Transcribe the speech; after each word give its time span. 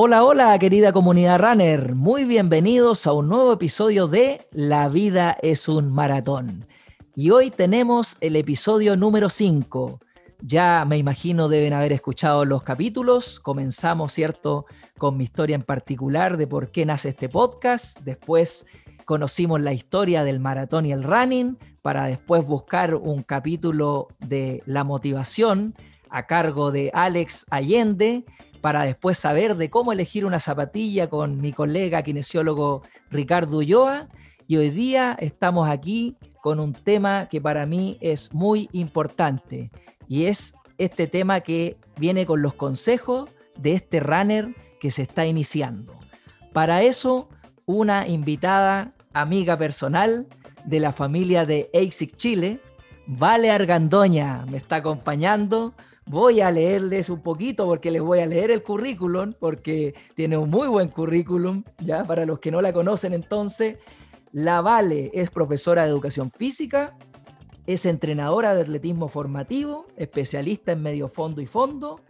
Hola, 0.00 0.22
hola, 0.22 0.56
querida 0.60 0.92
comunidad 0.92 1.40
runner. 1.40 1.96
Muy 1.96 2.24
bienvenidos 2.24 3.08
a 3.08 3.12
un 3.12 3.26
nuevo 3.28 3.54
episodio 3.54 4.06
de 4.06 4.46
La 4.52 4.88
vida 4.88 5.36
es 5.42 5.68
un 5.68 5.92
maratón. 5.92 6.68
Y 7.16 7.30
hoy 7.30 7.50
tenemos 7.50 8.16
el 8.20 8.36
episodio 8.36 8.96
número 8.96 9.28
5. 9.28 9.98
Ya 10.40 10.84
me 10.86 10.98
imagino 10.98 11.48
deben 11.48 11.72
haber 11.72 11.90
escuchado 11.90 12.44
los 12.44 12.62
capítulos. 12.62 13.40
Comenzamos, 13.40 14.12
¿cierto?, 14.12 14.66
con 14.98 15.16
mi 15.16 15.24
historia 15.24 15.56
en 15.56 15.64
particular 15.64 16.36
de 16.36 16.46
por 16.46 16.70
qué 16.70 16.86
nace 16.86 17.08
este 17.08 17.28
podcast. 17.28 17.98
Después 18.02 18.66
conocimos 19.04 19.60
la 19.60 19.72
historia 19.72 20.22
del 20.22 20.38
maratón 20.38 20.86
y 20.86 20.92
el 20.92 21.02
running 21.02 21.58
para 21.82 22.04
después 22.04 22.46
buscar 22.46 22.94
un 22.94 23.24
capítulo 23.24 24.06
de 24.20 24.62
la 24.64 24.84
motivación 24.84 25.74
a 26.08 26.28
cargo 26.28 26.70
de 26.70 26.92
Alex 26.94 27.46
Allende 27.50 28.24
para 28.60 28.82
después 28.82 29.18
saber 29.18 29.56
de 29.56 29.70
cómo 29.70 29.92
elegir 29.92 30.24
una 30.26 30.40
zapatilla 30.40 31.08
con 31.08 31.40
mi 31.40 31.52
colega 31.52 32.02
kinesiólogo 32.02 32.82
Ricardo 33.10 33.58
Ulloa. 33.58 34.08
Y 34.46 34.56
hoy 34.56 34.70
día 34.70 35.16
estamos 35.20 35.68
aquí 35.68 36.16
con 36.42 36.60
un 36.60 36.72
tema 36.72 37.28
que 37.28 37.40
para 37.40 37.66
mí 37.66 37.98
es 38.00 38.32
muy 38.32 38.68
importante 38.72 39.70
y 40.06 40.24
es 40.24 40.54
este 40.78 41.06
tema 41.06 41.40
que 41.40 41.76
viene 41.98 42.24
con 42.24 42.40
los 42.40 42.54
consejos 42.54 43.30
de 43.58 43.72
este 43.72 44.00
runner 44.00 44.54
que 44.80 44.90
se 44.90 45.02
está 45.02 45.26
iniciando. 45.26 45.98
Para 46.52 46.82
eso, 46.82 47.28
una 47.66 48.06
invitada, 48.06 48.94
amiga 49.12 49.56
personal 49.56 50.26
de 50.64 50.80
la 50.80 50.92
familia 50.92 51.44
de 51.44 51.70
ASIC 51.74 52.16
Chile, 52.16 52.60
Vale 53.06 53.50
Argandoña, 53.50 54.44
me 54.50 54.58
está 54.58 54.76
acompañando 54.76 55.74
voy 56.08 56.40
a 56.40 56.50
leerles 56.50 57.10
un 57.10 57.20
poquito 57.20 57.66
porque 57.66 57.90
les 57.90 58.02
voy 58.02 58.20
a 58.20 58.26
leer 58.26 58.50
el 58.50 58.62
currículum, 58.62 59.34
porque 59.38 59.94
tiene 60.14 60.36
un 60.36 60.50
muy 60.50 60.68
buen 60.68 60.88
currículum, 60.88 61.64
ya 61.78 62.04
para 62.04 62.24
los 62.24 62.38
que 62.38 62.50
no 62.50 62.60
la 62.60 62.72
conocen 62.72 63.12
entonces. 63.12 63.78
La 64.32 64.60
Vale 64.60 65.10
es 65.14 65.30
profesora 65.30 65.84
de 65.84 65.90
educación 65.90 66.30
física, 66.30 66.96
es 67.66 67.84
entrenadora 67.86 68.54
de 68.54 68.62
atletismo 68.62 69.08
formativo, 69.08 69.86
especialista 69.96 70.72
en 70.72 70.82
medio 70.82 71.08
fondo 71.08 71.40
y 71.40 71.46
fondo, 71.46 72.00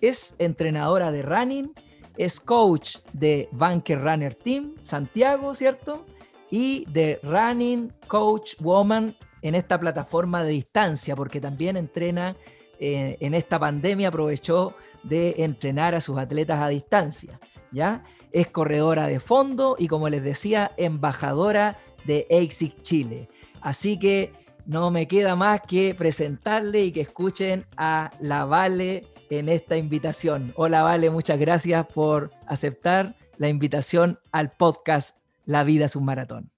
es 0.00 0.34
entrenadora 0.38 1.12
de 1.12 1.22
running, 1.22 1.72
es 2.16 2.40
coach 2.40 2.98
de 3.12 3.48
Banker 3.52 4.00
Runner 4.00 4.34
Team 4.34 4.74
Santiago, 4.82 5.54
¿cierto? 5.54 6.04
Y 6.50 6.84
de 6.90 7.18
Running 7.22 7.92
Coach 8.06 8.54
Woman 8.60 9.16
en 9.42 9.54
esta 9.54 9.78
plataforma 9.78 10.42
de 10.42 10.50
distancia, 10.50 11.16
porque 11.16 11.40
también 11.40 11.76
entrena 11.76 12.36
eh, 12.78 13.16
en 13.20 13.34
esta 13.34 13.58
pandemia 13.58 14.08
aprovechó 14.08 14.74
de 15.02 15.34
entrenar 15.38 15.94
a 15.94 16.00
sus 16.00 16.18
atletas 16.18 16.60
a 16.60 16.68
distancia, 16.68 17.38
¿ya? 17.70 18.04
Es 18.32 18.48
corredora 18.48 19.06
de 19.06 19.20
fondo 19.20 19.76
y 19.78 19.88
como 19.88 20.08
les 20.08 20.22
decía, 20.22 20.72
embajadora 20.76 21.78
de 22.04 22.26
ASIC 22.30 22.82
Chile. 22.82 23.28
Así 23.60 23.98
que 23.98 24.32
no 24.66 24.90
me 24.90 25.06
queda 25.06 25.36
más 25.36 25.60
que 25.60 25.94
presentarle 25.94 26.84
y 26.84 26.92
que 26.92 27.02
escuchen 27.02 27.66
a 27.76 28.10
la 28.20 28.44
Vale 28.44 29.06
en 29.30 29.48
esta 29.48 29.76
invitación. 29.76 30.52
Hola 30.56 30.82
Vale, 30.82 31.10
muchas 31.10 31.38
gracias 31.38 31.86
por 31.86 32.30
aceptar 32.46 33.16
la 33.36 33.48
invitación 33.48 34.18
al 34.32 34.52
podcast 34.52 35.18
La 35.44 35.64
vida 35.64 35.86
es 35.86 35.96
un 35.96 36.04
maratón. 36.04 36.53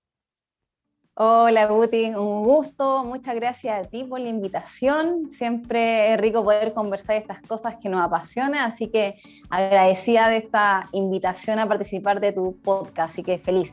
Hola 1.18 1.64
Guti, 1.64 2.10
un 2.14 2.44
gusto, 2.44 3.02
muchas 3.02 3.34
gracias 3.36 3.86
a 3.86 3.88
ti 3.88 4.04
por 4.04 4.20
la 4.20 4.28
invitación. 4.28 5.30
Siempre 5.32 6.12
es 6.12 6.20
rico 6.20 6.44
poder 6.44 6.74
conversar 6.74 7.14
de 7.14 7.20
estas 7.20 7.40
cosas 7.40 7.76
que 7.80 7.88
nos 7.88 8.02
apasionan, 8.04 8.70
así 8.70 8.88
que 8.88 9.18
agradecida 9.48 10.28
de 10.28 10.36
esta 10.36 10.90
invitación 10.92 11.58
a 11.58 11.66
participar 11.66 12.20
de 12.20 12.34
tu 12.34 12.58
podcast, 12.58 13.14
así 13.14 13.22
que 13.22 13.38
feliz. 13.38 13.72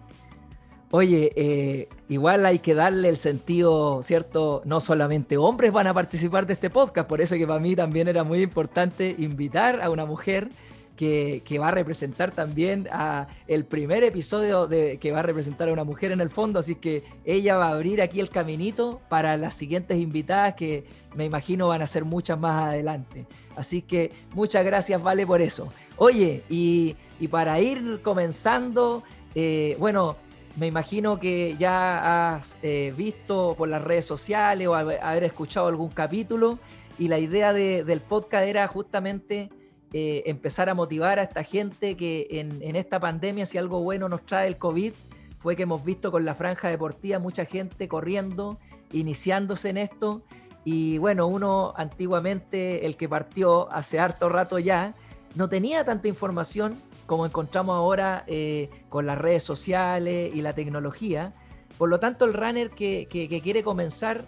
Oye, 0.92 1.34
eh, 1.36 1.90
igual 2.08 2.46
hay 2.46 2.60
que 2.60 2.76
darle 2.76 3.10
el 3.10 3.18
sentido, 3.18 4.02
¿cierto? 4.04 4.62
No 4.64 4.80
solamente 4.80 5.36
hombres 5.36 5.74
van 5.74 5.88
a 5.88 5.94
participar 5.94 6.48
de 6.48 6.54
este 6.54 6.70
podcast, 6.70 7.10
por 7.10 7.20
eso 7.20 7.36
que 7.36 7.46
para 7.46 7.60
mí 7.60 7.76
también 7.76 8.08
era 8.08 8.24
muy 8.24 8.42
importante 8.42 9.18
invitar 9.20 9.82
a 9.82 9.90
una 9.90 10.06
mujer 10.06 10.48
que, 10.96 11.58
va 11.60 11.70
a 11.70 11.72
representar 11.72 12.32
también 12.32 12.88
a 12.92 13.28
el 13.48 13.66
primer 13.66 14.04
episodio 14.04 14.68
de, 14.68 14.98
que 14.98 15.12
va 15.12 15.20
a 15.20 15.24
representar 15.24 15.70
a 15.70 15.74
una 15.74 15.84
mujer 15.84 16.12
en 16.12 16.22
el 16.22 16.30
fondo, 16.30 16.60
así 16.60 16.76
que 16.76 17.04
ella 17.26 17.58
va 17.58 17.68
a 17.68 17.74
abrir 17.74 18.02
aquí 18.02 18.20
el 18.20 18.30
caminito 18.30 19.02
para 19.10 19.38
las 19.38 19.54
siguientes 19.54 19.98
invitadas 19.98 20.54
que 20.54 20.86
me 21.16 21.26
imagino 21.26 21.68
van 21.68 21.82
a 21.82 21.88
ser 21.88 22.06
muchas 22.06 22.40
más 22.40 22.70
adelante. 22.70 23.26
Así 23.56 23.82
que 23.82 24.12
muchas 24.34 24.66
gracias, 24.66 25.02
Vale, 25.02 25.28
por 25.28 25.42
eso. 25.42 25.72
Oye, 25.98 26.44
y, 26.50 26.96
para 27.30 27.60
ir 27.62 28.02
comenzando, 28.02 29.04
eh, 29.36 29.78
bueno, 29.80 30.18
me 30.56 30.68
imagino 30.68 31.20
que 31.20 31.56
ya 31.58 32.36
has 32.36 32.58
eh, 32.62 32.94
visto 32.96 33.56
por 33.58 33.70
las 33.70 33.82
redes 33.82 34.06
sociales 34.06 34.68
o 34.68 34.76
haber, 34.76 35.24
escuchado 35.24 35.68
algún 35.68 35.90
capítulo 35.90 36.60
y 37.00 37.08
la 37.08 37.18
idea 37.18 37.54
del 37.54 38.02
podcast 38.02 38.46
era 38.46 38.68
justamente 38.68 39.50
eh, 39.94 40.24
empezar 40.26 40.70
a 40.70 40.74
motivar 40.74 41.20
a 41.20 41.24
esta 41.24 41.44
gente 41.44 41.96
que 41.96 42.28
en, 42.32 42.76
esta 42.76 43.00
pandemia, 43.00 43.46
si 43.46 43.60
algo 43.60 43.82
bueno 43.82 44.10
nos 44.10 44.26
trae 44.26 44.48
el 44.48 44.58
COVID, 44.58 44.92
fue 45.38 45.56
que 45.56 45.64
hemos 45.64 45.86
visto 45.86 46.12
con 46.12 46.26
la 46.26 46.34
franja 46.34 46.70
deportiva 46.70 47.20
mucha 47.20 47.46
gente 47.46 47.88
corriendo, 47.88 48.58
iniciándose 48.92 49.70
en 49.70 49.78
esto. 49.78 50.24
Y 50.66 50.98
bueno, 50.98 51.28
uno 51.28 51.74
antiguamente, 51.78 52.88
el 52.88 52.98
que 52.98 53.08
partió 53.08 53.72
hace 53.72 54.00
harto 54.00 54.30
rato 54.30 54.58
ya, 54.58 54.96
no 55.36 55.48
tenía 55.48 55.86
tanta 55.86 56.08
información 56.08 56.76
como 57.06 57.28
encontramos 57.28 57.76
ahora 57.76 58.24
eh, 58.26 58.72
con 58.90 59.06
las 59.06 59.18
redes 59.18 59.44
sociales 59.44 60.32
y 60.34 60.42
la 60.42 60.54
tecnología. 60.54 61.34
Por 61.78 61.90
lo 61.90 62.00
tanto, 62.00 62.26
el 62.26 62.34
runner 62.34 62.72
que, 62.72 63.08
quiere 63.44 63.62
comenzar 63.62 64.26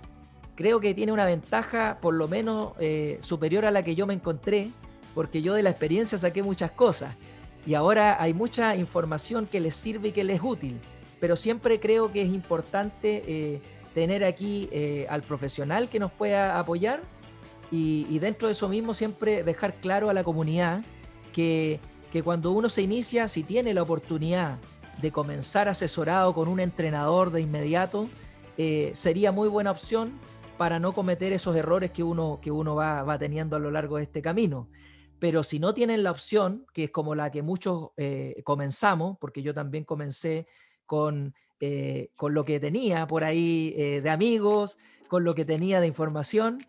creo 0.55 0.79
que 0.79 0.93
tiene 0.93 1.11
una 1.11 1.25
ventaja 1.25 1.97
por 2.01 2.13
lo 2.13 2.27
menos 2.27 2.73
eh, 2.79 3.17
superior 3.21 3.65
a 3.65 3.71
la 3.71 3.81
que 3.81 3.95
yo 3.95 4.05
me 4.05 4.13
encontré, 4.13 4.71
porque 5.15 5.41
yo 5.41 5.55
de 5.55 5.63
la 5.63 5.71
experiencia 5.71 6.17
saqué 6.17 6.43
muchas 6.43 6.69
cosas 6.71 7.15
y 7.65 7.73
ahora 7.73 8.21
hay 8.21 8.33
mucha 8.33 8.75
información 8.75 9.47
que 9.47 9.59
les 9.59 9.73
sirve 9.73 10.09
y 10.09 10.11
que 10.11 10.23
les 10.23 10.37
es 10.37 10.43
útil, 10.43 10.79
pero 11.19 11.35
siempre 11.35 11.79
creo 11.79 12.11
que 12.11 12.21
es 12.21 12.29
importante 12.29 13.23
eh, 13.25 13.61
tener 13.95 14.23
aquí 14.23 14.69
eh, 14.71 15.07
al 15.09 15.23
profesional 15.23 15.89
que 15.89 15.99
nos 15.99 16.11
pueda 16.11 16.59
apoyar 16.59 17.01
y, 17.71 18.19
dentro 18.19 18.47
de 18.47 18.51
eso 18.51 18.69
mismo 18.69 18.93
siempre 18.93 19.43
dejar 19.43 19.73
claro 19.75 20.09
a 20.09 20.13
la 20.13 20.23
comunidad 20.23 20.81
que, 21.33 21.79
que 22.11 22.23
cuando 22.23 22.51
uno 22.51 22.69
se 22.69 22.83
inicia, 22.83 23.27
si 23.27 23.43
tiene 23.43 23.73
la 23.73 23.81
oportunidad 23.81 24.59
de 25.01 25.11
comenzar 25.11 25.67
asesorado 25.67 26.33
con 26.33 26.47
un 26.47 26.59
entrenador 26.59 27.31
de 27.31 27.41
inmediato, 27.41 28.07
eh, 28.57 28.91
sería 28.93 29.31
muy 29.31 29.49
buena 29.49 29.71
opción 29.71 30.13
para 30.57 30.79
no 30.79 30.93
cometer 30.93 31.33
esos 31.33 31.55
errores 31.55 31.91
que 31.91 32.03
uno, 32.03 32.39
que 32.41 32.51
uno 32.51 32.75
va, 32.75 33.03
va 33.03 33.17
teniendo 33.17 33.57
a 33.57 33.59
lo 33.59 33.71
largo 33.71 33.97
de 33.97 34.03
este 34.03 34.21
camino. 34.21 34.67
Pero 35.25 35.41
si 35.41 35.57
no 35.57 35.73
tienen 35.73 36.03
la 36.03 36.11
opción, 36.11 36.67
que 36.71 36.83
es 36.83 36.91
como 36.91 37.15
la 37.15 37.31
que 37.31 37.41
muchos 37.41 37.89
eh, 37.97 38.43
comenzamos, 38.43 39.17
porque 39.19 39.41
yo 39.41 39.55
también 39.55 39.83
comencé 39.83 40.45
con, 40.85 41.33
eh, 41.59 42.11
con 42.15 42.35
lo 42.35 42.45
que 42.45 42.59
tenía 42.59 43.07
por 43.07 43.23
ahí 43.23 43.73
eh, 43.75 44.01
de 44.01 44.09
amigos, 44.11 44.77
con 45.07 45.23
lo 45.23 45.33
que 45.33 45.43
tenía 45.43 45.81
de 45.81 45.87
información, 45.87 46.59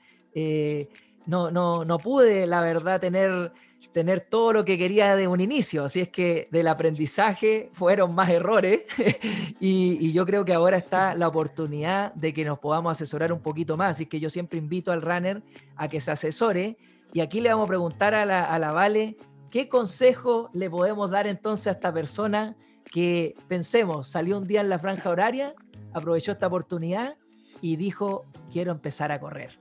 no, 1.27 1.51
no, 1.51 1.85
no 1.85 1.99
pude, 1.99 2.47
la 2.47 2.63
verdad, 2.63 2.99
tener, 2.99 3.53
tener 3.93 4.21
todo 4.23 4.55
lo 4.55 4.65
que 4.65 4.79
quería 4.79 5.15
de 5.17 5.29
un 5.29 5.43
inicio. 5.43 5.85
Así 5.85 6.01
es 6.01 6.09
que 6.09 6.49
del 6.51 6.69
aprendizaje 6.69 7.69
fueron 7.75 8.15
más 8.15 8.31
errores 8.31 8.85
y, 9.61 9.99
y, 10.01 10.15
yo 10.15 10.25
creo 10.25 10.47
que 10.47 10.55
ahora 10.55 10.79
está 10.79 11.15
la 11.15 11.29
oportunidad 11.29 12.15
de 12.15 12.33
que 12.33 12.47
nos 12.47 12.59
podamos 12.59 12.93
asesorar 12.93 13.35
un 13.35 13.41
poquito 13.41 13.77
más. 13.77 13.91
Así 13.91 14.07
que 14.07 14.19
yo 14.19 14.31
siempre 14.31 14.59
invito 14.59 14.93
al 14.93 15.03
runner 15.03 15.43
a 15.77 15.89
que 15.89 16.01
se 16.01 16.11
asesore 16.11 16.79
y 17.17 17.23
aquí 17.23 17.41
le 17.41 17.49
vamos 17.49 17.65
a 17.65 17.69
preguntar 17.69 18.15
a 18.15 18.27
la, 18.27 18.73
Vale, 18.73 19.17
¿qué 19.49 19.71
consejo 19.71 20.51
le 20.53 20.69
podemos 20.69 21.11
dar 21.11 21.27
entonces 21.27 21.69
a 21.69 21.71
esta 21.71 21.91
persona 21.91 22.55
que 22.93 23.35
pensemos, 23.49 24.09
salió 24.09 24.37
un 24.37 24.47
día 24.47 24.61
en 24.61 24.69
la 24.69 24.79
franja 24.79 25.09
horaria, 25.09 25.55
aprovechó 25.95 26.33
esta 26.33 26.49
oportunidad 26.49 27.17
y 27.63 27.77
dijo, 27.77 28.27
quiero 28.53 28.71
empezar 28.71 29.13
a 29.13 29.19
correr? 29.19 29.59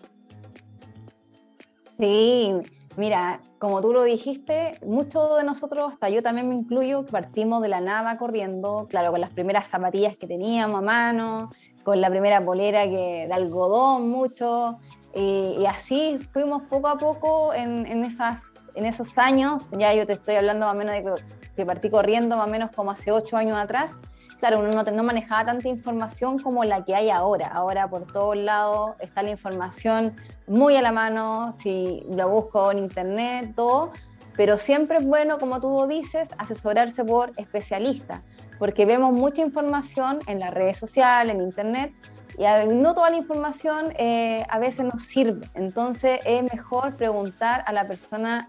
Sí, 1.98 2.52
mira, 2.98 3.40
como 3.58 3.80
tú 3.82 3.94
lo 3.94 4.04
dijiste, 4.04 4.78
muchos 4.86 5.38
de 5.38 5.46
nosotros, 5.46 5.94
hasta 5.94 6.10
yo 6.10 6.22
también 6.22 6.50
me 6.50 6.56
incluyo, 6.56 7.06
partimos 7.06 7.62
de 7.62 7.70
la 7.70 7.80
nada 7.80 8.18
corriendo, 8.18 8.86
claro, 8.90 9.12
con 9.12 9.22
las 9.22 9.30
primeras 9.30 9.70
zapatillas 9.70 10.18
que 10.18 10.28
teníamos 10.28 10.80
a 10.80 10.82
mano, 10.82 11.52
con 11.86 12.02
la 12.02 12.10
primera 12.10 12.44
polera 12.44 12.84
que, 12.84 13.28
de 13.30 13.34
algodón 13.34 14.10
mucho, 14.10 14.78
y 15.16 15.66
así 15.66 16.20
fuimos 16.34 16.64
poco 16.64 16.90
a 16.90 16.98
poco 16.98 17.54
en, 17.54 18.04
esas, 18.04 18.44
en 18.76 18.86
esos 18.86 19.18
años, 19.18 19.70
ya 19.72 19.94
yo 19.94 20.06
te 20.06 20.14
estoy 20.14 20.36
hablando 20.36 20.66
más 20.66 20.76
o 20.76 20.78
menos 20.78 20.94
de 20.96 21.24
que, 21.56 21.66
partí 21.66 21.90
corriendo 21.90 22.36
más 22.36 22.48
o 22.48 22.52
menos 22.52 22.72
como 22.72 22.92
hace 22.92 23.12
ocho 23.12 23.38
años 23.38 23.58
atrás. 23.58 23.94
Claro, 24.40 24.60
uno 24.60 24.72
no, 24.74 24.84
no 24.84 25.04
manejaba 25.04 25.46
tanta 25.46 25.70
información 25.70 26.38
como 26.40 26.66
la 26.66 26.84
que 26.84 26.94
hay 26.94 27.10
ahora. 27.10 27.48
Ahora 27.48 27.90
por 27.90 28.12
todos 28.12 28.36
lados 28.36 28.96
está 29.00 29.24
la 29.24 29.32
información 29.32 30.18
muy 30.48 30.76
a 30.76 30.82
la 30.82 30.92
mano, 30.92 31.56
si 31.60 32.04
lo 32.10 32.28
busco 32.28 32.72
en 32.72 32.80
internet, 32.80 33.54
todo. 33.56 33.94
pero 34.36 34.58
siempre 34.58 34.98
es 34.98 35.06
bueno, 35.06 35.40
como 35.40 35.62
tú 35.62 35.88
dices, 35.88 36.28
asesorarse 36.38 37.06
por 37.06 37.32
especialistas, 37.38 38.20
porque 38.60 38.86
vemos 38.86 39.14
mucha 39.14 39.42
información 39.42 40.20
en 40.28 40.40
las 40.40 40.54
redes 40.54 40.78
sociales, 40.78 41.36
en 41.36 41.42
internet, 41.42 41.94
y 42.38 42.44
no 42.68 42.94
toda 42.94 43.10
la 43.10 43.18
información 43.18 43.94
eh, 43.98 44.46
a 44.50 44.60
veces 44.60 44.86
nos 44.86 45.04
sirve. 45.04 45.48
Entonces 45.54 46.20
es 46.26 46.44
mejor 46.44 46.96
preguntar 46.96 47.64
a 47.66 47.74
la 47.74 47.88
persona 47.88 48.48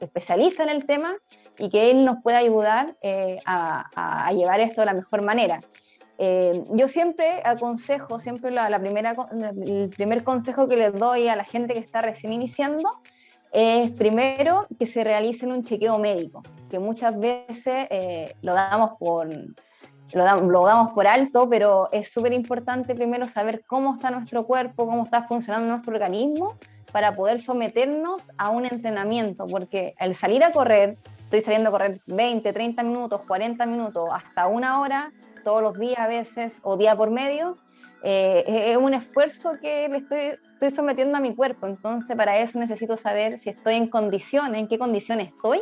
especialista 0.00 0.62
en 0.62 0.68
el 0.70 0.86
tema 0.86 1.16
y 1.58 1.68
que 1.68 1.90
él 1.90 2.04
nos 2.04 2.22
pueda 2.22 2.38
ayudar 2.38 2.96
eh, 3.02 3.38
a, 3.44 4.30
llevar 4.32 4.60
esto 4.60 4.80
de 4.80 4.86
la 4.86 4.94
mejor 4.94 5.22
manera. 5.22 5.60
Eh, 6.18 6.64
yo 6.70 6.88
siempre 6.88 7.42
aconsejo, 7.44 8.18
siempre 8.18 8.50
la, 8.50 8.78
primera, 8.80 9.14
el 9.64 9.90
primer 9.90 10.24
consejo 10.24 10.66
que 10.66 10.76
les 10.76 10.94
doy 10.94 11.28
a 11.28 11.36
la 11.36 11.44
gente 11.44 11.74
que 11.74 11.80
está 11.80 12.02
recién 12.02 12.32
iniciando 12.32 13.00
es 13.52 13.90
primero 13.92 14.66
que 14.78 14.86
se 14.86 15.04
realicen 15.04 15.52
un 15.52 15.64
chequeo 15.64 15.98
médico, 15.98 16.42
que 16.70 16.78
muchas 16.78 17.18
veces 17.18 17.88
lo 18.42 18.52
damos 18.52 18.92
por 18.98 19.28
lo, 20.14 20.24
damos 20.64 20.92
por 20.92 21.06
alto, 21.06 21.48
pero 21.48 21.88
es 21.92 22.10
súper 22.10 22.32
importante 22.32 22.94
primero 22.94 23.28
saber 23.28 23.64
cómo 23.66 23.94
está 23.94 24.10
nuestro 24.10 24.46
cuerpo, 24.46 24.86
cómo 24.86 25.04
está 25.04 25.24
funcionando 25.24 25.68
nuestro 25.68 25.92
organismo 25.92 26.56
para 26.92 27.14
poder 27.14 27.40
someternos 27.40 28.30
a 28.38 28.48
un 28.48 28.64
entrenamiento, 28.64 29.46
porque 29.46 29.94
al 29.98 30.14
salir 30.14 30.42
a 30.42 30.52
correr, 30.52 30.96
estoy 31.24 31.42
saliendo 31.42 31.68
a 31.68 31.72
correr 31.72 32.00
20, 32.06 32.52
30 32.52 32.82
minutos, 32.82 33.22
40 33.26 33.66
minutos, 33.66 34.08
hasta 34.10 34.46
una 34.46 34.80
hora, 34.80 35.12
todos 35.44 35.60
los 35.60 35.78
días 35.78 35.98
a 35.98 36.08
veces, 36.08 36.54
o 36.62 36.78
día 36.78 36.96
por 36.96 37.10
medio, 37.10 37.58
eh, 38.02 38.44
es 38.68 38.76
un 38.78 38.94
esfuerzo 38.94 39.58
que 39.60 39.88
le 39.88 39.98
estoy, 39.98 40.38
estoy 40.52 40.70
sometiendo 40.70 41.18
a 41.18 41.20
mi 41.20 41.34
cuerpo. 41.34 41.66
Entonces, 41.66 42.16
para 42.16 42.38
eso 42.38 42.58
necesito 42.58 42.96
saber 42.96 43.38
si 43.38 43.50
estoy 43.50 43.74
en 43.74 43.88
condiciones, 43.88 44.58
en 44.58 44.68
qué 44.68 44.78
condiciones 44.78 45.28
estoy, 45.28 45.60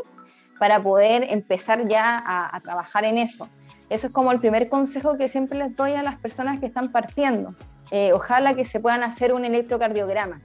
para 0.60 0.80
poder 0.82 1.26
empezar 1.28 1.88
ya 1.88 2.22
a 2.24 2.60
trabajar 2.60 3.04
en 3.04 3.18
eso. 3.18 3.48
Eso 3.88 4.08
es 4.08 4.12
como 4.12 4.32
el 4.32 4.40
primer 4.40 4.68
consejo 4.68 5.16
que 5.16 5.28
siempre 5.28 5.58
les 5.58 5.76
doy 5.76 5.92
a 5.92 6.02
las 6.02 6.18
personas 6.18 6.58
que 6.60 6.66
están 6.66 6.90
partiendo. 6.90 7.54
Eh, 7.90 8.12
ojalá 8.12 8.54
que 8.54 8.64
se 8.64 8.80
puedan 8.80 9.02
hacer 9.02 9.32
un 9.32 9.44
electrocardiograma. 9.44 10.40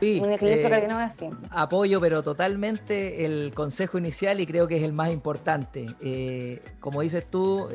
Sí, 0.00 0.20
un 0.20 0.30
electrocardiograma 0.30 1.12
eh, 1.18 1.30
apoyo, 1.50 1.98
pero 1.98 2.22
totalmente 2.22 3.24
el 3.24 3.52
consejo 3.54 3.96
inicial 3.96 4.38
y 4.38 4.46
creo 4.46 4.68
que 4.68 4.76
es 4.76 4.82
el 4.82 4.92
más 4.92 5.10
importante. 5.10 5.86
Eh, 6.00 6.62
como 6.80 7.00
dices 7.00 7.26
tú, 7.30 7.68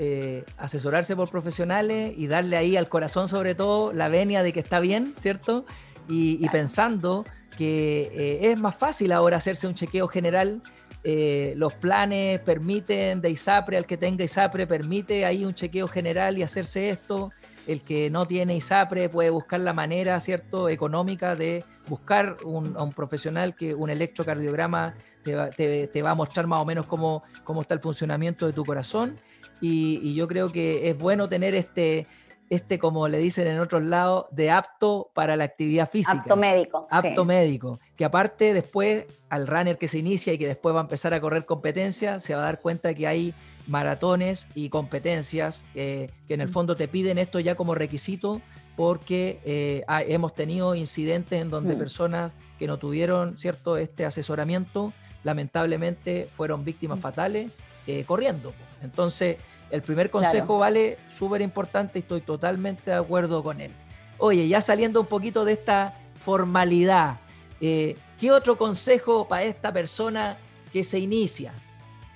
asesorarse 0.58 1.16
por 1.16 1.30
profesionales 1.30 2.14
y 2.16 2.28
darle 2.28 2.58
ahí 2.58 2.78
al 2.78 2.88
corazón 2.88 3.28
sobre 3.28 3.56
todo 3.56 3.94
la 3.94 4.10
venia 4.10 4.44
de 4.44 4.54
que 4.54 4.60
está 4.60 4.80
bien, 4.80 5.16
¿cierto? 5.18 5.66
Y, 6.08 6.44
y 6.44 6.50
pensando 6.50 7.26
que 7.58 8.40
es 8.42 8.60
más 8.60 8.76
fácil 8.76 9.12
ahora 9.12 9.38
hacerse 9.38 9.68
un 9.68 9.76
chequeo 9.76 10.08
general 10.08 10.62
eh, 11.04 11.54
los 11.58 11.74
planes 11.74 12.40
permiten 12.40 13.20
de 13.22 13.30
ISAPRE, 13.30 13.78
al 13.78 13.86
que 13.86 13.98
tenga 13.98 14.24
ISAPRE, 14.24 14.66
permite 14.68 15.26
ahí 15.26 15.44
un 15.44 15.54
chequeo 15.54 15.88
general 15.88 16.38
y 16.38 16.44
hacerse 16.44 16.90
esto. 16.90 17.32
El 17.68 17.82
que 17.82 18.10
no 18.10 18.26
tiene 18.26 18.56
ISAPRE 18.56 19.10
puede 19.10 19.30
buscar 19.30 19.60
la 19.60 19.74
manera, 19.74 20.20
¿cierto?, 20.20 20.70
económica 20.70 21.36
de 21.36 21.64
buscar 21.88 22.38
un, 22.46 22.76
a 22.78 22.84
un 22.84 22.94
profesional 22.94 23.56
que 23.56 23.76
un 23.76 23.90
electrocardiograma 23.90 24.96
te 25.24 25.36
va, 25.36 25.50
te, 25.50 26.02
va, 26.02 26.12
a 26.12 26.16
mostrar 26.16 26.48
más 26.48 26.62
o 26.62 26.66
menos 26.66 26.86
cómo, 26.86 27.24
cómo 27.44 27.62
está 27.62 27.74
el 27.74 27.82
funcionamiento 27.82 28.46
de 28.46 28.54
tu 28.54 28.64
corazón. 28.64 29.18
Y, 29.62 30.00
y 30.04 30.14
yo 30.16 30.28
creo 30.28 30.52
que 30.52 30.90
es 30.90 30.98
bueno 30.98 31.28
tener 31.30 31.56
este, 31.56 32.08
este, 32.50 32.78
como 32.78 33.08
le 33.08 33.18
dicen 33.18 33.48
en 33.48 33.60
otros 33.60 33.84
lados, 33.84 34.26
de 34.32 34.52
apto 34.52 35.10
para 35.14 35.36
la 35.36 35.44
actividad 35.46 35.90
física. 35.90 36.20
Apto 36.20 36.36
médico. 36.36 36.88
Apto 36.90 37.26
médico. 37.26 37.80
Que 38.04 38.08
aparte 38.08 38.54
después, 38.54 39.06
al 39.30 39.48
runner 39.48 39.78
que 39.78 39.88
se 39.88 39.98
inicia 39.98 40.34
y 40.34 40.38
que 40.38 40.46
después 40.46 40.76
va 40.76 40.80
a 40.80 40.82
empezar 40.82 41.14
a 41.14 41.22
correr 41.22 41.46
competencia, 41.46 42.20
se 42.20 42.36
va 42.36 42.42
a 42.42 42.44
dar 42.44 42.60
cuenta 42.60 42.94
que 42.94 43.08
hay 43.08 43.34
maratones 43.66 44.50
y 44.56 44.68
competencias 44.68 45.64
eh, 45.74 46.10
que 46.28 46.34
en 46.34 46.42
el 46.42 46.50
fondo 46.50 46.76
te 46.76 46.90
piden 46.90 47.18
esto 47.18 47.40
ya 47.40 47.56
como 47.56 47.76
requisito 47.76 48.42
porque 48.76 49.40
eh, 49.46 49.86
hemos 50.10 50.36
tenido 50.36 50.76
incidentes 50.76 51.42
en 51.42 51.50
donde 51.50 51.76
mm. 51.76 51.78
personas 51.78 52.34
que 52.60 52.68
no 52.68 52.78
tuvieron 52.78 53.38
cierto 53.38 53.78
este 53.78 54.06
asesoramiento 54.06 54.92
lamentablemente 55.24 56.28
fueron 56.30 56.66
víctimas 56.66 57.00
mm. 57.00 57.02
fatales 57.02 57.52
eh, 57.88 58.04
corriendo. 58.06 58.52
Entonces, 58.82 59.38
el 59.72 59.82
primer 59.82 60.10
consejo 60.10 60.58
vale 60.58 60.98
súper 61.08 61.42
importante 61.42 62.00
y 62.00 62.02
estoy 62.02 62.20
totalmente 62.20 62.92
de 62.92 62.98
acuerdo 62.98 63.42
con 63.44 63.62
él. 63.62 63.72
Oye, 64.18 64.46
ya 64.50 64.60
saliendo 64.60 65.00
un 65.00 65.08
poquito 65.08 65.46
de 65.46 65.54
esta 65.54 65.98
formalidad, 66.20 67.20
eh, 67.62 67.96
¿qué 68.20 68.32
otro 68.32 68.58
consejo 68.58 69.28
para 69.28 69.44
esta 69.44 69.72
persona 69.72 70.38
que 70.72 70.84
se 70.84 71.00
inicia? 71.00 71.54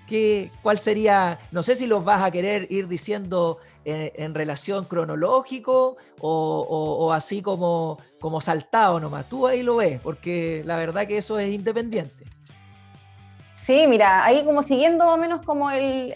¿Qué, 0.08 0.52
¿Cuál 0.62 0.80
sería? 0.80 1.40
No 1.52 1.64
sé 1.64 1.76
si 1.76 1.86
los 1.86 2.04
vas 2.06 2.22
a 2.22 2.32
querer 2.32 2.68
ir 2.72 2.88
diciendo 2.88 3.60
eh, 3.84 4.14
en, 4.18 4.34
relación 4.34 4.86
cronológico 4.86 5.98
o, 6.20 7.12
así 7.14 7.42
como, 7.42 7.98
como 8.20 8.42
saltado 8.42 9.00
nomás. 9.00 9.30
Tú 9.30 9.48
ahí 9.48 9.64
lo 9.64 9.78
ves, 9.78 10.00
porque 10.02 10.62
la 10.66 10.76
verdad 10.76 11.08
que 11.08 11.18
eso 11.18 11.40
es 11.40 11.54
independiente. 11.54 12.26
Sí, 13.66 13.86
mira, 13.88 14.24
ahí 14.24 14.46
como 14.46 14.64
siguiendo 14.64 15.06
más 15.06 15.16
o 15.16 15.18
menos 15.18 15.46
como 15.46 15.70
el, 15.72 16.14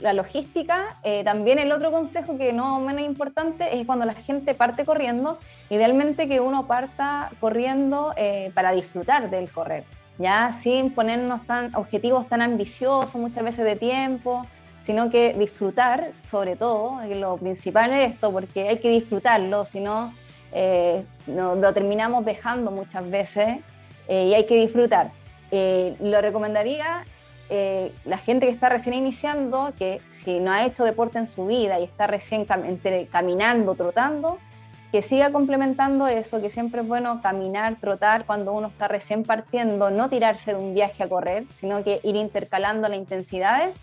la 0.00 0.12
logística, 0.12 0.96
eh, 1.02 1.24
también 1.24 1.58
el 1.58 1.72
otro 1.72 1.90
consejo 1.90 2.38
que 2.38 2.52
no 2.52 2.80
menos 2.80 3.02
importante 3.02 3.78
es 3.78 3.86
cuando 3.86 4.04
la 4.04 4.14
gente 4.14 4.54
parte 4.54 4.84
corriendo, 4.84 5.38
idealmente 5.70 6.28
que 6.28 6.40
uno 6.40 6.66
parta 6.66 7.30
corriendo 7.40 8.12
eh, 8.16 8.50
para 8.54 8.72
disfrutar 8.72 9.30
del 9.30 9.50
correr, 9.50 9.84
ya 10.18 10.58
sin 10.62 10.90
ponernos 10.90 11.46
tan 11.46 11.74
objetivos 11.74 12.28
tan 12.28 12.42
ambiciosos 12.42 13.14
muchas 13.14 13.44
veces 13.44 13.64
de 13.64 13.76
tiempo, 13.76 14.46
sino 14.84 15.10
que 15.10 15.34
disfrutar 15.34 16.12
sobre 16.30 16.56
todo, 16.56 17.00
lo 17.14 17.36
principal 17.36 17.92
es 17.92 18.12
esto, 18.12 18.32
porque 18.32 18.68
hay 18.68 18.78
que 18.78 18.90
disfrutarlo, 18.90 19.64
si 19.64 19.80
no 19.80 20.12
eh, 20.52 21.04
lo 21.26 21.72
terminamos 21.72 22.24
dejando 22.24 22.70
muchas 22.70 23.08
veces 23.10 23.58
y 24.08 24.34
hay 24.34 24.46
que 24.46 24.54
disfrutar. 24.54 25.10
lo 25.50 26.20
recomendaría 26.20 27.04
eh, 27.48 27.92
la 28.04 28.18
gente 28.18 28.46
que 28.46 28.52
está 28.52 28.68
recién 28.68 28.94
iniciando, 28.94 29.72
que 29.78 30.00
si 30.10 30.40
no 30.40 30.50
ha 30.50 30.64
hecho 30.64 30.84
deporte 30.84 31.18
en 31.18 31.26
su 31.26 31.46
vida 31.46 31.78
y 31.78 31.84
está 31.84 32.06
recién 32.06 32.44
caminando, 33.10 33.74
trotando, 33.74 34.38
que 34.90 35.02
siga 35.02 35.30
complementando 35.30 36.06
eso, 36.08 36.40
que 36.40 36.50
siempre 36.50 36.80
es 36.80 36.88
bueno 36.88 37.20
caminar, 37.22 37.76
trotar 37.80 38.24
cuando 38.24 38.52
uno 38.52 38.68
está 38.68 38.88
recién 38.88 39.22
partiendo, 39.22 39.90
no 39.90 40.08
tirarse 40.08 40.54
de 40.54 40.58
un 40.58 40.74
viaje 40.74 41.04
a 41.04 41.08
correr, 41.08 41.44
sino 41.52 41.84
que 41.84 42.00
ir 42.02 42.16
intercalando 42.16 42.88
las 42.88 42.98
intensidades. 42.98 43.76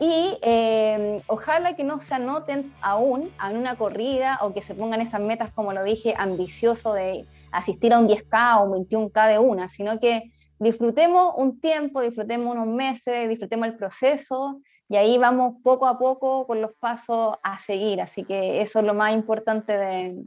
Y 0.00 0.38
eh, 0.42 1.20
ojalá 1.26 1.74
que 1.74 1.84
no 1.84 1.98
se 1.98 2.14
anoten 2.14 2.72
aún 2.80 3.30
en 3.48 3.56
una 3.56 3.76
corrida 3.76 4.38
o 4.42 4.52
que 4.52 4.62
se 4.62 4.74
pongan 4.74 5.00
esas 5.00 5.20
metas, 5.20 5.50
como 5.52 5.72
lo 5.72 5.82
dije, 5.82 6.14
ambicioso 6.16 6.92
de 6.92 7.26
asistir 7.50 7.92
a 7.92 7.98
un 7.98 8.08
10K 8.08 8.58
o 8.58 8.64
un 8.64 8.86
21K 8.86 9.28
de 9.28 9.38
una, 9.38 9.68
sino 9.68 9.98
que 9.98 10.30
disfrutemos 10.58 11.34
un 11.36 11.60
tiempo, 11.60 12.00
disfrutemos 12.00 12.54
unos 12.54 12.66
meses, 12.68 13.28
disfrutemos 13.28 13.68
el 13.68 13.76
proceso 13.76 14.60
y 14.88 14.96
ahí 14.96 15.18
vamos 15.18 15.56
poco 15.62 15.86
a 15.86 15.98
poco 15.98 16.46
con 16.46 16.62
los 16.62 16.72
pasos 16.80 17.36
a 17.42 17.58
seguir. 17.58 18.00
Así 18.00 18.24
que 18.24 18.62
eso 18.62 18.80
es 18.80 18.84
lo 18.84 18.94
más 18.94 19.12
importante 19.12 19.72
de, 19.76 20.24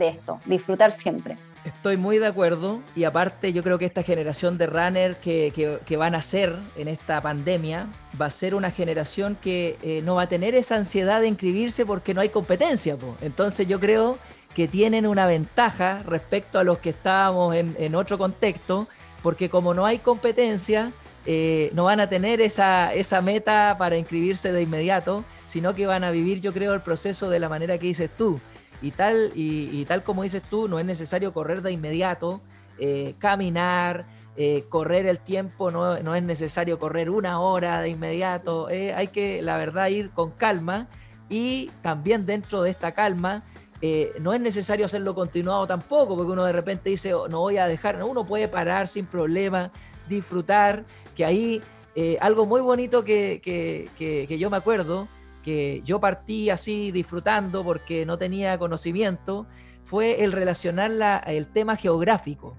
esto, 0.00 0.40
disfrutar 0.46 0.92
siempre. 0.92 1.36
Estoy 1.64 1.98
muy 1.98 2.18
de 2.18 2.26
acuerdo 2.26 2.80
y 2.96 3.04
aparte 3.04 3.52
yo 3.52 3.62
creo 3.62 3.78
que 3.78 3.84
esta 3.84 4.02
generación 4.02 4.56
de 4.56 4.66
runner 4.66 5.16
que, 5.20 5.96
van 5.98 6.14
a 6.14 6.22
ser 6.22 6.54
en 6.76 6.88
esta 6.88 7.20
pandemia 7.20 7.86
va 8.20 8.26
a 8.26 8.30
ser 8.30 8.54
una 8.54 8.70
generación 8.70 9.36
que 9.36 9.76
eh, 9.82 10.00
no 10.02 10.14
va 10.14 10.22
a 10.22 10.26
tener 10.26 10.54
esa 10.54 10.76
ansiedad 10.76 11.20
de 11.20 11.28
inscribirse 11.28 11.84
porque 11.84 12.14
no 12.14 12.22
hay 12.22 12.30
competencia. 12.30 12.96
Entonces 13.20 13.68
yo 13.68 13.78
creo 13.78 14.18
que 14.54 14.68
tienen 14.68 15.06
una 15.06 15.26
ventaja 15.26 16.02
respecto 16.04 16.58
a 16.58 16.64
los 16.64 16.78
que 16.78 16.90
estábamos 16.90 17.54
en 17.54 17.94
otro 17.94 18.18
contexto 18.18 18.88
porque 19.22 19.50
como 19.50 19.74
no 19.74 19.86
hay 19.86 19.98
competencia, 19.98 20.92
eh, 21.26 21.70
no 21.74 21.84
van 21.84 22.00
a 22.00 22.08
tener 22.08 22.40
esa, 22.40 22.94
esa 22.94 23.20
meta 23.20 23.76
para 23.78 23.96
inscribirse 23.96 24.52
de 24.52 24.62
inmediato, 24.62 25.24
sino 25.46 25.74
que 25.74 25.86
van 25.86 26.04
a 26.04 26.10
vivir, 26.10 26.40
yo 26.40 26.52
creo, 26.52 26.72
el 26.72 26.80
proceso 26.80 27.28
de 27.28 27.38
la 27.38 27.48
manera 27.48 27.78
que 27.78 27.86
dices 27.86 28.10
tú. 28.10 28.40
Y 28.82 28.92
tal, 28.92 29.32
y, 29.34 29.84
tal 29.84 30.02
como 30.02 30.22
dices 30.22 30.42
tú, 30.48 30.66
no 30.66 30.78
es 30.78 30.86
necesario 30.86 31.34
correr 31.34 31.60
de 31.60 31.70
inmediato, 31.72 32.40
eh, 32.78 33.14
caminar, 33.18 34.06
eh, 34.36 34.64
correr 34.70 35.04
el 35.04 35.18
tiempo, 35.18 35.70
no, 35.70 36.00
no, 36.00 36.14
es 36.14 36.22
necesario 36.22 36.78
correr 36.78 37.10
una 37.10 37.40
hora 37.40 37.82
de 37.82 37.90
inmediato, 37.90 38.68
hay 38.68 39.08
que, 39.08 39.42
la 39.42 39.58
verdad, 39.58 39.88
ir 39.88 40.10
con 40.12 40.30
calma 40.30 40.88
y 41.28 41.70
también 41.82 42.24
dentro 42.24 42.62
de 42.62 42.70
esta 42.70 42.92
calma 42.92 43.44
eh, 43.82 44.12
no 44.20 44.34
es 44.34 44.40
necesario 44.40 44.84
hacerlo 44.84 45.14
continuado 45.14 45.66
tampoco, 45.66 46.14
porque 46.16 46.32
uno 46.32 46.44
de 46.44 46.52
repente 46.52 46.90
dice, 46.90 47.14
oh, 47.14 47.28
no 47.28 47.40
voy 47.40 47.56
a 47.56 47.66
dejar, 47.66 48.02
uno 48.02 48.26
puede 48.26 48.46
parar 48.46 48.88
sin 48.88 49.06
problema, 49.06 49.72
disfrutar, 50.08 50.84
que 51.14 51.24
ahí 51.24 51.62
eh, 51.94 52.18
algo 52.20 52.44
muy 52.44 52.60
bonito 52.60 53.04
que, 53.04 53.40
que, 53.42 54.38
yo 54.38 54.50
me 54.50 54.58
acuerdo, 54.58 55.08
que 55.42 55.80
yo 55.82 55.98
partí 55.98 56.50
así 56.50 56.92
disfrutando 56.92 57.64
porque 57.64 58.04
no 58.04 58.18
tenía 58.18 58.58
conocimiento, 58.58 59.46
fue 59.82 60.22
el 60.24 60.32
relacionar 60.32 61.24
el 61.26 61.48
tema 61.48 61.76
geográfico, 61.76 62.56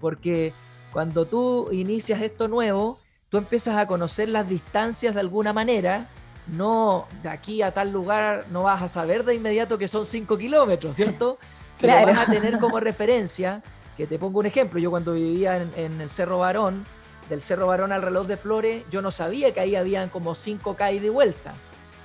porque 0.00 0.54
cuando 0.90 1.26
tú 1.26 1.68
inicias 1.70 2.22
esto 2.22 2.48
nuevo, 2.48 2.98
tú 3.28 3.36
empiezas 3.36 3.76
a 3.76 3.86
conocer 3.86 4.30
las 4.30 4.48
distancias 4.48 5.14
de 5.14 5.20
alguna 5.20 5.52
manera. 5.52 6.08
No, 6.46 7.06
de 7.22 7.28
aquí 7.28 7.62
a 7.62 7.72
tal 7.72 7.92
lugar 7.92 8.46
no 8.50 8.64
vas 8.64 8.82
a 8.82 8.88
saber 8.88 9.24
de 9.24 9.34
inmediato 9.34 9.78
que 9.78 9.88
son 9.88 10.04
5 10.04 10.36
kilómetros, 10.38 10.96
¿cierto? 10.96 11.38
Pero 11.80 12.06
vas 12.06 12.28
a 12.28 12.30
tener 12.30 12.58
como 12.58 12.80
referencia, 12.80 13.62
que 13.96 14.06
te 14.06 14.18
pongo 14.18 14.40
un 14.40 14.46
ejemplo, 14.46 14.78
yo 14.78 14.90
cuando 14.90 15.14
vivía 15.14 15.56
en, 15.56 15.72
en 15.76 16.00
el 16.00 16.10
Cerro 16.10 16.38
Barón, 16.38 16.84
del 17.28 17.40
Cerro 17.40 17.66
Barón 17.66 17.92
al 17.92 18.02
reloj 18.02 18.26
de 18.26 18.36
Flores, 18.36 18.84
yo 18.90 19.02
no 19.02 19.10
sabía 19.10 19.52
que 19.52 19.60
ahí 19.60 19.76
habían 19.76 20.08
como 20.08 20.34
5 20.34 20.76
K 20.76 20.92
de 20.92 21.10
vuelta. 21.10 21.54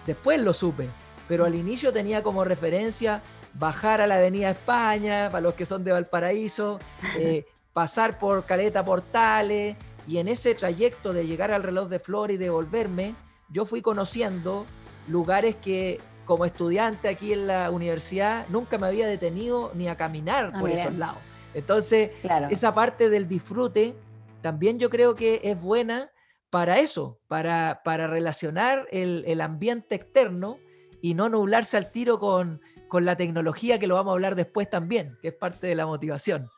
Después 0.06 0.40
lo 0.40 0.54
supe, 0.54 0.88
pero 1.28 1.46
al 1.46 1.56
inicio 1.56 1.92
tenía 1.92 2.24
como 2.24 2.44
referencia 2.44 3.22
bajar 3.54 4.02
a 4.02 4.08
la 4.08 4.16
Avenida 4.16 4.52
España, 4.52 5.30
para 5.32 5.42
los 5.42 5.56
que 5.56 5.66
son 5.66 5.84
de 5.84 5.92
Valparaíso, 5.92 6.80
eh, 7.18 7.46
pasar 7.74 8.18
por 8.18 8.46
Caleta 8.46 8.86
Portales, 8.86 9.76
y 10.08 10.20
en 10.20 10.28
ese 10.30 10.56
trayecto 10.56 11.12
de 11.12 11.28
llegar 11.28 11.52
al 11.52 11.64
reloj 11.64 11.90
de 11.90 12.00
Flores 12.00 12.36
y 12.36 12.38
devolverme, 12.38 13.16
yo 13.50 13.66
fui 13.66 13.82
conociendo 13.82 14.66
lugares 15.08 15.56
que 15.56 16.00
como 16.26 16.46
estudiante 16.46 17.08
aquí 17.08 17.34
en 17.34 17.48
la 17.48 17.72
universidad 17.72 18.46
nunca 18.50 18.78
me 18.78 18.88
había 18.88 19.08
detenido 19.08 19.72
ni 19.74 19.88
a 19.88 19.96
caminar 19.96 20.52
ah, 20.54 20.60
por 20.60 20.70
esos 20.70 20.94
lados. 20.96 21.20
Entonces, 21.54 22.12
esa 22.50 22.74
parte 22.74 23.10
del 23.10 23.28
disfrute 23.28 23.96
también 24.42 24.78
yo 24.78 24.90
creo 24.90 25.16
que 25.16 25.42
es 25.44 25.60
buena 25.60 26.12
para 26.50 26.80
eso, 26.80 27.20
para, 27.28 27.82
para 27.84 28.08
relacionar 28.08 28.88
el, 28.92 29.42
ambiente 29.42 29.96
externo 29.96 30.60
y 31.02 31.14
no 31.14 31.30
nublarse 31.30 31.78
al 31.78 31.92
tiro 31.92 32.20
con, 32.20 32.62
la 32.92 33.16
tecnología, 33.16 33.80
que 33.80 33.88
lo 33.88 33.96
vamos 33.96 34.12
a 34.12 34.14
hablar 34.14 34.36
después 34.36 34.70
también, 34.70 35.18
que 35.22 35.30
es 35.30 35.34
parte 35.34 35.68
de 35.68 35.76
la 35.76 35.86
motivación. 35.86 36.50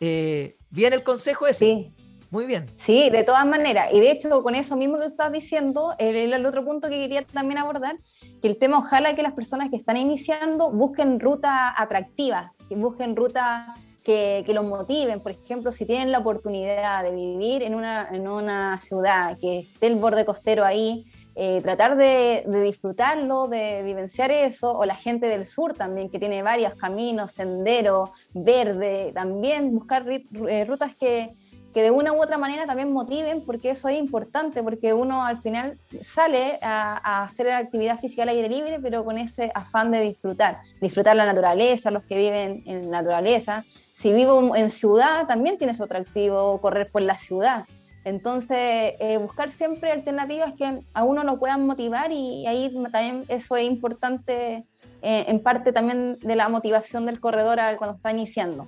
Eh, 0.00 0.56
¿Bien 0.70 0.92
el 0.92 1.02
consejo 1.02 1.46
ese? 1.46 1.64
Sí. 1.64 1.94
Muy 2.30 2.46
bien. 2.46 2.66
Sí, 2.78 3.10
de 3.10 3.24
todas 3.24 3.46
maneras. 3.46 3.88
Y 3.92 4.00
de 4.00 4.10
hecho, 4.10 4.42
con 4.42 4.54
eso 4.54 4.76
mismo 4.76 4.98
que 4.98 5.06
estás 5.06 5.32
diciendo, 5.32 5.94
el, 5.98 6.32
el, 6.32 6.46
otro 6.46 6.64
punto 6.64 6.88
que 6.88 6.98
quería 6.98 7.22
también 7.22 7.58
abordar, 7.58 7.96
que 8.42 8.48
el 8.48 8.58
tema 8.58 8.78
ojalá 8.78 9.14
que 9.14 9.22
las 9.22 9.32
personas 9.32 9.70
que 9.70 9.76
están 9.76 9.96
iniciando 9.96 10.70
busquen 10.70 11.20
rutas 11.20 11.72
atractivas, 11.76 12.50
que 12.68 12.76
busquen 12.76 13.16
rutas 13.16 13.78
que, 14.06 14.52
los 14.54 14.64
motiven. 14.64 15.20
Por 15.20 15.32
ejemplo, 15.32 15.72
si 15.72 15.84
tienen 15.84 16.12
la 16.12 16.18
oportunidad 16.18 17.02
de 17.02 17.10
vivir 17.10 17.62
en 17.62 17.74
una, 17.74 18.08
en 18.12 18.28
una 18.28 18.80
ciudad 18.80 19.36
que 19.38 19.60
esté 19.60 19.88
el 19.88 19.96
borde 19.96 20.24
costero 20.24 20.64
ahí, 20.64 21.04
eh, 21.34 21.60
tratar 21.60 21.96
de, 21.96 22.44
de, 22.46 22.62
disfrutarlo, 22.62 23.48
de 23.48 23.82
vivenciar 23.82 24.30
eso, 24.30 24.78
o 24.78 24.86
la 24.86 24.94
gente 24.94 25.26
del 25.26 25.44
sur 25.44 25.74
también, 25.74 26.08
que 26.08 26.18
tiene 26.18 26.42
varios 26.42 26.74
caminos, 26.76 27.32
senderos, 27.32 28.10
verde, 28.32 29.12
también 29.12 29.74
buscar 29.74 30.06
eh, 30.08 30.64
rutas 30.64 30.94
que, 30.94 31.34
que 31.76 31.82
de 31.82 31.90
una 31.90 32.14
u 32.14 32.22
otra 32.22 32.38
manera 32.38 32.64
también 32.64 32.90
motiven, 32.90 33.42
porque 33.44 33.72
eso 33.72 33.90
es 33.90 33.98
importante, 33.98 34.62
porque 34.62 34.94
uno 34.94 35.22
al 35.22 35.42
final 35.42 35.76
sale 36.02 36.58
a, 36.62 37.24
hacer 37.24 37.44
la 37.44 37.58
actividad 37.58 38.00
física 38.00 38.22
al 38.22 38.30
aire 38.30 38.48
libre, 38.48 38.78
pero 38.80 39.04
con 39.04 39.18
ese 39.18 39.52
afán 39.54 39.90
de 39.90 40.00
disfrutar, 40.00 40.60
disfrutar 40.80 41.14
la 41.16 41.26
naturaleza, 41.26 41.90
los 41.90 42.02
que 42.04 42.16
viven 42.16 42.62
en 42.64 42.88
naturaleza, 42.88 43.62
si 43.94 44.10
vivo 44.10 44.56
en 44.56 44.70
ciudad, 44.70 45.26
también 45.26 45.58
tiene 45.58 45.74
su 45.74 45.84
atractivo 45.84 46.58
correr 46.62 46.90
por 46.90 47.02
la 47.02 47.18
ciudad. 47.18 47.66
Entonces, 48.04 48.94
eh, 48.98 49.18
buscar 49.20 49.52
siempre 49.52 49.92
alternativas 49.92 50.54
que 50.54 50.80
a 50.94 51.04
uno 51.04 51.24
lo 51.24 51.38
puedan 51.38 51.66
motivar 51.66 52.10
y 52.10 52.46
ahí 52.46 52.74
también 52.90 53.26
eso 53.28 53.54
es 53.54 53.66
importante 53.66 54.64
eh, 55.02 55.24
en 55.28 55.42
parte 55.42 55.74
también 55.74 56.18
de 56.20 56.36
la 56.36 56.48
motivación 56.48 57.04
del 57.04 57.20
corredor 57.20 57.58
cuando 57.76 57.96
está 57.96 58.12
iniciando. 58.12 58.66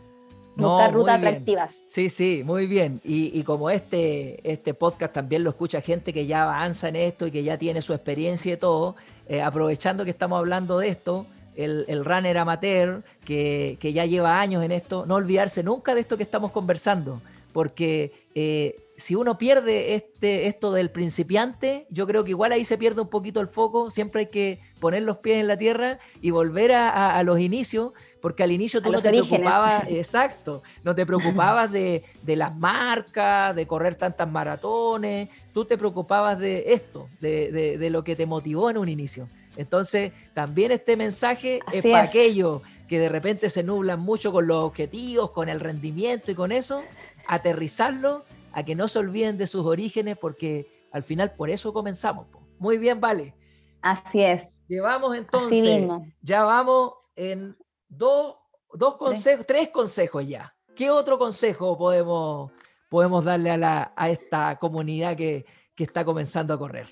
Buscar 0.59 0.93
rutas 0.93 1.19
atractivas. 1.19 1.75
Sí, 1.87 2.11
sí, 2.11 2.43
muy 2.45 2.67
bien. 2.67 3.01
Y, 3.05 3.43
como 3.45 3.71
este, 3.71 4.41
este 4.51 4.75
podcast 4.75 5.15
también 5.15 5.45
lo 5.45 5.51
escucha 5.51 5.81
gente 5.81 6.13
que 6.13 6.27
ya 6.27 6.43
avanza 6.43 6.89
en 6.89 6.97
esto 6.97 7.27
y 7.27 7.31
que 7.31 7.43
ya 7.43 7.57
tiene 7.57 7.81
su 7.81 7.93
experiencia 7.95 8.55
y 8.55 8.57
todo, 8.57 8.97
eh, 9.29 9.41
aprovechando 9.41 10.05
que 10.05 10.11
estamos 10.11 10.39
hablando 10.39 10.79
de 10.79 10.89
esto, 10.89 11.27
el, 11.57 11.85
el 11.89 12.05
runner 12.05 12.39
amateur 12.39 13.03
que, 13.25 13.79
que, 13.81 13.93
ya 13.93 14.05
lleva 14.05 14.41
años 14.41 14.65
en 14.65 14.73
esto, 14.73 15.07
no 15.07 15.15
olvidarse 15.15 15.63
nunca 15.63 15.95
de 15.95 16.01
esto 16.01 16.17
que 16.17 16.23
estamos 16.23 16.51
conversando, 16.51 17.21
porque 17.53 18.13
eh, 18.35 18.77
si 18.99 19.15
uno 19.15 19.39
pierde 19.39 19.95
este, 19.95 20.49
esto 20.49 20.73
del 20.73 20.91
principiante, 20.91 21.87
yo 21.89 22.05
creo 22.09 22.25
que 22.25 22.31
igual 22.31 22.51
ahí 22.51 22.65
se 22.65 22.77
pierde 22.77 23.01
un 23.01 23.09
poquito 23.09 23.41
el 23.41 23.47
foco, 23.47 23.93
siempre 23.93 24.23
hay 24.23 24.27
que 24.27 24.59
poner 24.81 25.05
los 25.05 25.19
pies 25.19 25.39
en 25.39 25.47
la 25.47 25.57
tierra 25.57 26.01
y 26.21 26.31
volver 26.31 26.73
a, 26.73 27.17
a, 27.17 27.23
los 27.23 27.39
inicios, 27.39 27.93
porque 28.21 28.43
al 28.43 28.51
inicio 28.51 28.83
tú 28.83 28.91
no 28.91 29.01
te 29.01 29.11
preocupabas, 29.11 29.85
exacto, 29.89 30.65
no 30.83 30.97
te 30.97 31.07
preocupabas 31.07 31.71
de, 31.71 32.03
de, 32.23 32.35
las 32.35 32.57
marcas, 32.57 33.55
de 33.55 33.69
correr 33.69 33.95
tantas 33.95 34.29
maratones, 34.29 35.29
tú 35.55 35.65
te 35.65 35.79
preocupabas 35.79 36.37
de 36.37 36.73
esto, 36.73 37.09
de, 37.21 37.53
de, 37.53 37.79
de 37.79 37.91
lo 37.91 38.03
que 38.03 38.17
te 38.17 38.27
motivó 38.27 38.69
en 38.69 38.79
un 38.79 38.89
inicio. 38.89 39.29
Entonces, 39.57 40.11
también 40.35 40.73
este 40.73 40.97
mensaje 40.97 41.61
es 41.73 41.85
para 41.85 42.03
aquellos 42.03 42.63
que 42.89 42.99
de 42.99 43.09
repente 43.09 43.49
se 43.49 43.63
nublan 43.63 44.01
mucho 44.01 44.33
con 44.33 44.49
los 44.49 44.65
objetivos, 44.65 45.31
con 45.31 45.49
el 45.49 45.61
rendimiento 45.61 46.33
y 46.33 46.35
con 46.35 46.51
eso, 46.51 46.83
aterrizarlo 47.29 48.25
a 48.53 48.63
que 48.63 48.75
no 48.75 48.89
se 48.89 48.99
olviden 48.99 49.37
de 49.37 49.47
sus 49.47 49.67
orígenes 49.67 50.17
porque 50.17 50.67
al 50.93 51.03
final 51.03 51.33
por 51.33 51.51
eso 51.51 51.73
comenzamos. 51.73 52.27
Muy 52.59 52.79
bien, 52.79 53.01
vale. 53.01 53.35
Así 53.83 54.23
es. 54.23 54.59
Llevamos 54.69 55.17
entonces, 55.17 55.87
ya 56.21 56.45
vamos 56.45 56.93
en 57.17 57.57
dos, 57.89 58.37
dos 58.73 58.97
consejos, 58.97 59.47
tres. 59.47 59.69
consejos 59.69 60.27
ya. 60.27 60.55
¿Qué 60.75 60.91
otro 60.91 61.19
consejo 61.19 61.77
podemos, 61.79 62.53
podemos 62.89 63.25
darle 63.25 63.51
a, 63.51 63.57
la, 63.57 63.93
a 63.97 64.11
esta 64.11 64.59
comunidad 64.59 65.17
que, 65.17 65.47
que 65.75 65.85
está 65.85 66.05
comenzando 66.05 66.55
a 66.55 66.59
correr? 66.59 66.89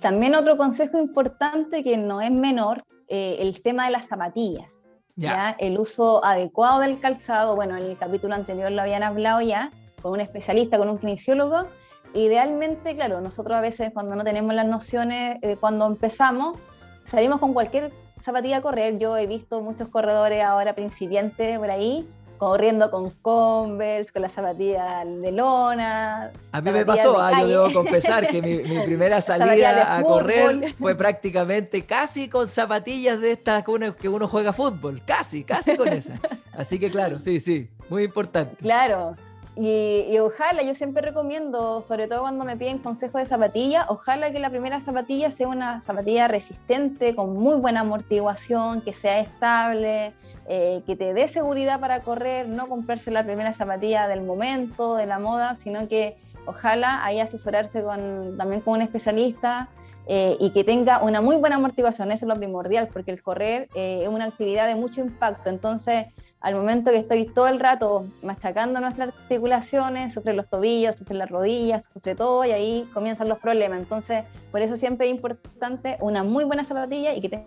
También 0.00 0.34
otro 0.34 0.56
consejo 0.56 0.98
importante 0.98 1.84
que 1.84 1.96
no 1.96 2.20
es 2.20 2.30
menor, 2.30 2.84
eh, 3.08 3.36
el 3.40 3.60
tema 3.62 3.86
de 3.86 3.90
las 3.90 4.06
zapatillas. 4.06 4.72
Ya. 5.16 5.50
El 5.58 5.78
uso 5.78 6.24
adecuado 6.24 6.80
del 6.80 6.98
calzado, 6.98 7.54
bueno, 7.54 7.76
en 7.76 7.84
el 7.84 7.98
capítulo 7.98 8.34
anterior 8.34 8.72
lo 8.72 8.80
habían 8.80 9.02
hablado 9.02 9.42
ya, 9.42 9.70
con 10.00 10.12
un 10.12 10.20
especialista, 10.20 10.78
con 10.78 10.88
un 10.88 10.98
kinesiólogo. 10.98 11.66
Idealmente, 12.14 12.94
claro, 12.94 13.20
nosotros 13.20 13.56
a 13.56 13.60
veces 13.60 13.92
cuando 13.92 14.16
no 14.16 14.24
tenemos 14.24 14.54
las 14.54 14.66
nociones, 14.66 15.38
eh, 15.42 15.56
cuando 15.58 15.86
empezamos, 15.86 16.58
salimos 17.04 17.38
con 17.38 17.52
cualquier 17.52 17.92
zapatilla 18.20 18.58
a 18.58 18.62
correr. 18.62 18.98
Yo 18.98 19.16
he 19.16 19.26
visto 19.26 19.62
muchos 19.62 19.88
corredores 19.88 20.42
ahora 20.42 20.74
principiantes 20.74 21.58
por 21.58 21.70
ahí 21.70 22.08
corriendo 22.40 22.90
con 22.90 23.10
Converse, 23.10 24.10
con 24.10 24.22
la 24.22 24.30
zapatilla 24.30 25.04
de 25.04 25.30
lona. 25.30 26.32
A 26.52 26.60
mí 26.62 26.72
me 26.72 26.86
pasó, 26.86 27.20
ah, 27.20 27.42
yo 27.42 27.46
debo 27.46 27.72
confesar 27.74 28.26
que 28.26 28.40
mi, 28.40 28.82
primera 28.86 29.20
salida 29.20 29.98
a 29.98 30.02
correr 30.02 30.72
fue 30.72 30.94
prácticamente 30.94 31.82
casi 31.84 32.30
con 32.30 32.46
zapatillas 32.46 33.20
de 33.20 33.32
estas 33.32 33.62
que 33.62 33.70
uno, 33.70 33.94
que 33.94 34.08
uno 34.08 34.26
juega 34.26 34.54
fútbol, 34.54 35.02
casi, 35.04 35.44
casi 35.44 35.76
con 35.76 35.88
esas. 35.88 36.18
Así 36.56 36.78
que 36.78 36.90
claro, 36.90 37.20
sí, 37.20 37.40
sí, 37.40 37.68
muy 37.90 38.04
importante. 38.04 38.56
Claro. 38.56 39.16
Y, 39.60 40.06
y, 40.08 40.18
ojalá, 40.20 40.62
yo 40.62 40.74
siempre 40.74 41.02
recomiendo, 41.02 41.82
sobre 41.82 42.08
todo 42.08 42.22
cuando 42.22 42.46
me 42.46 42.56
piden 42.56 42.78
consejos 42.78 43.20
de 43.20 43.26
zapatilla, 43.26 43.84
ojalá 43.90 44.32
que 44.32 44.38
la 44.38 44.48
primera 44.48 44.80
zapatilla 44.80 45.30
sea 45.30 45.48
una 45.48 45.82
zapatilla 45.82 46.28
resistente, 46.28 47.14
con 47.14 47.34
muy 47.34 47.58
buena 47.58 47.80
amortiguación, 47.80 48.80
que 48.80 48.94
sea 48.94 49.20
estable, 49.20 50.14
eh, 50.48 50.82
que 50.86 50.96
te 50.96 51.12
dé 51.12 51.28
seguridad 51.28 51.78
para 51.78 52.00
correr, 52.00 52.48
no 52.48 52.68
comprarse 52.68 53.10
la 53.10 53.22
primera 53.22 53.52
zapatilla 53.52 54.08
del 54.08 54.22
momento, 54.22 54.96
de 54.96 55.04
la 55.04 55.18
moda, 55.18 55.54
sino 55.56 55.88
que 55.88 56.16
ojalá 56.46 57.04
ahí 57.04 57.20
asesorarse 57.20 57.82
con, 57.82 58.38
también 58.38 58.62
con 58.62 58.76
un 58.76 58.80
especialista 58.80 59.68
eh, 60.06 60.38
y 60.40 60.52
que 60.52 60.64
tenga 60.64 61.02
una 61.02 61.20
muy 61.20 61.36
buena 61.36 61.56
amortiguación, 61.56 62.10
eso 62.12 62.24
es 62.24 62.28
lo 62.28 62.36
primordial, 62.36 62.88
porque 62.90 63.10
el 63.10 63.22
correr 63.22 63.68
eh, 63.74 64.04
es 64.04 64.08
una 64.08 64.24
actividad 64.24 64.66
de 64.68 64.74
mucho 64.74 65.02
impacto, 65.02 65.50
entonces 65.50 66.06
al 66.40 66.54
momento 66.54 66.90
que 66.90 66.96
estoy 66.96 67.26
todo 67.26 67.48
el 67.48 67.60
rato 67.60 68.06
machacando 68.22 68.80
nuestras 68.80 69.10
articulaciones, 69.10 70.14
sufre 70.14 70.32
los 70.32 70.48
tobillos, 70.48 70.96
sufre 70.96 71.16
las 71.16 71.28
rodillas, 71.28 71.90
sufre 71.92 72.14
todo 72.14 72.44
y 72.44 72.52
ahí 72.52 72.88
comienzan 72.94 73.28
los 73.28 73.38
problemas. 73.38 73.78
Entonces, 73.78 74.24
por 74.50 74.62
eso 74.62 74.76
siempre 74.76 75.08
es 75.08 75.14
importante 75.14 75.98
una 76.00 76.22
muy 76.22 76.44
buena 76.44 76.64
zapatilla 76.64 77.14
y 77.14 77.20
que 77.20 77.46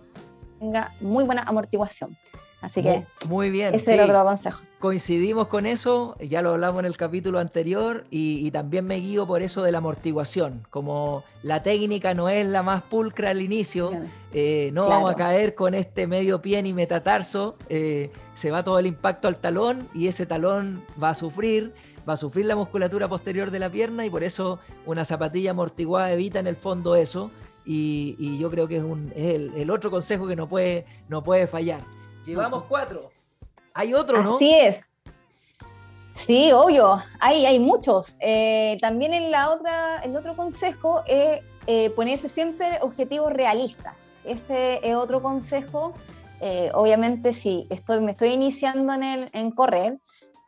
tenga 0.60 0.92
muy 1.02 1.24
buena 1.24 1.42
amortiguación. 1.44 2.16
Así 2.64 2.82
que 2.82 3.06
muy, 3.28 3.50
bien. 3.50 3.76
Ese 3.76 3.94
es 3.94 4.00
el 4.00 4.10
otro 4.10 4.24
consejo. 4.24 4.62
Coincidimos 4.80 5.48
con 5.48 5.66
eso, 5.66 6.16
ya 6.22 6.42
lo 6.42 6.52
hablamos 6.52 6.80
en 6.80 6.86
el 6.86 6.96
capítulo 6.96 7.40
anterior 7.40 8.06
y, 8.10 8.50
también 8.52 8.86
me 8.86 8.96
guío 8.96 9.28
por 9.28 9.42
eso 9.42 9.64
de 9.64 9.74
la 9.74 9.80
amortiguación. 9.80 10.66
Como 10.70 11.26
la 11.42 11.62
técnica 11.62 12.14
no 12.14 12.30
es 12.30 12.48
la 12.48 12.64
más 12.64 12.84
pulcra 12.84 13.32
al 13.32 13.42
inicio, 13.42 13.92
eh, 14.32 14.70
no 14.72 14.88
vamos 14.88 15.12
a 15.12 15.16
caer 15.16 15.56
con 15.56 15.74
este 15.74 16.08
medio 16.08 16.42
pie 16.42 16.64
ni 16.64 16.72
metatarso, 16.72 17.58
eh, 17.68 18.12
se 18.34 18.50
va 18.50 18.64
todo 18.64 18.80
el 18.80 18.86
impacto 18.86 19.28
al 19.28 19.36
talón 19.36 19.90
y 19.94 20.08
ese 20.08 20.26
talón 20.26 20.86
va 21.02 21.10
a 21.10 21.16
sufrir, 21.16 21.74
va 22.08 22.14
a 22.14 22.18
sufrir 22.18 22.46
la 22.46 22.56
musculatura 22.56 23.10
posterior 23.10 23.52
de 23.52 23.60
la 23.60 23.70
pierna 23.70 24.06
y 24.06 24.10
por 24.10 24.24
eso 24.24 24.60
una 24.86 25.04
zapatilla 25.04 25.52
amortiguada 25.52 26.14
evita 26.14 26.40
en 26.40 26.48
el 26.48 26.56
fondo 26.56 26.96
eso. 26.96 27.30
Y, 27.66 28.38
yo 28.38 28.50
creo 28.50 28.70
que 28.70 28.78
es, 28.78 28.84
un, 28.84 29.12
el, 29.16 29.52
el, 29.56 29.70
otro 29.70 29.92
consejo 29.92 30.28
que 30.28 30.36
no 30.36 30.48
puede, 30.48 30.86
no 31.10 31.24
puede 31.24 31.48
fallar. 31.48 31.82
Llevamos 32.26 32.64
cuatro. 32.66 33.12
Hay 33.74 33.94
otro, 33.94 34.24
¿no? 34.24 34.36
Así 34.36 34.54
es. 34.54 34.82
Sí, 36.16 36.52
obvio, 36.52 37.02
hay, 37.20 37.46
hay 37.46 37.60
muchos. 37.60 38.16
Eh, 38.20 38.78
también 38.82 39.14
en 39.14 39.32
la 39.32 39.52
otra, 39.52 39.98
el 40.04 40.16
otro 40.16 40.36
consejo 40.36 41.02
es 41.08 41.42
eh, 41.68 41.90
ponerse 41.92 42.30
siempre 42.30 42.80
objetivos 42.82 43.34
realistas. 43.34 43.96
Ese 44.24 44.80
es 44.88 44.96
otro 44.96 45.22
consejo. 45.22 45.94
Eh, 46.40 46.70
obviamente, 46.74 47.34
si 47.34 47.68
estoy, 47.70 48.02
me 48.02 48.12
estoy 48.12 48.30
iniciando 48.30 48.94
en, 48.94 49.04
el, 49.04 49.30
en 49.34 49.52
correr 49.52 49.98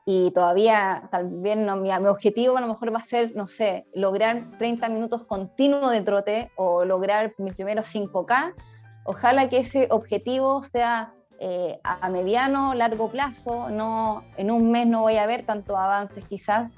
y 0.06 0.32
todavía 0.32 1.10
vez 1.24 1.58
no, 1.58 1.78
mi, 1.78 1.90
mi, 1.90 2.08
objetivo 2.08 2.58
a 2.58 2.62
lo 2.62 2.68
mejor 2.68 2.94
va 2.94 3.00
a 3.00 3.04
ser, 3.04 3.36
no 3.36 3.48
sé, 3.48 3.88
lograr 3.96 4.44
30 4.60 4.88
minutos 4.90 5.26
continuos 5.26 5.92
de 5.92 6.02
trote 6.02 6.52
o 6.58 6.86
lograr 6.86 7.34
mis 7.40 7.56
primeros 7.56 7.88
5K. 7.94 8.54
Ojalá 9.06 9.50
que 9.50 9.60
ese 9.60 9.88
objetivo 9.90 10.64
sea 10.72 11.14
eh, 11.40 11.80
a 11.84 12.10
mediano, 12.10 12.74
largo 12.74 13.10
plazo, 13.10 13.70
no, 13.70 14.24
en 14.38 14.52
un 14.52 14.72
mes 14.72 14.88
no 14.88 15.02
voy 15.02 15.18
a 15.18 15.26
ver 15.26 15.46
tantos 15.46 15.78
avances 15.78 16.24
quizás, 16.26 16.72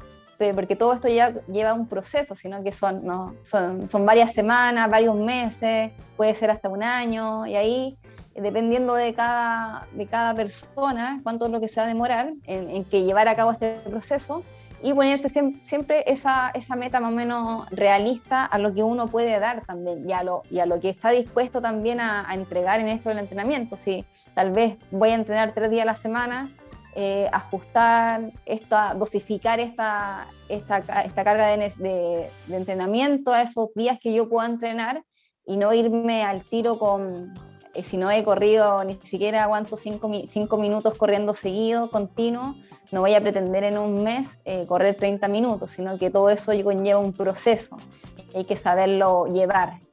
porque 0.56 0.76
todo 0.76 0.94
esto 0.94 1.08
ya 1.08 1.34
lleva 1.48 1.74
un 1.74 1.88
proceso, 1.88 2.36
sino 2.36 2.64
que 2.64 2.72
son, 2.72 3.06
¿no? 3.06 3.36
son, 3.44 3.88
son 3.88 4.06
varias 4.06 4.34
semanas, 4.34 4.90
varios 4.90 5.16
meses, 5.16 5.92
puede 6.16 6.36
ser 6.36 6.52
hasta 6.52 6.70
un 6.70 6.84
año, 6.84 7.46
y 7.48 7.56
ahí, 7.56 7.98
dependiendo 8.36 8.94
de 8.94 9.14
cada, 9.14 9.88
de 9.94 10.06
cada 10.06 10.34
persona, 10.36 11.20
cuánto 11.24 11.46
es 11.46 11.52
lo 11.52 11.60
que 11.60 11.68
se 11.68 11.80
va 11.80 11.86
a 11.86 11.90
demorar 11.90 12.34
en, 12.46 12.84
que 12.86 13.04
llevar 13.04 13.28
a 13.28 13.36
cabo 13.36 13.52
este 13.52 13.80
proceso, 13.90 14.44
y 14.84 14.94
ponerse 14.94 15.30
siempre 15.30 16.04
esa, 16.06 16.52
esa, 16.52 16.76
meta 16.76 17.00
más 17.00 17.12
o 17.12 17.16
menos 17.16 17.68
realista 17.72 18.46
a 18.46 18.60
lo 18.60 18.76
que 18.76 18.84
uno 18.84 19.08
puede 19.08 19.40
dar 19.40 19.66
también 19.66 20.08
y 20.08 20.14
a 20.14 20.22
lo, 20.22 20.44
y 20.52 20.64
lo 20.64 20.80
que 20.80 20.90
está 20.90 21.10
dispuesto 21.10 21.62
también 21.62 22.00
a, 22.00 22.30
a 22.30 22.36
entregar 22.36 22.80
en 22.80 22.88
esto 22.88 23.10
del 23.10 23.18
entrenamiento. 23.18 23.76
Si, 23.76 24.06
tal 24.38 24.52
vez 24.52 24.78
voy 24.92 25.10
a 25.10 25.16
entrenar 25.16 25.56
tres 25.56 25.72
días 25.72 25.82
a 25.82 25.86
la 25.86 25.96
semana, 25.96 26.56
eh, 26.94 27.28
ajustar, 27.34 28.32
esta, 28.46 28.94
dosificar 28.94 29.60
esta, 29.60 30.28
esta, 30.48 30.78
esta 30.78 31.24
carga 31.24 31.48
de, 31.58 32.30
entrenamiento 32.48 33.34
a 33.34 33.42
esos 33.42 33.74
días 33.74 33.98
que 34.00 34.14
yo 34.14 34.30
pueda 34.30 34.48
entrenar 34.48 35.04
y 35.44 35.58
no 35.58 35.74
irme 35.74 36.22
al 36.22 36.48
tiro 36.48 36.78
con, 36.78 37.34
eh, 37.74 37.84
si 37.84 37.98
no 37.98 38.12
he 38.12 38.24
corrido 38.24 38.84
ni 38.84 38.94
siquiera 39.06 39.42
aguanto 39.42 39.76
cinco, 39.76 40.12
cinco, 40.28 40.60
minutos 40.60 40.94
corriendo 41.00 41.34
seguido, 41.34 41.90
continuo, 41.90 42.54
no 42.92 43.02
voy 43.02 43.16
a 43.16 43.22
pretender 43.22 43.64
en 43.64 43.80
un 43.80 44.04
mes 44.04 44.40
eh, 44.46 44.68
correr 44.68 44.98
30 44.98 45.28
minutos, 45.30 45.72
sino 45.72 45.98
que 45.98 46.12
todo 46.12 46.30
eso 46.30 46.52
conlleva 46.64 47.00
un 47.00 47.14
proceso, 47.14 47.76
hay 48.36 48.46
que 48.46 48.56
saberlo 48.56 49.26
llevar. 49.26 49.87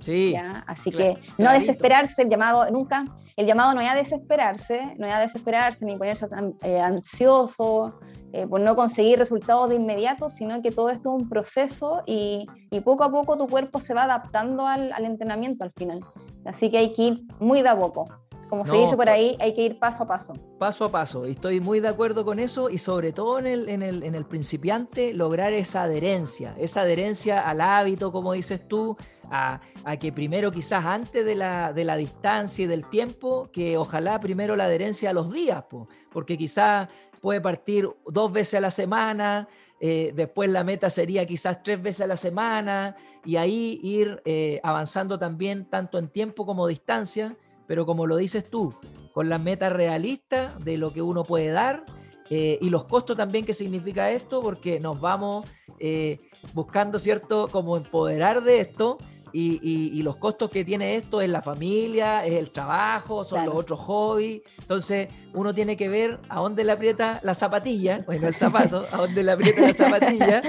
Sí. 0.00 0.34
Así 0.66 0.90
que 0.90 1.18
no 1.38 1.52
desesperarse, 1.52 2.22
el 2.22 2.30
llamado 2.30 2.70
nunca, 2.70 3.04
el 3.36 3.46
llamado 3.46 3.74
no 3.74 3.80
es 3.80 3.88
a 3.88 3.94
desesperarse, 3.94 4.94
no 4.98 5.06
es 5.06 5.12
a 5.12 5.20
desesperarse 5.20 5.84
ni 5.84 5.96
ponerse 5.96 6.26
eh, 6.62 6.80
ansioso 6.80 8.00
eh, 8.32 8.46
por 8.46 8.60
no 8.60 8.76
conseguir 8.76 9.18
resultados 9.18 9.68
de 9.68 9.74
inmediato, 9.74 10.30
sino 10.30 10.62
que 10.62 10.70
todo 10.70 10.88
esto 10.88 11.16
es 11.16 11.22
un 11.22 11.28
proceso 11.28 12.02
y, 12.06 12.46
y 12.70 12.80
poco 12.80 13.04
a 13.04 13.10
poco 13.10 13.36
tu 13.36 13.48
cuerpo 13.48 13.80
se 13.80 13.92
va 13.92 14.04
adaptando 14.04 14.66
al, 14.66 14.92
al, 14.92 15.04
entrenamiento 15.04 15.64
al 15.64 15.72
final. 15.72 16.00
Así 16.44 16.70
que 16.70 16.78
hay 16.78 16.94
que 16.94 17.02
ir 17.02 17.22
muy 17.38 17.62
de 17.62 17.68
a 17.68 17.78
poco. 17.78 18.06
Como 18.50 18.64
no, 18.64 18.74
se 18.74 18.80
dice 18.80 18.96
por 18.96 19.08
ahí, 19.08 19.36
hay 19.40 19.54
que 19.54 19.62
ir 19.62 19.78
paso 19.78 20.02
a 20.02 20.08
paso. 20.08 20.34
Paso 20.58 20.84
a 20.84 20.90
paso. 20.90 21.26
Y 21.26 21.30
estoy 21.30 21.60
muy 21.60 21.78
de 21.78 21.86
acuerdo 21.86 22.24
con 22.24 22.40
eso 22.40 22.68
y 22.68 22.78
sobre 22.78 23.12
todo 23.12 23.38
en 23.38 23.46
el, 23.46 23.68
en 23.68 23.82
el, 23.82 24.02
en 24.02 24.16
el 24.16 24.26
principiante 24.26 25.14
lograr 25.14 25.52
esa 25.52 25.84
adherencia, 25.84 26.56
esa 26.58 26.80
adherencia 26.80 27.40
al 27.40 27.60
hábito, 27.60 28.10
como 28.10 28.32
dices 28.32 28.66
tú, 28.66 28.96
a, 29.30 29.60
a, 29.84 29.96
que 29.96 30.12
primero 30.12 30.50
quizás 30.50 30.84
antes 30.84 31.24
de 31.24 31.36
la, 31.36 31.72
de 31.72 31.84
la, 31.84 31.96
distancia 31.96 32.64
y 32.64 32.66
del 32.66 32.86
tiempo, 32.90 33.48
que 33.52 33.76
ojalá 33.76 34.18
primero 34.18 34.56
la 34.56 34.64
adherencia 34.64 35.10
a 35.10 35.12
los 35.12 35.32
días, 35.32 35.62
po, 35.70 35.88
porque 36.10 36.36
quizás 36.36 36.88
puede 37.20 37.40
partir 37.40 37.88
dos 38.06 38.32
veces 38.32 38.54
a 38.54 38.60
la 38.60 38.72
semana, 38.72 39.48
eh, 39.78 40.12
después 40.14 40.50
la 40.50 40.64
meta 40.64 40.90
sería 40.90 41.24
quizás 41.24 41.62
tres 41.62 41.80
veces 41.80 42.02
a 42.02 42.06
la 42.08 42.16
semana 42.16 42.96
y 43.24 43.36
ahí 43.36 43.80
ir 43.82 44.20
eh, 44.24 44.60
avanzando 44.62 45.18
también 45.18 45.64
tanto 45.64 45.98
en 45.98 46.08
tiempo 46.08 46.44
como 46.44 46.66
distancia 46.66 47.36
pero 47.70 47.86
como 47.86 48.08
lo 48.08 48.16
dices 48.16 48.50
tú, 48.50 48.74
con 49.12 49.28
las 49.28 49.40
metas 49.40 49.72
realistas 49.72 50.58
de 50.64 50.76
lo 50.76 50.92
que 50.92 51.02
uno 51.02 51.22
puede 51.22 51.50
dar 51.50 51.84
eh, 52.28 52.58
y 52.60 52.68
los 52.68 52.82
costos 52.82 53.16
también 53.16 53.46
que 53.46 53.54
significa 53.54 54.10
esto, 54.10 54.42
porque 54.42 54.80
nos 54.80 55.00
vamos 55.00 55.48
eh, 55.78 56.18
buscando, 56.52 56.98
¿cierto?, 56.98 57.46
como 57.46 57.76
empoderar 57.76 58.42
de 58.42 58.58
esto 58.58 58.98
y, 59.32 59.60
y, 59.62 59.98
y, 59.98 60.02
los 60.02 60.16
costos 60.16 60.50
que 60.50 60.64
tiene 60.64 60.96
esto 60.96 61.20
es 61.20 61.28
la 61.28 61.42
familia, 61.42 62.24
es 62.24 62.34
el 62.34 62.50
trabajo, 62.50 63.24
son 63.24 63.38
claro. 63.38 63.52
los 63.52 63.60
otros 63.60 63.80
hobbies. 63.80 64.42
Entonces, 64.58 65.08
uno 65.34 65.54
tiene 65.54 65.76
que 65.76 65.88
ver 65.88 66.18
a 66.28 66.40
dónde 66.40 66.64
le 66.64 66.72
aprieta 66.72 67.20
la 67.22 67.34
zapatilla, 67.34 68.02
bueno, 68.06 68.28
el 68.28 68.34
zapato, 68.34 68.86
a 68.90 68.98
dónde 68.98 69.22
le 69.22 69.32
aprieta 69.32 69.62
la 69.62 69.74
zapatilla 69.74 70.42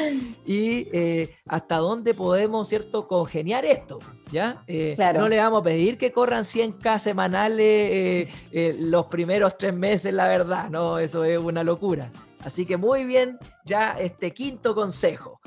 y 0.45 0.87
eh, 0.91 1.35
hasta 1.47 1.77
dónde 1.77 2.13
podemos, 2.13 2.67
¿cierto?, 2.67 3.07
congeniar 3.07 3.65
esto. 3.65 3.99
¿Ya? 4.31 4.63
Eh, 4.67 4.93
claro. 4.95 5.19
No 5.19 5.27
le 5.27 5.37
vamos 5.37 5.61
a 5.61 5.63
pedir 5.65 5.97
que 5.97 6.11
corran 6.11 6.43
100K 6.43 6.99
semanales 6.99 7.59
eh, 7.59 8.75
los 8.79 9.07
primeros 9.07 9.57
tres 9.57 9.73
meses, 9.73 10.13
la 10.13 10.27
verdad, 10.27 10.69
no, 10.69 10.99
eso 10.99 11.25
es 11.25 11.37
una 11.37 11.63
locura. 11.63 12.11
Así 12.43 12.65
que 12.65 12.77
muy 12.77 13.05
bien, 13.05 13.37
ya 13.65 13.91
este 13.99 14.31
quinto 14.31 14.73
consejo. 14.73 15.39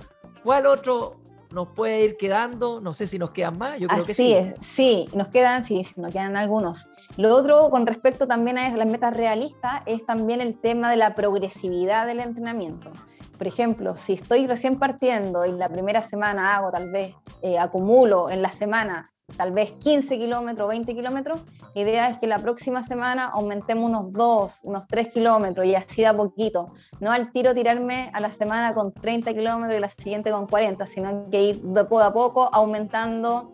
¿Cuál 0.42 0.66
otro 0.66 1.23
nos 1.54 1.68
puede 1.68 2.04
ir 2.04 2.16
quedando, 2.16 2.80
no 2.80 2.92
sé 2.92 3.06
si 3.06 3.18
nos 3.18 3.30
quedan 3.30 3.56
más, 3.58 3.78
yo 3.78 3.88
creo 3.88 4.00
Así 4.00 4.06
que 4.08 4.14
sí. 4.14 4.34
Es, 4.34 4.54
sí, 4.60 5.08
nos 5.14 5.28
quedan, 5.28 5.64
sí, 5.64 5.86
nos 5.96 6.12
quedan 6.12 6.36
algunos. 6.36 6.88
Lo 7.16 7.34
otro 7.34 7.70
con 7.70 7.86
respecto 7.86 8.26
también 8.26 8.58
a 8.58 8.76
las 8.76 8.86
metas 8.88 9.16
realistas 9.16 9.82
es 9.86 10.04
también 10.04 10.40
el 10.40 10.58
tema 10.58 10.90
de 10.90 10.96
la 10.96 11.14
progresividad 11.14 12.06
del 12.06 12.20
entrenamiento. 12.20 12.90
Por 13.38 13.46
ejemplo, 13.46 13.96
si 13.96 14.14
estoy 14.14 14.46
recién 14.46 14.78
partiendo 14.78 15.44
y 15.46 15.52
la 15.52 15.68
primera 15.68 16.02
semana 16.02 16.56
hago, 16.56 16.70
tal 16.70 16.90
vez 16.90 17.14
eh, 17.42 17.58
acumulo 17.58 18.30
en 18.30 18.42
la 18.42 18.50
semana 18.50 19.13
tal 19.36 19.52
vez 19.52 19.72
15 19.72 20.18
kilómetros, 20.18 20.68
20 20.68 20.94
kilómetros, 20.94 21.40
la 21.74 21.80
idea 21.80 22.08
es 22.08 22.18
que 22.18 22.26
la 22.26 22.38
próxima 22.38 22.82
semana 22.82 23.26
aumentemos 23.26 23.90
unos 23.90 24.12
2, 24.12 24.60
unos 24.62 24.86
3 24.86 25.08
kilómetros 25.08 25.66
y 25.66 25.74
así 25.74 26.02
da 26.02 26.16
poquito. 26.16 26.72
No 27.00 27.10
al 27.10 27.32
tiro 27.32 27.54
tirarme 27.54 28.10
a 28.12 28.20
la 28.20 28.30
semana 28.30 28.74
con 28.74 28.92
30 28.92 29.32
kilómetros 29.34 29.76
y 29.76 29.80
la 29.80 29.88
siguiente 29.88 30.30
con 30.30 30.46
40, 30.46 30.86
sino 30.86 31.30
que 31.30 31.42
ir 31.42 31.62
poco 31.62 32.00
a 32.00 32.12
poco 32.12 32.48
aumentando 32.52 33.50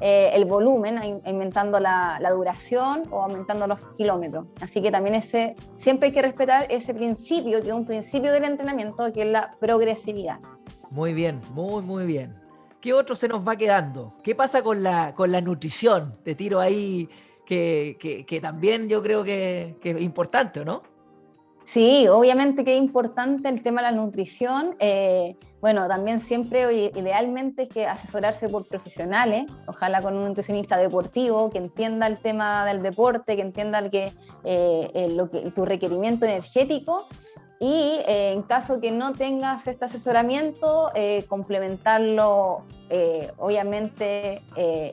eh, 0.00 0.30
el 0.32 0.44
volumen, 0.44 1.20
aumentando 1.26 1.80
la, 1.80 2.18
la, 2.20 2.30
duración 2.30 3.02
o 3.10 3.22
aumentando 3.22 3.66
los 3.66 3.80
kilómetros. 3.96 4.46
Así 4.60 4.80
que 4.80 4.92
también 4.92 5.16
ese, 5.16 5.56
siempre 5.76 6.08
hay 6.08 6.14
que 6.14 6.22
respetar 6.22 6.70
ese 6.70 6.94
principio, 6.94 7.60
que 7.60 7.68
es 7.68 7.74
un 7.74 7.84
principio 7.84 8.32
del 8.32 8.44
entrenamiento, 8.44 9.12
que 9.12 9.22
es 9.22 9.28
la 9.28 9.56
progresividad. 9.60 10.38
Muy 10.90 11.14
bien, 11.14 11.40
muy, 11.52 11.82
muy 11.82 12.06
bien. 12.06 12.37
¿Qué 12.80 12.92
otro 12.92 13.16
se 13.16 13.28
nos 13.28 13.46
va 13.46 13.56
quedando? 13.56 14.14
¿Qué 14.22 14.34
pasa 14.34 14.62
con 14.62 14.82
la, 14.82 15.14
con 15.14 15.32
la 15.32 15.40
nutrición? 15.40 16.12
Te 16.22 16.34
tiro 16.34 16.60
ahí, 16.60 17.08
que, 17.44 18.24
que, 18.26 18.40
también 18.40 18.88
yo 18.88 19.02
creo 19.02 19.24
que, 19.24 19.76
que, 19.80 19.90
es 19.90 20.00
importante, 20.02 20.64
¿no? 20.64 20.82
Sí, 21.64 22.06
obviamente 22.08 22.64
que 22.64 22.76
es 22.76 22.78
importante 22.78 23.48
el 23.48 23.62
tema 23.62 23.82
de 23.82 23.90
la 23.90 23.92
nutrición. 23.92 24.76
Eh, 24.78 25.36
bueno, 25.60 25.88
también 25.88 26.20
siempre 26.20 26.72
idealmente 26.94 27.64
es 27.64 27.68
que 27.68 27.86
asesorarse 27.86 28.48
por 28.48 28.66
profesionales, 28.66 29.44
ojalá 29.66 30.00
con 30.00 30.16
un 30.16 30.28
nutricionista 30.28 30.76
deportivo 30.76 31.50
que 31.50 31.58
entienda 31.58 32.06
el 32.06 32.18
tema 32.18 32.64
del 32.64 32.82
deporte, 32.82 33.34
que 33.34 33.42
entienda 33.42 33.80
el 33.80 33.90
que, 33.90 34.12
eh, 34.44 35.08
lo 35.14 35.30
que, 35.30 35.50
tu 35.50 35.64
requerimiento 35.64 36.26
energético 36.26 37.06
y 37.60 38.00
eh, 38.06 38.32
en 38.32 38.42
caso 38.42 38.80
que 38.80 38.92
no 38.92 39.14
tengas 39.14 39.66
este 39.66 39.84
asesoramiento, 39.86 40.92
eh, 40.94 41.24
complementarlo, 41.28 42.62
eh, 42.88 43.32
obviamente 43.36 44.42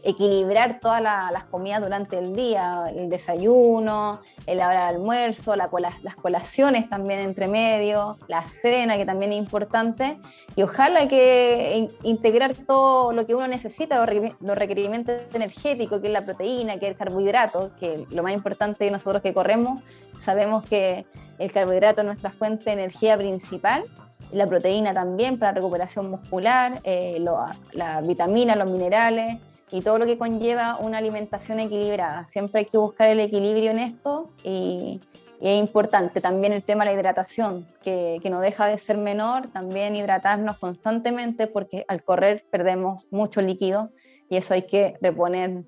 equilibrar 0.04 0.80
todas 0.80 1.02
la, 1.02 1.30
las 1.32 1.46
comidas 1.46 1.82
durante 1.82 2.18
el 2.18 2.36
día, 2.36 2.92
el 2.94 3.10
desayuno, 3.10 4.22
el 4.46 4.62
almuerzo, 4.62 5.56
la, 5.56 5.70
las 6.04 6.16
colaciones 6.16 6.90
también 6.90 7.20
entre 7.20 7.48
medio, 7.48 8.18
la 8.28 8.44
cena 8.62 8.98
que 8.98 9.06
también 9.06 9.34
es 9.34 9.40
importante. 9.40 10.20
Y 10.56 10.64
ojalá 10.64 11.08
que 11.08 11.90
integrar 12.04 12.54
todo 12.54 13.12
lo 13.14 13.26
que 13.26 13.36
uno 13.36 13.48
necesita, 13.48 14.06
los 14.06 14.58
requerimientos 14.58 15.16
energéticos, 15.34 16.02
que 16.02 16.08
es 16.08 16.14
la 16.14 16.26
proteína, 16.26 16.78
que 16.78 16.88
es 16.88 16.92
el 16.92 16.98
carbohidrato, 16.98 17.72
que 17.80 18.06
lo 18.10 18.24
más 18.24 18.34
importante 18.34 18.90
nosotros 18.92 19.22
que 19.22 19.34
corremos, 19.34 19.82
sabemos 20.22 20.64
que 20.64 21.06
el 21.40 21.52
carbohidrato 21.52 22.02
es 22.02 22.08
nuestra 22.08 22.32
fuente 22.32 22.66
de 22.66 22.74
energía 22.74 23.18
principal, 23.18 23.84
la 24.32 24.48
proteína 24.48 24.94
también 24.94 25.38
para 25.40 25.54
recuperación 25.54 26.10
muscular, 26.10 26.80
eh, 26.84 27.18
lo, 27.20 27.38
la 27.74 28.02
vitamina, 28.02 28.56
los 28.56 28.68
minerales 28.68 29.38
y 29.76 29.82
todo 29.82 30.00
lo 30.00 30.06
que 30.06 30.18
conlleva 30.18 30.78
una 30.78 31.00
alimentación 31.00 31.60
equilibrada. 31.60 32.26
Siempre 32.28 32.62
hay 32.62 32.66
que 32.66 32.78
buscar 32.78 33.10
el 33.10 33.20
equilibrio 33.20 33.72
en 33.72 33.80
esto 33.80 34.32
y, 34.42 35.02
y 35.42 35.50
es 35.50 35.60
importante 35.60 36.22
también 36.22 36.54
el 36.54 36.64
tema 36.64 36.86
de 36.86 36.92
la 36.92 36.98
hidratación, 36.98 37.68
que, 37.84 38.20
que, 38.24 38.30
no 38.30 38.40
deja 38.40 38.68
de 38.68 38.78
ser 38.78 38.98
menor, 38.98 39.50
también 39.50 39.98
hidratarnos 39.98 40.60
constantemente 40.60 41.48
porque 41.48 41.84
al 41.90 42.04
correr 42.04 42.46
perdemos 42.50 43.08
mucho 43.12 43.42
líquido 43.42 43.92
y 44.30 44.38
eso 44.38 44.54
hay 44.54 44.66
que 44.66 44.96
reponer, 45.02 45.66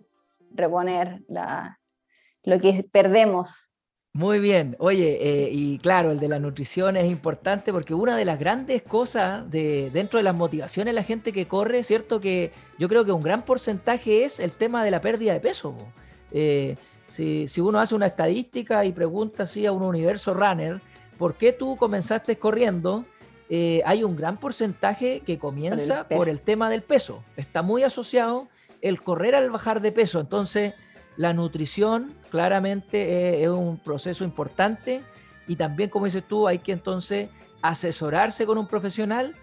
reponer 0.51 1.23
la, 1.27 1.81
lo 2.43 2.61
que 2.61 2.87
perdemos 2.89 3.66
Muy 4.13 4.39
bien, 4.39 4.75
oye, 4.79 5.19
eh, 5.21 5.49
y 5.51 5.77
claro, 5.77 6.09
el 6.09 6.19
de 6.19 6.27
la 6.27 6.39
nutrición 6.39 6.97
es 6.97 7.05
importante 7.05 7.71
porque 7.71 7.93
una 7.93 8.17
de 8.17 8.25
las 8.25 8.39
grandes 8.39 8.81
cosas 8.81 9.49
de, 9.51 9.91
dentro 9.91 10.17
de 10.17 10.23
las 10.23 10.33
motivaciones 10.33 10.91
de 10.91 10.95
la 10.95 11.03
gente 11.03 11.31
que 11.31 11.47
corre, 11.47 11.83
¿cierto? 11.83 12.19
Que 12.19 12.51
yo 12.79 12.89
creo 12.89 13.05
que 13.05 13.11
un 13.11 13.21
gran 13.21 13.45
porcentaje 13.45 14.25
es 14.25 14.39
el 14.39 14.51
tema 14.51 14.83
de 14.83 14.89
la 14.89 15.01
pérdida 15.01 15.33
de 15.33 15.39
peso. 15.39 15.75
Eh, 16.31 16.77
si, 17.11 17.61
uno 17.61 17.79
hace 17.79 17.95
una 17.95 18.07
estadística 18.07 18.85
y 18.85 18.91
pregunta 18.91 19.43
así 19.43 19.65
a 19.65 19.71
un 19.71 19.83
universo 19.83 20.33
runner, 20.33 20.81
¿por 21.17 21.35
qué 21.35 21.51
tú 21.51 21.77
comenzaste 21.77 22.37
corriendo? 22.37 23.05
Eh, 23.49 23.81
hay 23.85 24.03
un 24.03 24.15
gran 24.15 24.37
porcentaje 24.37 25.21
que 25.25 25.37
comienza 25.37 26.07
por 26.07 26.27
el 26.27 26.41
tema 26.41 26.69
del 26.69 26.81
peso. 26.81 27.23
Está 27.37 27.61
muy 27.61 27.83
asociado 27.83 28.47
el 28.81 29.01
correr 29.01 29.35
al 29.35 29.49
bajar 29.49 29.81
de 29.81 29.91
peso. 29.91 30.19
Entonces, 30.19 30.73
la 31.17 31.33
nutrición 31.33 32.13
claramente 32.29 33.43
es, 33.43 33.49
un 33.49 33.77
proceso 33.77 34.23
importante 34.23 35.01
y 35.47 35.55
también, 35.55 35.89
como 35.89 36.05
dices 36.05 36.23
tú, 36.23 36.47
hay 36.47 36.59
que 36.59 36.71
entonces 36.71 37.29
asesorarse 37.61 38.45
con 38.45 38.57
un 38.57 38.67
profesional, 38.67 39.35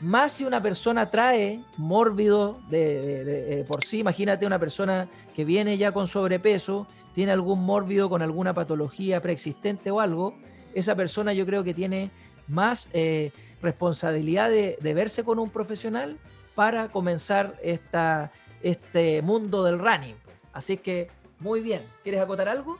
más 0.00 0.32
si 0.32 0.44
una 0.44 0.62
persona 0.62 1.10
trae 1.10 1.62
mórbido 1.76 2.60
de, 2.68 3.64
por 3.68 3.84
sí, 3.84 3.98
imagínate 3.98 4.44
una 4.44 4.58
persona 4.58 5.08
que 5.34 5.44
viene 5.44 5.78
ya 5.78 5.92
con 5.92 6.08
sobrepeso, 6.08 6.86
tiene 7.14 7.32
algún 7.32 7.64
mórbido 7.64 8.08
con 8.08 8.22
alguna 8.22 8.52
patología 8.54 9.20
preexistente 9.20 9.90
o 9.90 10.00
algo, 10.00 10.34
esa 10.74 10.96
persona 10.96 11.32
yo 11.32 11.46
creo 11.46 11.62
que 11.62 11.74
tiene 11.74 12.10
más 12.48 12.88
eh, 12.92 13.30
responsabilidad 13.62 14.48
de, 14.48 14.78
de, 14.80 14.94
verse 14.94 15.22
con 15.22 15.38
un 15.38 15.50
profesional 15.50 16.16
para 16.54 16.88
comenzar 16.88 17.56
esta, 17.62 18.32
este 18.62 19.22
mundo 19.22 19.62
del 19.64 19.78
running. 19.78 20.16
Así 20.52 20.76
que 20.76 21.08
muy 21.40 21.60
bien. 21.60 21.82
¿Quieres 22.02 22.20
acotar 22.20 22.48
algo? 22.48 22.78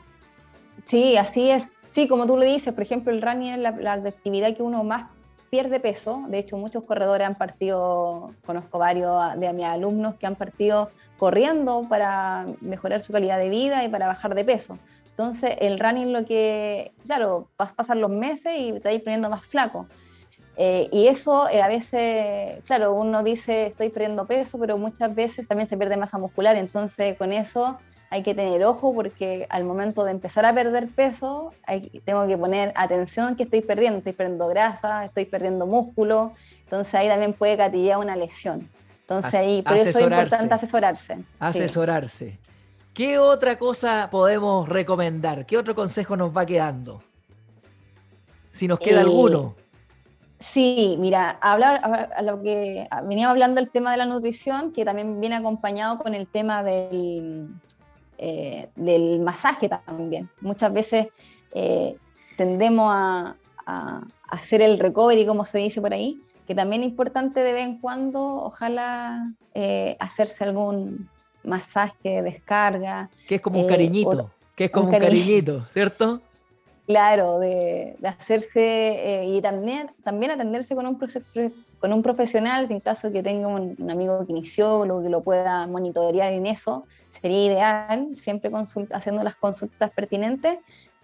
Sí, 0.87 1.17
así 1.17 1.51
es. 1.51 1.69
Sí, 1.91 2.07
como 2.07 2.27
tú 2.27 2.37
le 2.37 2.47
dices, 2.47 2.73
por 2.73 2.83
ejemplo, 2.83 3.13
el 3.13 3.21
running 3.21 3.55
es 3.55 3.59
la, 3.59 3.93
actividad 3.93 4.55
que 4.57 4.63
uno 4.63 4.85
más 4.85 5.11
pierde 5.51 5.81
peso. 5.81 6.23
De 6.29 6.39
hecho, 6.39 6.57
muchos 6.57 6.85
corredores 6.85 7.27
han 7.27 7.35
partido, 7.35 8.33
conozco 8.47 8.79
varios 8.79 9.13
de 9.39 9.53
mis 9.53 9.65
alumnos 9.65 10.15
que 10.15 10.27
han 10.27 10.37
partido 10.37 10.91
corriendo 11.19 11.87
para 11.89 12.47
mejorar 12.61 13.03
su 13.03 13.13
calidad 13.13 13.39
de 13.39 13.49
vida 13.49 13.85
y 13.85 13.89
para 13.89 14.07
bajar 14.07 14.35
de 14.35 14.45
peso. 14.45 14.79
Entonces, 15.11 15.57
el 15.61 15.79
running 15.79 16.13
lo 16.13 16.25
que, 16.25 16.93
claro, 17.05 17.49
vas 17.59 17.73
a 17.73 17.75
pasar 17.75 17.97
los 17.97 18.11
meses 18.11 18.53
y 18.57 18.73
te 18.81 18.89
vas 18.91 19.03
poniendo 19.03 19.29
más 19.29 19.45
flaco. 19.45 19.87
Eh, 20.57 20.89
y 20.93 21.09
eso 21.09 21.49
eh, 21.49 21.63
a 21.63 21.69
veces, 21.69 22.63
claro, 22.65 22.93
uno 22.93 23.23
dice 23.23 23.67
estoy 23.67 23.91
perdiendo 23.91 24.27
peso, 24.27 24.59
pero 24.59 24.79
muchas 24.79 25.15
veces 25.15 25.49
también 25.49 25.69
se 25.69 25.77
pierde 25.77 25.97
masa 25.97 26.19
muscular. 26.19 26.57
Entonces, 26.57 27.17
con 27.19 27.33
eso 27.33 27.79
hay 28.13 28.25
que 28.25 28.35
tener 28.35 28.65
ojo 28.65 28.93
porque 28.93 29.47
al 29.51 29.63
momento 29.63 30.05
de 30.05 30.11
empezar 30.11 30.45
a 30.45 30.53
perder 30.53 30.89
peso, 30.89 31.53
tengo 32.05 32.27
que 32.27 32.37
poner 32.37 32.73
atención 32.75 33.37
que 33.37 33.45
estoy 33.45 33.61
perdiendo. 33.63 33.99
Estoy 33.99 34.13
perdiendo 34.13 34.49
grasa, 34.49 35.05
estoy 35.05 35.27
perdiendo 35.27 35.65
músculo, 35.67 36.33
entonces 36.65 36.93
ahí 36.97 37.09
también 37.09 37.33
puede 37.33 37.55
gatillar 37.55 37.99
una 37.99 38.17
lesión. 38.17 38.69
Entonces 39.03 39.35
ahí, 39.35 39.63
por 39.63 39.77
eso 39.77 39.91
es 39.91 40.01
importante 40.01 40.55
asesorarse. 40.55 41.19
Asesorarse. 41.39 42.39
¿Qué 42.93 43.19
otra 43.19 43.57
cosa 43.57 44.09
podemos 44.11 44.69
recomendar? 44.69 45.47
¿Qué 45.47 45.57
otro 45.57 45.77
consejo 45.77 46.17
nos 46.17 46.37
va 46.37 46.45
quedando? 46.45 47.03
Si 48.51 48.67
nos 48.67 48.81
queda 48.81 48.99
eh, 48.99 49.03
alguno. 49.03 49.55
Sí, 50.41 50.97
mira, 50.99 51.39
hablar 51.41 52.09
a 52.17 52.23
lo 52.23 52.43
que 52.43 52.89
venía 53.05 53.31
hablando 53.31 53.61
el 53.61 53.71
tema 53.71 53.93
de 53.93 53.99
la 53.99 54.07
nutrición, 54.07 54.73
que 54.73 54.85
también 54.85 55.21
viene 55.21 55.37
acompañado 55.37 55.99
con 55.99 56.15
el 56.15 56.27
tema 56.27 56.65
del, 56.65 57.51
eh, 58.23 58.69
del 58.77 59.21
masaje 59.21 59.71
también. 59.87 60.29
Muchas 60.43 60.71
veces 60.75 61.07
eh, 61.55 61.97
tendemos 62.37 62.91
a, 62.93 63.35
hacer 64.29 64.61
el 64.61 64.79
recovery, 64.79 65.25
como 65.25 65.47
se 65.47 65.59
dice 65.59 65.81
por 65.81 65.95
ahí, 65.95 66.21
que 66.47 66.55
también 66.55 66.83
es 66.83 66.89
importante 66.89 67.41
de 67.41 67.53
vez 67.53 67.65
en 67.65 67.79
cuando, 67.79 68.21
ojalá 68.21 69.33
eh, 69.55 69.97
hacerse 70.01 70.45
algún 70.45 71.09
masaje, 71.45 72.21
descarga. 72.21 73.09
Que 73.27 73.37
es 73.37 73.41
como 73.41 73.61
un 73.61 73.69
cariñito, 73.69 74.31
que 74.55 74.65
es 74.65 74.71
como 74.71 74.91
un, 74.91 74.99
cariñito, 74.99 75.67
¿cierto? 75.71 76.21
Claro, 76.87 77.39
de, 77.39 77.97
hacerse 78.03 79.25
y 79.27 79.41
también, 79.41 79.93
también 80.05 80.33
atenderse 80.33 80.75
con 80.75 80.87
un, 80.87 80.99
con 81.81 81.93
un 81.93 82.03
profesional, 82.03 82.69
sin 82.69 82.81
caso 82.81 83.11
que 83.11 83.23
tenga 83.23 83.49
un, 83.49 83.75
un 83.79 83.91
amigo 83.91 84.25
kinesiólogo 84.27 85.03
que 85.03 85.09
lo 85.09 85.23
pueda 85.23 85.67
monitorear 85.67 86.33
en 86.33 86.47
eso, 86.47 86.85
sería 87.21 87.45
ideal, 87.45 88.09
siempre 88.15 88.51
haciendo 88.93 89.23
las 89.23 89.37
consultas 89.37 89.91
pertinentes 89.91 90.59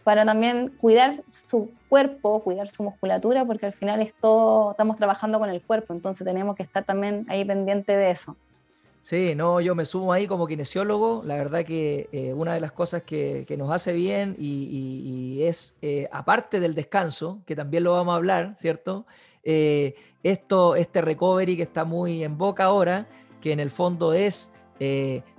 para 0.04 0.24
también 0.24 0.68
cuidar 0.68 1.24
su 1.30 1.70
cuerpo, 1.88 2.40
cuidar 2.44 2.70
su 2.70 2.84
musculatura, 2.84 3.44
porque 3.44 3.66
al 3.66 3.72
final 3.72 4.00
es 4.00 4.14
todo, 4.20 4.70
estamos 4.70 4.96
trabajando 4.96 5.40
con 5.40 5.50
el 5.50 5.60
cuerpo, 5.60 5.94
entonces 5.94 6.24
tenemos 6.24 6.54
que 6.54 6.62
estar 6.62 6.84
también 6.84 7.26
ahí 7.28 7.44
pendiente 7.44 7.96
de 7.96 8.12
eso. 8.12 8.36
Sí, 9.02 9.34
no, 9.34 9.60
yo 9.60 9.74
me 9.76 9.84
sumo 9.84 10.12
ahí 10.12 10.26
como 10.26 10.48
kinesiólogo. 10.48 11.22
La 11.24 11.36
verdad 11.36 11.64
que 11.64 12.08
eh, 12.10 12.32
una 12.34 12.54
de 12.54 12.60
las 12.60 12.72
cosas 12.72 13.02
que, 13.02 13.46
nos 13.56 13.70
hace 13.70 13.92
bien 13.92 14.34
y, 14.38 15.42
es, 15.42 15.76
eh, 15.80 16.08
aparte 16.10 16.60
del 16.60 16.74
descanso, 16.74 17.40
que 17.46 17.54
también 17.54 17.84
lo 17.84 17.92
vamos 17.92 18.12
a 18.12 18.16
hablar, 18.16 18.56
¿cierto? 18.58 19.06
Eh, 19.46 19.94
esto, 20.22 20.76
este 20.76 21.00
recovery 21.00 21.56
que 21.56 21.62
está 21.62 21.84
muy 21.84 22.22
en 22.22 22.36
boca 22.36 22.64
ahora, 22.64 23.08
que 23.40 23.52
en 23.52 23.60
el 23.60 23.70
fondo 23.70 24.12
es 24.12 24.52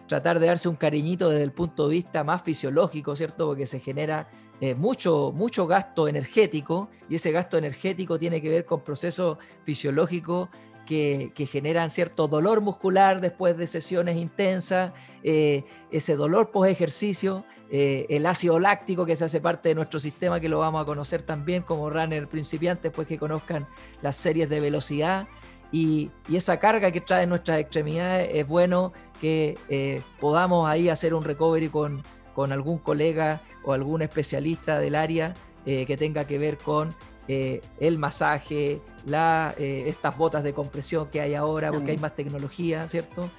tratar 0.08 0.40
de 0.40 0.48
darse 0.48 0.68
un 0.68 0.76
cariñito 0.76 1.30
desde 1.30 1.44
el 1.44 1.52
punto 1.52 1.88
de 1.88 1.96
vista 1.96 2.24
más 2.24 2.42
fisiológico, 2.42 3.16
¿cierto? 3.16 3.46
Porque 3.46 3.68
se 3.68 3.80
genera 3.80 4.30
eh, 4.60 4.74
mucho, 4.74 5.32
mucho 5.36 5.68
gasto 5.68 6.08
energético 6.08 6.90
y 7.10 7.16
ese 7.16 7.32
gasto 7.32 7.58
energético 7.58 8.18
tiene 8.18 8.42
que 8.42 8.50
ver 8.50 8.66
con 8.66 8.82
procesos 8.82 9.38
fisiológicos 9.64 10.50
que, 10.86 11.32
generan 11.52 11.92
cierto 11.92 12.30
dolor 12.30 12.62
muscular 12.62 13.20
después 13.20 13.58
de 13.58 13.68
sesiones 13.68 14.16
intensas, 14.16 14.94
eh, 15.22 15.66
ese 15.92 16.16
dolor 16.16 16.50
post 16.50 16.72
ejercicio, 16.72 17.44
eh, 17.70 18.06
el 18.10 18.26
ácido 18.26 18.60
láctico 18.60 19.06
que 19.06 19.16
se 19.16 19.26
hace 19.26 19.42
parte 19.42 19.70
de 19.70 19.76
nuestro 19.76 20.00
sistema, 20.00 20.40
que 20.40 20.50
lo 20.50 20.60
vamos 20.60 20.82
a 20.82 20.86
conocer 20.86 21.22
también 21.22 21.64
como 21.64 21.90
runner 21.90 22.28
principiantes, 22.28 22.92
pues 22.92 23.08
que 23.08 23.18
conozcan 23.18 23.66
las 24.02 24.16
series 24.16 24.50
de 24.50 24.60
velocidad 24.60 25.28
y, 25.72 26.12
esa 26.32 26.60
carga 26.60 26.92
que 26.92 27.02
trae 27.02 27.28
nuestras 27.28 27.60
extremidades 27.60 28.30
es 28.34 28.48
bueno 28.48 28.94
que 29.20 29.58
eh, 29.70 30.02
podamos 30.20 30.70
ahí 30.70 30.90
hacer 30.90 31.14
un 31.14 31.24
recovery 31.24 31.70
con, 31.70 32.04
con, 32.36 32.52
algún 32.52 32.78
colega 32.78 33.42
o 33.64 33.74
algún 33.74 34.02
especialista 34.02 34.80
del 34.80 34.96
área 34.96 35.34
eh, 35.66 35.86
que 35.86 35.98
tenga 35.98 36.26
que 36.26 36.38
ver 36.38 36.58
con 36.58 36.94
eh, 37.28 37.62
el 37.80 37.98
masaje, 37.98 38.82
la, 39.06 39.54
estas 39.58 40.18
botas 40.18 40.44
de 40.44 40.54
compresión 40.54 41.10
que 41.10 41.20
hay 41.20 41.34
ahora, 41.34 41.72
porque 41.72 41.92
hay 41.92 41.98
más 41.98 42.16
tecnología, 42.16 42.88
¿cierto? 42.88 43.30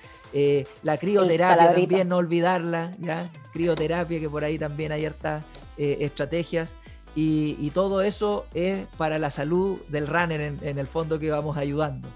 La 0.83 0.97
crioterapia 0.99 1.73
también, 1.73 2.09
no 2.09 2.17
olvidarla, 2.17 2.93
¿ya? 2.99 3.31
Crioterapia, 3.53 4.21
que 4.21 4.29
por 4.29 4.45
ahí 4.45 4.59
también 4.59 4.93
hay 4.93 5.07
hartas 5.07 5.45
estrategias. 5.77 6.75
Y, 7.21 7.71
todo 7.71 8.03
eso 8.03 8.47
es 8.55 8.87
para 8.97 9.19
la 9.19 9.31
salud 9.31 9.79
del 9.89 10.07
runner 10.07 10.41
en, 10.41 10.79
el 10.79 10.87
fondo 10.87 11.19
que 11.19 11.31
vamos 11.31 11.57
ayudando. 11.57 12.09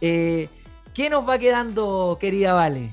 Eh, 0.00 0.48
¿Qué 0.94 1.10
nos 1.10 1.28
va 1.28 1.38
quedando, 1.38 2.16
querida 2.18 2.54
Vale? 2.54 2.90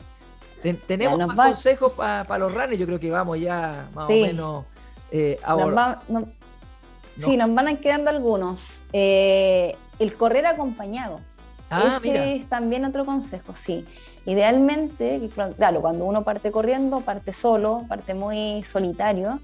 ¿Tenemos 0.88 1.18
más 1.20 1.36
consejos 1.36 1.94
para 1.94 2.38
los 2.38 2.54
runners? 2.54 2.78
Yo 2.78 2.86
creo 2.86 3.00
que 3.00 3.10
vamos 3.10 3.40
ya 3.40 3.90
más 3.94 4.06
o 4.06 4.10
menos 4.10 4.66
eh, 5.12 5.40
ahora. 5.44 6.02
Sí, 7.18 7.38
nos 7.38 7.54
van 7.54 7.78
quedando 7.78 8.10
algunos. 8.10 8.80
Eh, 8.92 9.76
el 10.00 10.16
correr 10.16 10.46
acompañado. 10.46 11.22
Ah, 11.70 12.00
Ese 12.04 12.36
es 12.36 12.50
también 12.50 12.84
otro 12.84 13.06
consejo, 13.06 13.54
sí. 13.56 13.86
Idealmente, 14.26 15.30
claro, 15.58 15.82
cuando 15.82 16.06
uno 16.06 16.24
parte 16.24 16.52
corriendo, 16.52 17.02
parte 17.02 17.34
solo, 17.34 17.84
parte 17.90 18.14
muy 18.14 18.64
solitario. 18.64 19.40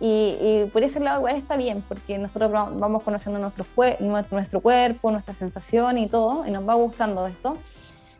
Y, 0.00 0.64
por 0.72 0.82
ese 0.82 1.00
lado 1.00 1.20
igual 1.20 1.36
está 1.36 1.56
bien, 1.56 1.82
porque 1.88 2.18
nosotros 2.18 2.50
vamos 2.52 3.02
conociendo 3.02 3.38
nuestro, 3.38 3.64
cuerpo, 4.60 5.10
nuestra 5.10 5.34
sensación 5.34 5.96
y 5.96 6.08
todo, 6.08 6.46
y 6.46 6.50
nos 6.50 6.68
va 6.68 6.74
gustando 6.74 7.26
esto. 7.26 7.56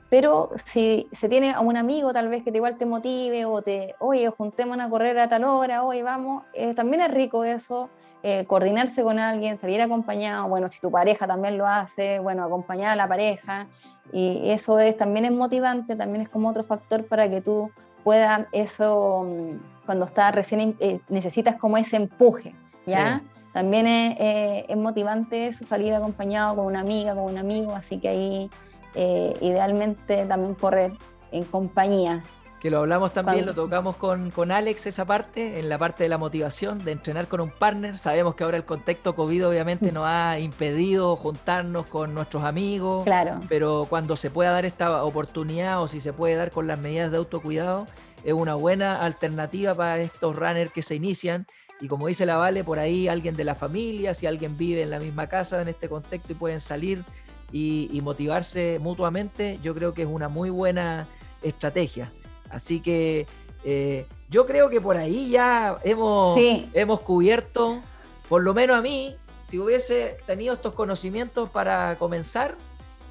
Pero 0.08 0.50
si 0.64 1.08
se 1.12 1.28
tiene 1.28 1.52
a 1.52 1.60
un 1.60 1.76
amigo 1.76 2.12
tal 2.12 2.28
vez 2.28 2.44
que 2.44 2.52
te 2.52 2.58
igual 2.58 2.78
te 2.78 2.86
motive 2.86 3.44
o 3.44 3.60
te, 3.60 3.96
oye, 3.98 4.30
juntemos 4.30 4.78
a 4.78 4.88
correr 4.88 5.18
a 5.18 5.28
tal 5.28 5.44
hora, 5.44 5.82
oye, 5.82 6.04
vamos, 6.04 6.44
eh, 6.54 6.74
también 6.74 7.02
es 7.02 7.10
rico 7.10 7.42
eso, 7.44 7.90
eh, 8.22 8.44
coordinarse 8.46 9.02
con 9.02 9.18
alguien, 9.18 9.58
salir 9.58 9.82
acompañado, 9.82 10.48
bueno, 10.48 10.68
si 10.68 10.80
tu 10.80 10.92
pareja 10.92 11.26
también 11.26 11.58
lo 11.58 11.66
hace, 11.66 12.20
bueno, 12.20 12.44
acompañar 12.44 12.90
a 12.90 12.96
la 12.96 13.08
pareja, 13.08 13.66
y 14.12 14.50
eso 14.50 14.78
es, 14.78 14.96
también 14.96 15.24
es 15.24 15.32
motivante, 15.32 15.96
también 15.96 16.22
es 16.22 16.28
como 16.28 16.48
otro 16.48 16.64
factor 16.64 17.06
para 17.06 17.28
que 17.28 17.40
tú 17.40 17.70
puedas 18.04 18.46
eso 18.52 19.24
mm, 19.26 19.84
cuando 19.86 20.06
estás 20.06 20.34
recién, 20.34 20.76
eh, 20.80 21.00
necesitas 21.08 21.56
como 21.56 21.76
ese 21.76 21.96
empuje, 21.96 22.54
¿ya? 22.86 23.22
También 23.52 23.86
es, 23.86 24.76
motivante 24.76 25.46
eso, 25.46 25.64
salir 25.64 25.94
acompañado 25.94 26.56
con 26.56 26.66
una 26.66 26.80
amiga, 26.80 27.14
con 27.14 27.24
un 27.24 27.38
amigo, 27.38 27.74
así 27.74 27.98
que 27.98 28.08
ahí 28.08 28.50
eh, 28.94 29.34
idealmente 29.40 30.26
también 30.26 30.54
correr 30.54 30.92
en 31.32 31.44
compañía. 31.44 32.22
Que 32.60 32.70
lo 32.70 32.78
hablamos 32.78 33.12
también, 33.12 33.44
lo 33.44 33.54
tocamos 33.54 33.96
con, 33.96 34.30
con, 34.30 34.50
Alex 34.50 34.86
esa 34.86 35.04
parte, 35.04 35.58
en 35.58 35.68
la 35.68 35.78
parte 35.78 36.04
de 36.04 36.08
la 36.08 36.18
motivación, 36.18 36.84
de 36.84 36.92
entrenar 36.92 37.28
con 37.28 37.40
un 37.40 37.50
partner. 37.50 37.98
Sabemos 37.98 38.34
que 38.34 38.44
ahora 38.44 38.56
el 38.56 38.64
contexto 38.64 39.14
COVID 39.14 39.48
obviamente 39.48 39.92
nos 39.92 40.06
ha 40.06 40.38
impedido 40.38 41.16
juntarnos 41.16 41.86
con 41.86 42.14
nuestros 42.14 42.44
amigos, 42.44 43.04
claro. 43.04 43.40
pero 43.48 43.86
cuando 43.88 44.16
se 44.16 44.30
pueda 44.30 44.50
dar 44.50 44.64
esta 44.64 45.04
oportunidad 45.04 45.82
o 45.82 45.88
si 45.88 46.00
se 46.00 46.12
puede 46.12 46.34
dar 46.34 46.50
con 46.50 46.66
las 46.66 46.78
medidas 46.78 47.10
de 47.10 47.18
autocuidado, 47.18 47.86
es 48.24 48.32
una 48.32 48.54
buena 48.54 49.02
alternativa 49.04 49.74
para 49.74 49.98
estos 49.98 50.34
runners 50.34 50.72
que 50.72 50.82
se 50.82 50.94
inician. 50.94 51.46
Y 51.80 51.88
como 51.88 52.06
dice 52.06 52.24
la 52.24 52.36
Vale, 52.36 52.64
por 52.64 52.78
ahí 52.78 53.06
alguien 53.06 53.36
de 53.36 53.44
la 53.44 53.54
familia, 53.54 54.14
si 54.14 54.26
alguien 54.26 54.56
vive 54.56 54.82
en 54.82 54.90
la 54.90 54.98
misma 54.98 55.26
casa 55.26 55.60
en 55.60 55.68
este 55.68 55.90
contexto 55.90 56.32
y 56.32 56.34
pueden 56.34 56.62
salir 56.62 57.04
y, 57.52 57.90
y 57.92 58.00
motivarse 58.00 58.78
mutuamente, 58.80 59.58
yo 59.62 59.74
creo 59.74 59.92
que 59.92 60.02
es 60.02 60.08
una 60.08 60.28
muy 60.28 60.48
buena 60.48 61.06
estrategia. 61.42 62.10
Así 62.50 62.80
que 62.80 63.26
eh, 63.64 64.06
yo 64.28 64.46
creo 64.46 64.70
que 64.70 64.80
por 64.80 64.96
ahí 64.96 65.30
ya 65.30 65.76
hemos, 65.84 66.38
hemos 66.72 67.00
cubierto, 67.00 67.80
por 68.28 68.42
lo 68.42 68.54
menos 68.54 68.76
a 68.76 68.82
mí, 68.82 69.14
si 69.44 69.58
hubiese 69.58 70.16
tenido 70.26 70.54
estos 70.54 70.74
conocimientos 70.74 71.50
para 71.50 71.96
comenzar, 71.98 72.56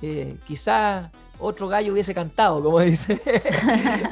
eh, 0.02 0.36
quizás 0.46 1.10
otro 1.40 1.68
gallo 1.68 1.94
hubiese 1.94 2.14
cantado, 2.14 2.62
como 2.62 2.80
dice, 2.82 3.22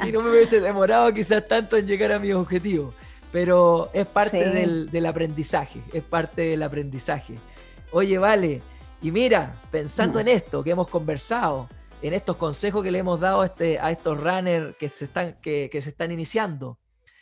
y 0.07 0.11
no 0.11 0.21
me 0.21 0.31
hubiese 0.31 0.59
demorado 0.61 1.13
quizás 1.13 1.45
tanto 1.47 1.77
en 1.77 1.87
llegar 1.87 2.11
a 2.11 2.19
mis 2.19 2.33
objetivos. 2.33 2.95
Pero 3.31 3.89
es 3.93 4.05
parte 4.05 4.49
del, 4.49 4.91
del 4.91 5.05
aprendizaje, 5.07 5.81
es 5.91 6.03
parte 6.03 6.43
del 6.43 6.61
aprendizaje. 6.61 7.33
Oye, 7.91 8.19
vale, 8.19 8.61
y 9.01 9.11
mira, 9.11 9.55
pensando 9.71 10.19
en 10.19 10.27
esto 10.27 10.63
que 10.63 10.69
hemos 10.69 10.87
conversado, 10.87 11.67
en 12.03 12.13
estos 12.13 12.35
consejos 12.35 12.83
que 12.83 12.91
le 12.91 12.99
hemos 12.99 13.21
dado 13.21 13.41
a, 13.41 13.45
este, 13.45 13.79
a 13.79 13.89
estos 13.89 14.19
runners 14.19 14.75
que 14.75 14.89
se, 14.89 15.05
están, 15.05 15.39
que, 15.41 15.69
se 15.71 15.89
están 15.89 16.11
iniciando. 16.11 16.77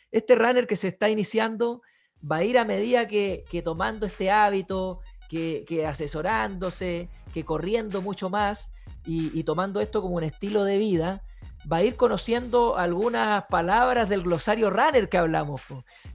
Este 0.09 0.35
runner 0.35 0.65
que 0.65 0.75
se 0.75 0.87
está 0.87 1.07
iniciando 1.07 1.83
va 2.29 2.37
a 2.37 2.43
ir 2.43 2.57
a 2.57 2.65
medida 2.65 3.07
que, 3.07 3.61
tomando 3.63 4.07
este 4.07 4.31
hábito, 4.31 4.99
que, 5.29 5.85
asesorándose, 5.87 7.09
que 7.31 7.45
corriendo 7.45 8.01
mucho 8.01 8.31
más 8.31 8.73
y, 9.05 9.43
tomando 9.43 9.81
esto 9.81 10.01
como 10.01 10.15
un 10.15 10.23
estilo 10.23 10.63
de 10.63 10.79
vida, 10.79 11.23
va 11.71 11.77
a 11.77 11.83
ir 11.83 11.95
conociendo 11.95 12.75
algunas 12.75 13.45
palabras 13.45 14.09
del 14.09 14.23
glosario 14.23 14.71
runner 14.71 15.09
que 15.09 15.19
hablamos. 15.19 15.61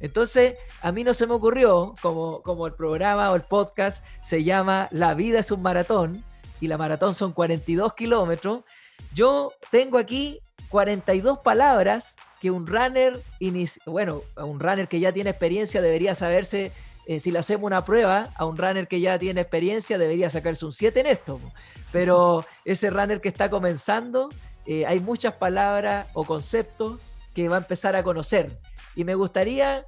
Entonces, 0.01 0.59
a 0.83 0.91
mí 0.91 1.05
no 1.05 1.15
se 1.15 1.29
me 1.29 1.35
ocurrió, 1.35 1.95
como, 2.03 2.43
como 2.43 2.67
el 2.67 2.75
programa 2.75 3.31
o 3.31 3.37
el 3.37 3.43
podcast 3.43 4.05
se 4.21 4.43
llama 4.43 4.89
La 4.91 5.15
vida 5.15 5.39
es 5.39 5.53
un 5.53 5.63
maratón, 5.63 6.25
y 6.61 6.69
la 6.69 6.79
maratón 6.79 7.15
son 7.15 7.33
42 7.33 7.95
kilómetros, 7.95 8.63
yo 9.15 9.53
tengo 9.71 9.99
aquí 9.99 10.41
42 10.69 11.39
palabras 11.39 12.17
que 12.41 12.51
un 12.51 12.67
runner, 12.67 13.23
bueno, 13.87 14.23
un 14.37 14.61
runner 14.61 14.89
que 14.89 15.01
ya 15.01 15.13
tiene 15.13 15.31
experiencia 15.31 15.81
debería 15.81 16.15
saberse, 16.15 16.73
eh, 17.07 17.19
si 17.19 17.31
le 17.31 17.39
hacemos 17.39 17.65
una 17.65 17.85
prueba, 17.85 18.31
a 18.37 18.45
un 18.45 18.57
runner 18.57 18.89
que 18.89 19.01
ya 19.01 19.19
tiene 19.19 19.41
experiencia 19.41 19.99
debería 19.99 20.29
sacarse 20.29 20.65
un 20.65 20.73
7 20.73 21.01
en 21.01 21.07
esto. 21.07 21.41
Pero 21.93 22.45
ese 22.65 22.91
runner 22.91 23.21
que 23.21 23.29
está 23.29 23.49
comenzando, 23.49 24.29
eh, 24.67 24.85
hay 24.87 25.01
muchas 25.01 25.35
palabras 25.35 26.09
o 26.13 26.25
conceptos 26.25 26.99
que 27.35 27.49
va 27.49 27.57
a 27.57 27.61
empezar 27.61 27.97
a 27.97 28.03
conocer. 28.03 28.59
Y 28.95 29.05
me 29.05 29.15
gustaría, 29.15 29.87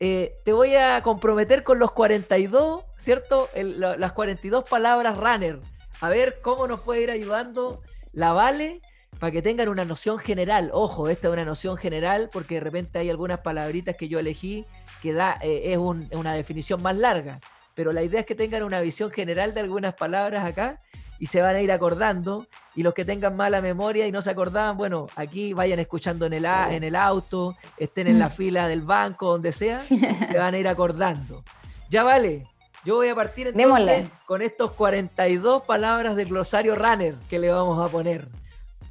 eh, 0.00 0.34
te 0.44 0.52
voy 0.52 0.74
a 0.74 1.02
comprometer 1.02 1.62
con 1.62 1.78
los 1.78 1.92
42, 1.92 2.84
¿cierto? 2.96 3.48
las 3.54 4.12
42 4.12 4.68
palabras 4.68 5.16
runner 5.16 5.60
a 6.00 6.08
ver 6.08 6.40
cómo 6.42 6.66
nos 6.66 6.80
puede 6.80 7.02
ir 7.02 7.10
ayudando 7.10 7.82
la 8.12 8.32
Vale 8.32 8.80
para 9.18 9.30
que 9.30 9.42
tengan 9.42 9.68
una 9.68 9.84
noción 9.84 10.18
general. 10.18 10.70
Ojo, 10.72 11.08
esta 11.08 11.28
es 11.28 11.32
una 11.32 11.44
noción 11.44 11.76
general 11.76 12.28
porque 12.32 12.56
de 12.56 12.60
repente 12.60 12.98
hay 12.98 13.10
algunas 13.10 13.40
palabritas 13.40 13.96
que 13.96 14.08
yo 14.08 14.18
elegí 14.18 14.66
que 15.02 15.12
da, 15.12 15.38
eh, 15.42 15.72
es 15.72 15.78
una 15.78 16.34
definición 16.34 16.82
más 16.82 16.96
larga. 16.96 17.40
Pero 17.74 17.92
la 17.92 18.02
idea 18.02 18.20
es 18.20 18.26
que 18.26 18.34
tengan 18.34 18.62
una 18.62 18.80
visión 18.80 19.10
general 19.10 19.54
de 19.54 19.60
algunas 19.60 19.94
palabras 19.94 20.44
acá 20.44 20.80
y 21.18 21.26
se 21.26 21.40
van 21.42 21.56
a 21.56 21.60
ir 21.60 21.72
acordando. 21.72 22.46
Y 22.74 22.82
los 22.82 22.94
que 22.94 23.04
tengan 23.04 23.36
mala 23.36 23.60
memoria 23.60 24.06
y 24.06 24.12
no 24.12 24.22
se 24.22 24.30
acordaban, 24.30 24.76
bueno, 24.76 25.06
aquí 25.16 25.52
vayan 25.52 25.78
escuchando 25.78 26.26
en 26.26 26.32
el, 26.34 26.44
en 26.44 26.84
el 26.84 26.96
auto, 26.96 27.56
estén 27.76 28.06
en 28.06 28.18
la 28.18 28.30
fila 28.30 28.68
del 28.68 28.82
banco, 28.82 29.30
donde 29.30 29.52
sea, 29.52 29.80
se 29.80 30.38
van 30.38 30.54
a 30.54 30.58
ir 30.58 30.68
acordando. 30.68 31.42
Ya 31.88 32.02
vale, 32.02 32.44
yo 32.86 32.94
voy 32.94 33.08
a 33.08 33.16
partir 33.16 33.48
entonces 33.48 34.06
con 34.26 34.42
estos 34.42 34.70
42 34.70 35.64
palabras 35.64 36.14
del 36.14 36.28
glosario 36.28 36.76
runner 36.76 37.16
que 37.28 37.40
le 37.40 37.50
vamos 37.50 37.84
a 37.84 37.90
poner. 37.90 38.28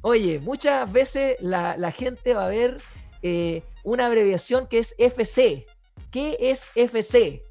Oye, 0.02 0.38
muchas 0.38 0.92
veces 0.92 1.36
la, 1.40 1.90
gente 1.92 2.34
va 2.34 2.44
a 2.44 2.48
ver 2.48 2.78
eh, 3.22 3.62
una 3.84 4.06
abreviación 4.06 4.66
que 4.66 4.80
es 4.80 4.94
FC. 4.98 5.64
¿Qué 6.10 6.36
es 6.38 6.68
FC? 6.74 7.42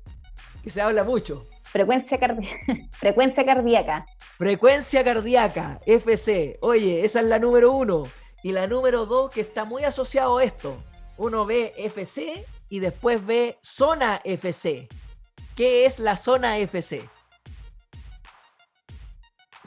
Que 0.63 0.69
se 0.69 0.81
habla 0.81 1.03
mucho. 1.03 1.47
Frecuencia, 1.63 2.19
Frecuencia 2.91 3.43
cardíaca. 3.43 4.05
Frecuencia 4.37 5.03
cardíaca, 5.03 5.81
FC. 5.87 6.59
Oye, 6.61 7.03
esa 7.03 7.21
es 7.21 7.25
la 7.25 7.39
número 7.39 7.71
uno. 7.71 8.07
Y 8.43 8.51
la 8.51 8.67
número 8.67 9.07
dos, 9.07 9.31
que 9.31 9.41
está 9.41 9.65
muy 9.65 9.83
asociado 9.83 10.37
a 10.37 10.43
esto. 10.43 10.77
Uno 11.17 11.47
ve 11.47 11.73
FC 11.75 12.45
y 12.69 12.79
después 12.79 13.25
ve 13.25 13.57
zona 13.63 14.21
FC. 14.23 14.87
¿Qué 15.55 15.85
es 15.85 15.99
la 15.99 16.17
zona 16.17 16.57
FC? 16.57 17.07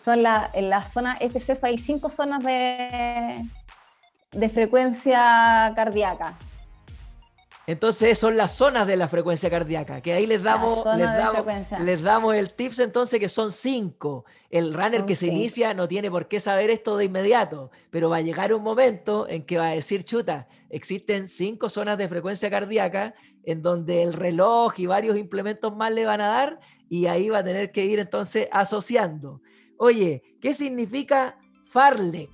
Son 0.05 0.23
la, 0.23 0.51
en 0.53 0.69
la 0.71 0.87
zona 0.87 1.17
FC 1.21 1.59
hay 1.63 1.79
cinco 1.79 2.11
zonas 2.11 2.45
de, 2.45 3.45
de 4.33 4.49
frecuencia 4.51 5.73
cardíaca. 5.75 6.39
Entonces 7.69 8.17
son 8.17 8.39
las 8.39 8.53
zonas 8.53 8.87
de 8.87 8.97
la 8.97 9.09
frecuencia 9.09 9.51
cardíaca, 9.51 10.01
que 10.01 10.15
ahí 10.15 10.27
les 10.27 10.43
damos, 10.43 10.87
les 11.85 12.03
damos, 12.03 12.35
el 12.35 12.55
tips 12.55 12.79
entonces 12.79 13.21
que 13.21 13.29
son 13.29 13.53
cinco. 13.53 14.25
El 14.49 14.73
runner 14.73 15.05
que 15.05 15.15
se 15.15 15.27
inicia 15.27 15.75
no 15.75 15.87
tiene 15.87 16.11
por 16.11 16.29
qué 16.29 16.41
saber 16.41 16.71
esto 16.71 16.97
de 16.97 17.05
inmediato, 17.05 17.71
pero 17.91 18.09
va 18.09 18.17
a 18.17 18.21
llegar 18.23 18.55
un 18.55 18.63
momento 18.63 19.29
en 19.29 19.43
que 19.43 19.59
va 19.59 19.67
a 19.67 19.73
decir, 19.73 20.03
chuta, 20.03 20.49
existen 20.71 21.29
cinco 21.29 21.69
zonas 21.69 21.99
de 21.99 22.09
frecuencia 22.09 22.49
cardíaca 22.49 23.15
en 23.45 23.61
donde 23.61 24.03
el 24.03 24.15
reloj 24.15 24.73
y 24.79 24.87
varios 24.87 25.19
implementos 25.19 25.77
más 25.77 25.93
le 25.93 26.07
van 26.07 26.23
a 26.23 26.29
dar 26.29 26.61
y 26.89 27.05
ahí 27.05 27.29
va 27.29 27.41
a 27.41 27.45
tener 27.45 27.71
que 27.71 27.85
ir 27.85 27.99
entonces 27.99 28.49
asociando. 28.51 29.43
Oye, 29.77 30.23
¿qué 30.41 30.55
significa 30.55 31.37
Farlek? 31.67 32.31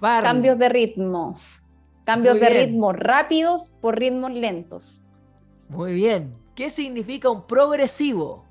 Cambios 0.00 0.56
de 0.56 0.68
ritmos. 0.68 1.63
Cambios 2.04 2.38
de 2.38 2.50
ritmo 2.50 2.92
rápidos 2.92 3.72
por 3.80 3.98
ritmos 3.98 4.32
lentos. 4.32 5.02
Muy 5.68 5.94
bien. 5.94 6.34
¿Qué 6.54 6.70
significa 6.70 7.30
un 7.30 7.46
progresivo? 7.46 8.44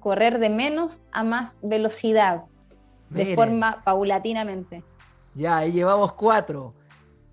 Correr 0.00 0.38
de 0.38 0.48
menos 0.48 1.00
a 1.12 1.24
más 1.24 1.58
velocidad, 1.62 2.44
de 3.10 3.34
forma 3.34 3.82
paulatinamente. 3.84 4.84
Ya, 5.34 5.58
ahí 5.58 5.72
llevamos 5.72 6.12
cuatro. 6.12 6.74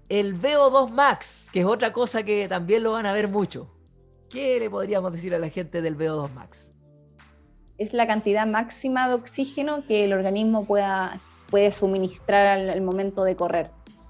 El 0.10 0.40
VO2 0.40 0.90
Max, 0.90 1.50
que 1.54 1.62
es 1.62 1.66
otra 1.66 1.94
cosa 1.94 2.24
que 2.24 2.48
también 2.50 2.84
lo 2.84 2.94
van 2.94 3.06
a 3.06 3.14
ver 3.14 3.28
mucho. 3.28 3.70
¿Qué 4.30 4.60
le 4.60 4.70
podríamos 4.70 5.12
decir 5.12 5.34
a 5.36 5.40
la 5.40 5.50
gente 5.50 5.82
del 5.82 5.96
VO2 5.98 6.32
Max? 6.34 6.74
Es 7.78 7.94
la 7.94 8.08
cantidad 8.08 8.48
máxima 8.48 9.08
de 9.08 9.14
oxígeno 9.14 9.86
que 9.88 10.06
el 10.06 10.14
organismo 10.14 10.66
pueda, 10.66 11.22
puede 11.50 11.72
suministrar 11.72 12.60
al 12.60 12.82
momento 12.82 13.24
de 13.24 13.36
correr. 13.36 13.70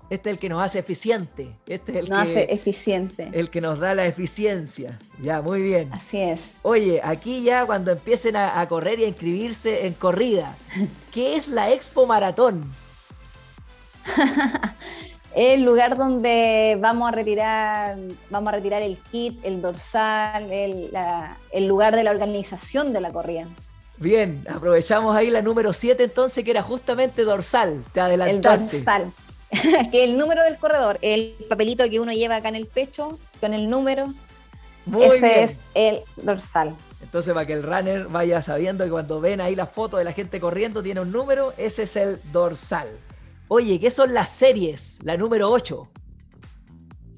Este 0.10 0.30
es 0.30 0.34
el 0.36 0.40
que 0.40 0.50
nos 0.50 0.62
hace 0.62 0.80
eficiente. 0.80 1.56
Este 1.66 1.92
es 1.94 1.98
el 2.00 2.10
nos 2.10 2.24
hace 2.24 2.54
eficiente. 2.54 3.30
El 3.34 3.50
que 3.50 3.62
nos 3.62 3.80
da 3.80 3.96
la 3.96 4.06
eficiencia. 4.06 5.00
Ya, 5.22 5.42
muy 5.42 5.62
bien. 5.62 5.90
Así 5.92 6.20
es. 6.20 6.52
Oye, 6.62 7.02
aquí 7.04 7.44
ya 7.44 7.66
cuando 7.66 7.92
empiecen 7.92 8.36
a, 8.36 8.68
correr 8.68 9.00
y 9.00 9.06
a 9.06 9.08
inscribirse 9.08 9.88
en 9.88 9.94
corrida, 9.94 10.56
¿qué 11.12 11.36
es 11.36 11.48
la 11.48 11.72
Expo 11.72 12.06
Maratón? 12.06 12.64
el 15.36 15.64
lugar 15.64 15.98
donde 15.98 16.78
vamos 16.80 17.08
a 17.08 17.12
retirar, 17.12 17.98
vamos 18.30 18.54
a 18.54 18.56
retirar 18.58 18.82
el 18.82 18.98
kit, 19.12 19.44
el 19.44 19.62
dorsal, 19.62 20.52
el, 20.52 20.92
el 21.52 21.66
lugar 21.66 21.96
de 21.96 22.04
la 22.04 22.12
organización 22.12 22.94
de 22.94 23.02
la 23.02 23.12
corrida. 23.12 23.48
Bien, 23.98 24.46
aprovechamos 24.50 25.16
ahí 25.16 25.30
la 25.30 25.42
número 25.42 25.72
7 25.72 26.04
entonces, 26.04 26.44
que 26.44 26.52
era 26.52 26.62
justamente 26.62 27.24
dorsal. 27.24 27.84
Te 27.94 28.02
adelantaste. 28.02 28.78
El 28.78 28.84
dorsal. 28.84 29.14
que 29.92 30.04
el 30.04 30.18
número 30.18 30.44
del 30.44 30.58
corredor, 30.58 30.98
el 31.02 31.36
papelito 31.50 31.90
que 31.90 32.00
uno 32.00 32.12
lleva 32.12 32.38
acá 32.38 32.50
en 32.50 32.56
el 32.56 32.68
pecho 32.68 33.20
con 33.40 33.54
el 33.54 33.70
número, 33.70 34.08
ese 35.00 35.44
es 35.44 35.60
el 35.74 36.02
dorsal. 36.18 36.76
Entonces, 37.02 37.34
para 37.34 37.46
que 37.46 37.54
el 37.54 37.64
runner 37.64 38.08
vaya 38.08 38.42
sabiendo 38.42 38.84
que 38.86 38.92
cuando 38.92 39.20
ven 39.20 39.42
ahí 39.42 39.56
la 39.56 39.66
foto 39.66 39.98
de 39.98 40.04
la 40.04 40.14
gente 40.14 40.40
corriendo 40.40 40.82
tiene 40.82 41.02
un 41.02 41.12
número, 41.12 41.54
ese 41.58 41.84
es 41.84 41.96
el 41.96 42.20
dorsal. 42.32 42.88
Oye, 43.50 43.80
¿qué 43.80 43.92
son 43.92 44.14
las 44.14 44.30
series? 44.30 45.00
La 45.04 45.18
número 45.18 45.52
8. 45.52 45.90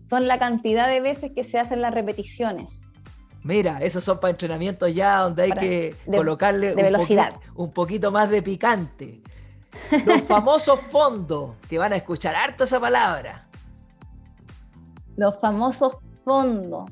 Son 0.09 0.27
la 0.27 0.39
cantidad 0.39 0.89
de 0.89 1.01
veces 1.01 1.31
que 1.33 1.43
se 1.43 1.57
hacen 1.59 1.81
las 1.81 1.93
repeticiones. 1.93 2.81
Mira, 3.43 3.77
esos 3.79 4.03
son 4.03 4.19
para 4.19 4.31
entrenamientos 4.31 4.93
ya 4.93 5.19
donde 5.19 5.43
hay 5.43 5.51
que 5.51 5.95
colocarle 6.05 6.73
de 6.73 6.81
velocidad. 6.81 7.35
un 7.53 7.71
poquito 7.71 8.11
más 8.11 8.29
de 8.29 8.41
picante. 8.41 9.21
Los 10.05 10.23
famosos 10.23 10.79
fondos, 10.79 11.55
que 11.69 11.77
van 11.77 11.93
a 11.93 11.95
escuchar 11.95 12.35
harto 12.35 12.63
esa 12.63 12.79
palabra. 12.79 13.47
Los 15.15 15.39
famosos 15.39 15.97
fondos. 16.23 16.89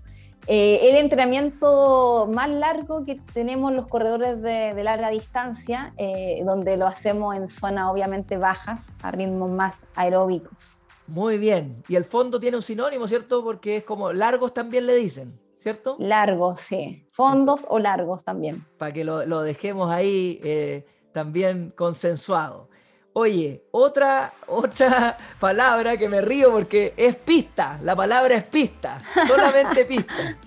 Eh, 0.47 0.89
el 0.89 0.97
entrenamiento 0.97 2.27
más 2.29 2.49
largo 2.49 3.05
que 3.05 3.15
tenemos 3.33 3.73
los 3.73 3.87
corredores 3.87 4.41
de, 4.41 4.83
larga 4.83 5.09
distancia, 5.09 5.93
eh, 5.97 6.41
donde 6.45 6.75
lo 6.75 6.85
hacemos 6.85 7.35
en 7.35 7.47
zonas 7.47 7.85
obviamente 7.89 8.37
bajas, 8.37 8.85
a 9.01 9.11
ritmos 9.11 9.51
más 9.51 9.85
aeróbicos. 9.95 10.77
Muy 11.07 11.37
bien. 11.37 11.83
Y 11.87 11.95
el 11.95 12.05
fondo 12.05 12.39
tiene 12.39 12.57
un 12.57 12.63
sinónimo, 12.63 13.07
¿cierto? 13.07 13.43
Porque 13.43 13.77
es 13.77 13.83
como 13.83 14.11
largos 14.11 14.53
también 14.53 14.85
le 14.85 14.95
dicen, 14.95 15.33
¿cierto? 15.59 15.95
Largos, 15.99 16.59
sí. 16.61 17.07
Fondos 17.11 17.65
o 17.69 17.79
largos 17.79 18.23
también. 18.23 18.65
Para 18.77 18.91
que 18.91 19.03
lo, 19.03 19.41
dejemos 19.41 19.91
ahí 19.91 20.39
eh, 20.43 20.85
también 21.13 21.73
consensuado. 21.75 22.69
Oye, 23.13 23.61
otra, 23.71 24.33
otra 24.47 25.17
palabra 25.39 25.97
que 25.97 26.09
me 26.09 26.21
río 26.21 26.51
porque 26.51 26.93
es 26.97 27.15
pista. 27.15 27.79
La 27.83 27.95
palabra 27.95 28.35
es 28.35 28.43
pista. 28.43 29.01
Solamente 29.27 29.85
pista. 29.85 30.37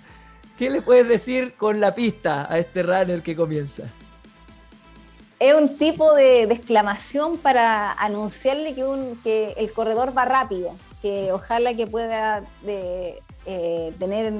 ¿Qué 0.59 0.70
le 0.70 0.83
puedes 0.83 1.07
decir 1.07 1.55
con 1.55 1.81
la 1.81 1.94
pista 1.94 2.50
a 2.50 2.59
este 2.59 2.83
runner 2.83 3.22
que 3.22 3.37
comienza? 3.37 3.85
Es 5.38 5.55
un 5.55 5.76
tipo 5.76 6.14
de, 6.14 6.44
exclamación 6.44 7.37
para 7.37 7.92
anunciarle 7.92 8.74
que, 8.74 8.85
un, 8.85 9.20
que 9.22 9.52
el 9.59 9.70
corredor 9.70 10.16
va 10.16 10.24
rápido, 10.24 10.74
que 11.02 11.31
ojalá 11.31 11.74
que 11.74 11.87
pueda 11.87 12.42
de, 12.62 13.22
eh, 13.44 13.92
tener 13.98 14.33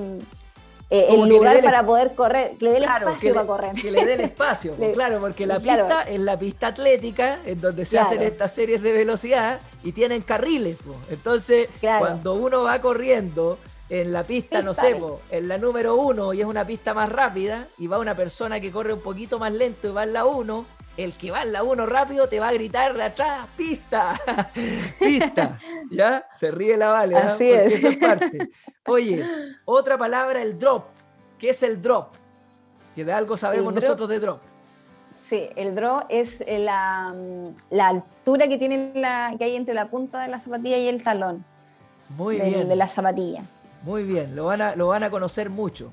eh, 0.89 1.07
el 1.11 1.29
lugar 1.29 1.63
para 1.63 1.85
poder 1.85 2.15
correr, 2.15 2.57
que 2.59 2.65
le 2.65 2.71
dé 2.71 2.77
el 2.79 2.85
espacio 2.85 3.35
para 3.35 3.47
correr. 3.47 3.73
Que 3.75 3.91
le 3.91 4.05
dé 4.05 4.15
el 4.15 4.21
espacio, 4.21 4.77
claro, 4.95 5.21
porque 5.21 5.47
la 5.47 5.59
pista 5.59 6.03
es 6.03 6.21
la 6.21 6.39
pista 6.39 6.69
atlética, 6.69 7.41
en 7.45 7.61
donde 7.61 7.85
se 7.85 7.99
hacen 7.99 8.23
estas 8.23 8.55
series 8.55 8.81
de 8.83 8.93
velocidad 8.93 9.61
y 9.83 9.93
tienen 9.93 10.23
carriles. 10.23 10.77
Entonces, 11.11 11.69
cuando 11.81 12.35
uno 12.35 12.63
va 12.63 12.81
corriendo 12.81 13.59
en 13.89 14.13
la 14.13 14.25
pista, 14.25 14.63
no 14.63 14.75
sé, 14.75 14.97
en 15.31 15.49
la 15.49 15.59
número 15.59 15.97
uno 15.97 16.33
y 16.33 16.41
es 16.41 16.47
una 16.47 16.65
pista 16.65 16.95
más 16.95 17.11
rápida, 17.11 17.67
y 17.79 17.89
va 17.89 17.99
una 17.99 18.15
persona 18.15 18.61
que 18.61 18.71
corre 18.71 18.93
un 18.93 19.01
poquito 19.01 19.39
más 19.41 19.53
lento 19.53 19.89
y 19.89 19.93
va 19.93 20.05
en 20.05 20.13
la 20.13 20.25
uno, 20.25 20.67
el 20.97 21.13
que 21.13 21.31
va 21.31 21.43
en 21.43 21.53
la 21.53 21.63
uno 21.63 21.85
rápido 21.85 22.29
te 22.29 22.41
va 22.41 22.49
a 22.49 22.53
gritar 22.53 22.95
de 22.95 23.03
atrás, 23.03 23.47
pista, 23.57 24.21
pista, 25.01 25.59
¿ya? 25.91 26.27
Se 26.35 26.51
ríe 26.51 26.77
la 26.77 26.93
Vale, 26.93 27.17
Así 27.17 27.51
es. 27.51 27.75
Eso 27.75 27.89
es 27.89 27.97
parte. 27.97 28.51
Oye, 28.87 29.25
otra 29.65 29.99
palabra, 29.99 30.43
el 30.43 30.59
drop. 30.59 30.85
¿Qué 31.39 31.51
es 31.51 31.63
el 31.63 31.81
drop? 31.81 32.15
Que 32.95 33.05
de 33.05 33.13
algo 33.13 33.37
sabemos 33.37 33.75
nosotros 33.75 34.09
de 34.09 34.21
drop. 34.21 34.41
Sí, 35.29 35.49
el 35.57 35.75
drop 35.75 36.05
es 36.09 36.39
la, 36.47 37.15
la 37.71 37.89
altura 37.89 38.49
que, 38.49 38.59
tiene 38.59 38.93
la, 38.95 39.35
que 39.37 39.45
hay 39.45 39.57
entre 39.57 39.75
la 39.75 39.89
punta 39.89 40.23
de 40.23 40.29
la 40.29 40.39
zapatilla 40.39 40.79
y 40.79 40.89
el 40.89 41.03
talón. 41.03 41.45
Muy 42.11 42.41
bien. 42.41 42.69
De 42.69 42.77
la 42.77 42.87
zapatilla. 42.87 43.43
Muy 43.83 44.05
bien, 44.05 44.35
lo 44.35 44.47
van 44.47 44.63
a, 44.63 44.77
lo 44.77 44.89
van 44.89 45.03
a 45.03 45.11
conocer 45.11 45.51
mucho. 45.51 45.93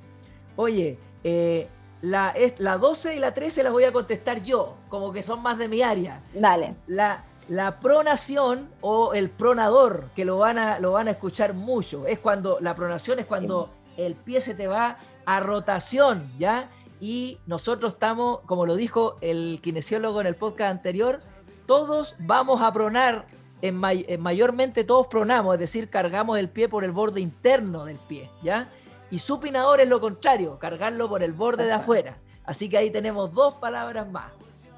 Oye, 0.55 0.99
eh, 1.23 1.67
la, 2.01 2.33
la 2.59 2.77
12 2.77 3.15
y 3.15 3.19
la 3.19 3.33
13 3.33 3.63
las 3.63 3.71
voy 3.71 3.85
a 3.85 3.91
contestar 3.91 4.43
yo, 4.43 4.75
como 4.89 5.11
que 5.11 5.23
son 5.23 5.41
más 5.41 5.57
de 5.57 5.67
mi 5.67 5.81
área. 5.81 6.21
Dale. 6.33 6.75
La, 6.87 7.23
la 7.49 7.79
pronación 7.79 8.69
o 8.81 9.13
el 9.13 9.29
pronador, 9.29 10.09
que 10.15 10.25
lo 10.25 10.37
van, 10.37 10.57
a, 10.57 10.79
lo 10.79 10.93
van 10.93 11.07
a 11.07 11.11
escuchar 11.11 11.53
mucho, 11.53 12.07
es 12.07 12.19
cuando 12.19 12.59
la 12.61 12.75
pronación 12.75 13.19
es 13.19 13.25
cuando 13.25 13.69
el 13.97 14.15
pie 14.15 14.41
se 14.41 14.55
te 14.55 14.67
va 14.67 14.97
a 15.25 15.39
rotación, 15.39 16.31
¿ya? 16.37 16.69
Y 16.99 17.39
nosotros 17.45 17.93
estamos, 17.93 18.39
como 18.45 18.65
lo 18.65 18.75
dijo 18.75 19.17
el 19.21 19.59
kinesiólogo 19.61 20.21
en 20.21 20.27
el 20.27 20.35
podcast 20.35 20.71
anterior, 20.71 21.21
todos 21.65 22.15
vamos 22.19 22.61
a 22.61 22.71
pronar, 22.71 23.25
en, 23.61 23.75
mayormente 23.75 24.83
todos 24.83 25.07
pronamos, 25.07 25.55
es 25.55 25.59
decir, 25.59 25.89
cargamos 25.89 26.39
el 26.39 26.49
pie 26.49 26.69
por 26.69 26.83
el 26.83 26.91
borde 26.91 27.21
interno 27.21 27.85
del 27.85 27.97
pie, 27.97 28.29
¿ya? 28.41 28.69
Y 29.11 29.19
supinador 29.19 29.79
es 29.79 29.87
lo 29.87 30.01
contrario, 30.01 30.57
cargarlo 30.59 31.07
por 31.07 31.23
el 31.23 31.33
borde 31.33 31.65
de 31.65 31.73
afuera. 31.73 32.17
Así 32.45 32.69
que 32.69 32.77
ahí 32.77 32.89
tenemos 32.89 33.33
dos 33.33 33.55
palabras 33.55 34.09
más. 34.09 34.31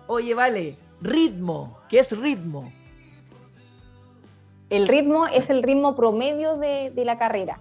Oye, 0.08 0.34
vale, 0.36 0.78
Ritmo, 1.06 1.78
¿qué 1.88 2.00
es 2.00 2.18
ritmo? 2.18 2.72
El 4.70 4.88
ritmo 4.88 5.28
es 5.28 5.50
el 5.50 5.62
ritmo 5.62 5.96
promedio 5.96 6.58
de, 6.58 6.92
la 6.96 7.20
carrera. 7.20 7.60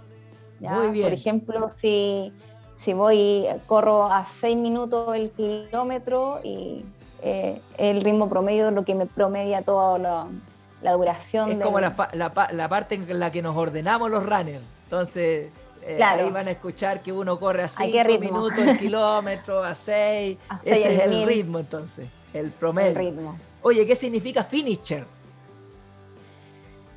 Muy 0.61 0.89
bien. 0.89 1.05
Por 1.05 1.13
ejemplo, 1.13 1.69
si, 1.69 2.33
si 2.79 2.95
voy, 2.95 3.47
corro 3.67 4.05
a 4.11 4.25
6 4.25 4.57
minutos 4.57 5.15
el 5.15 5.31
kilómetro 5.31 6.41
y 6.43 6.85
eh, 7.23 7.61
el 7.77 8.01
ritmo 8.01 8.31
promedio 8.31 8.69
es 8.69 8.75
lo 8.75 8.85
que 8.85 8.95
me 8.95 9.05
promedia 9.05 9.61
toda 9.61 9.99
la, 9.99 10.93
duración. 10.93 11.53
Es 11.53 11.59
como 11.59 11.81
la, 11.81 11.95
la, 12.15 12.69
parte 12.69 12.95
en 12.95 13.21
la 13.21 13.31
que 13.31 13.43
nos 13.43 13.57
ordenamos 13.57 14.11
los 14.11 14.25
runners. 14.25 14.65
Entonces, 14.85 15.51
eh, 15.87 16.03
ahí 16.03 16.31
van 16.31 16.49
a 16.49 16.53
escuchar 16.53 17.03
que 17.03 17.13
uno 17.13 17.39
corre 17.39 17.65
a 17.65 17.69
5 17.69 18.19
minutos 18.21 18.59
el 18.59 18.79
kilómetro, 18.79 19.63
a 19.63 19.75
6. 19.75 20.39
Ese 20.65 20.95
es 20.95 21.03
el 21.03 21.27
ritmo 21.27 21.59
entonces 21.59 22.09
el 22.35 22.51
promedio. 22.51 22.99
ritmo. 22.99 23.39
Oye, 23.63 23.87
¿qué 23.87 23.95
significa 23.95 24.45
finisher? 24.45 25.07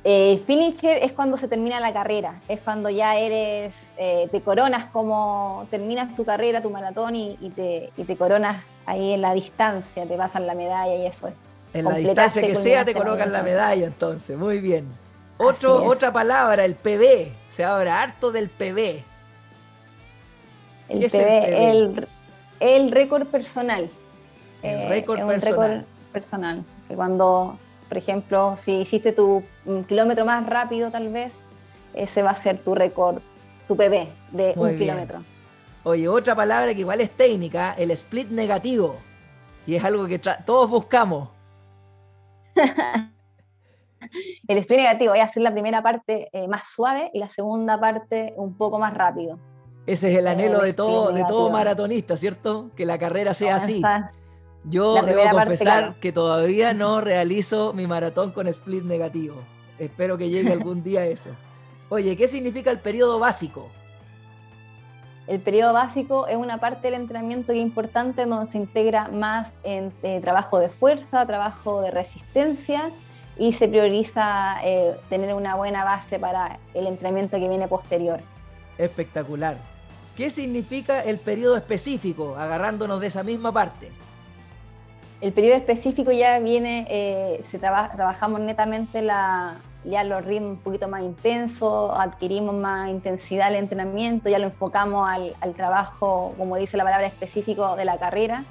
Eh, 0.04 0.42
finisher 0.46 1.02
es 1.02 1.12
cuando 1.12 1.36
se 1.36 1.48
termina 1.48 1.80
la 1.80 1.92
carrera, 1.92 2.40
es 2.48 2.60
cuando 2.60 2.90
ya 2.90 3.16
eres, 3.16 3.74
eh, 3.96 4.28
te 4.30 4.40
coronas 4.42 4.90
como 4.90 5.66
terminas 5.70 6.14
tu 6.14 6.24
carrera, 6.24 6.62
tu 6.62 6.70
maratón 6.70 7.16
y, 7.16 7.36
te, 7.54 8.16
coronas 8.16 8.62
ahí 8.86 9.12
en 9.12 9.22
la 9.22 9.34
distancia, 9.34 10.06
te 10.06 10.16
pasan 10.16 10.46
la 10.46 10.54
medalla 10.54 10.94
y 10.94 11.06
eso 11.06 11.28
es. 11.28 11.34
En 11.74 11.84
la 11.84 11.96
distancia 11.96 12.42
que 12.42 12.54
sea 12.54 12.84
te 12.84 12.94
colocan 12.94 13.32
la 13.32 13.42
medalla 13.42 13.86
entonces, 13.86 14.36
muy 14.36 14.58
bien. 14.58 14.86
Otro, 15.38 15.84
otra 15.84 16.12
palabra, 16.12 16.64
el 16.64 16.74
PB, 16.74 17.32
se 17.50 17.64
habla 17.64 18.02
harto 18.02 18.32
del 18.32 18.48
PB. 18.48 19.04
El 20.88 21.10
PB, 21.10 22.06
el 22.60 22.90
récord 22.90 23.26
personal. 23.26 23.88
El 24.62 24.80
eh, 24.80 24.88
récord 24.88 25.24
personal. 25.26 25.86
personal. 26.12 26.64
Que 26.88 26.94
cuando, 26.94 27.56
por 27.88 27.98
ejemplo, 27.98 28.58
si 28.64 28.80
hiciste 28.80 29.12
tu 29.12 29.44
kilómetro 29.86 30.24
más 30.24 30.44
rápido, 30.46 30.90
tal 30.90 31.12
vez, 31.12 31.32
ese 31.94 32.22
va 32.22 32.30
a 32.30 32.36
ser 32.36 32.58
tu 32.58 32.74
récord, 32.74 33.20
tu 33.68 33.76
PB 33.76 34.08
de 34.32 34.54
un 34.56 34.76
kilómetro. 34.76 35.22
Oye, 35.84 36.08
otra 36.08 36.34
palabra 36.34 36.74
que 36.74 36.80
igual 36.80 37.00
es 37.00 37.10
técnica, 37.10 37.74
el 37.78 37.92
split 37.92 38.28
negativo. 38.30 38.96
Y 39.66 39.76
es 39.76 39.84
algo 39.84 40.06
que 40.06 40.18
todos 40.18 40.68
buscamos. 40.68 41.28
el 44.48 44.58
split 44.58 44.78
negativo, 44.78 45.12
voy 45.12 45.20
a 45.20 45.24
hacer 45.24 45.42
la 45.42 45.52
primera 45.52 45.82
parte 45.82 46.28
eh, 46.32 46.48
más 46.48 46.68
suave 46.74 47.10
y 47.12 47.18
la 47.18 47.28
segunda 47.28 47.80
parte 47.80 48.34
un 48.36 48.56
poco 48.56 48.78
más 48.78 48.94
rápido. 48.94 49.38
Ese 49.86 50.12
es 50.12 50.18
el 50.18 50.28
anhelo 50.28 50.60
de 50.60 50.74
todo, 50.74 51.12
de 51.12 51.24
todo 51.24 51.50
maratonista, 51.50 52.16
¿cierto? 52.16 52.70
Que 52.76 52.84
la 52.84 52.98
carrera 52.98 53.32
sea 53.32 53.56
así. 53.56 53.82
Yo 54.64 55.00
debo 55.02 55.22
confesar 55.30 55.98
que 55.98 56.12
todavía 56.12 56.74
no 56.74 57.00
realizo 57.00 57.72
mi 57.72 57.86
maratón 57.86 58.32
con 58.32 58.48
split 58.48 58.84
negativo. 58.84 59.36
Espero 59.78 60.18
que 60.18 60.28
llegue 60.28 60.52
algún 60.52 60.82
día 60.82 61.06
eso. 61.06 61.30
Oye, 61.88 62.16
¿qué 62.16 62.26
significa 62.26 62.70
el 62.70 62.80
periodo 62.80 63.18
básico? 63.18 63.70
El 65.26 65.40
periodo 65.40 65.72
básico 65.72 66.26
es 66.26 66.36
una 66.36 66.58
parte 66.58 66.90
del 66.90 67.00
entrenamiento 67.00 67.52
que 67.52 67.60
es 67.60 67.64
importante, 67.64 68.26
donde 68.26 68.50
se 68.50 68.58
integra 68.58 69.08
más 69.08 69.52
en 69.62 69.92
eh, 70.02 70.20
trabajo 70.20 70.58
de 70.58 70.68
fuerza, 70.68 71.26
trabajo 71.26 71.80
de 71.80 71.90
resistencia 71.90 72.90
y 73.38 73.52
se 73.52 73.68
prioriza 73.68 74.56
eh, 74.64 74.96
tener 75.08 75.32
una 75.34 75.54
buena 75.54 75.84
base 75.84 76.18
para 76.18 76.58
el 76.74 76.86
entrenamiento 76.86 77.38
que 77.38 77.48
viene 77.48 77.68
posterior. 77.68 78.20
Espectacular. 78.76 79.56
¿Qué 80.16 80.30
significa 80.30 81.00
el 81.00 81.18
periodo 81.18 81.56
específico, 81.56 82.34
agarrándonos 82.36 83.00
de 83.00 83.06
esa 83.06 83.22
misma 83.22 83.52
parte? 83.52 83.90
El 85.20 85.32
periodo 85.32 85.56
específico 85.56 86.10
ya 86.10 86.38
viene, 86.40 86.86
eh, 86.90 87.40
se 87.48 87.58
trabajamos 87.58 88.40
netamente 88.40 89.02
la, 89.02 89.56
ya 89.84 90.04
los 90.04 90.24
ritmos 90.24 90.52
un 90.52 90.58
poquito 90.58 90.88
más 90.88 91.02
intensos, 91.02 91.92
adquirimos 91.96 92.54
más 92.54 92.88
intensidad 92.90 93.48
al 93.48 93.56
entrenamiento, 93.56 94.28
ya 94.28 94.38
lo 94.38 94.46
enfocamos 94.46 95.08
al, 95.08 95.54
trabajo, 95.54 96.34
como 96.36 96.56
dice 96.56 96.76
la 96.76 96.84
palabra 96.84 97.06
específico 97.06 97.76
de 97.76 97.84
la 97.84 97.98
carrera, 97.98 98.44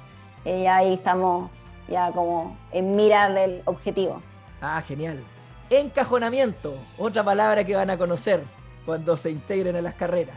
y 0.44 0.66
ahí 0.66 0.94
estamos 0.94 1.50
ya 1.88 2.12
como 2.12 2.56
en 2.72 2.96
mira 2.96 3.30
del 3.30 3.62
objetivo. 3.64 4.22
Ah, 4.60 4.80
genial. 4.80 5.22
Encajonamiento, 5.70 6.74
otra 6.96 7.22
palabra 7.22 7.64
que 7.64 7.76
van 7.76 7.90
a 7.90 7.98
conocer 7.98 8.42
cuando 8.86 9.16
se 9.16 9.30
integren 9.30 9.76
a 9.76 9.82
las 9.82 9.94
carreras. 9.94 10.36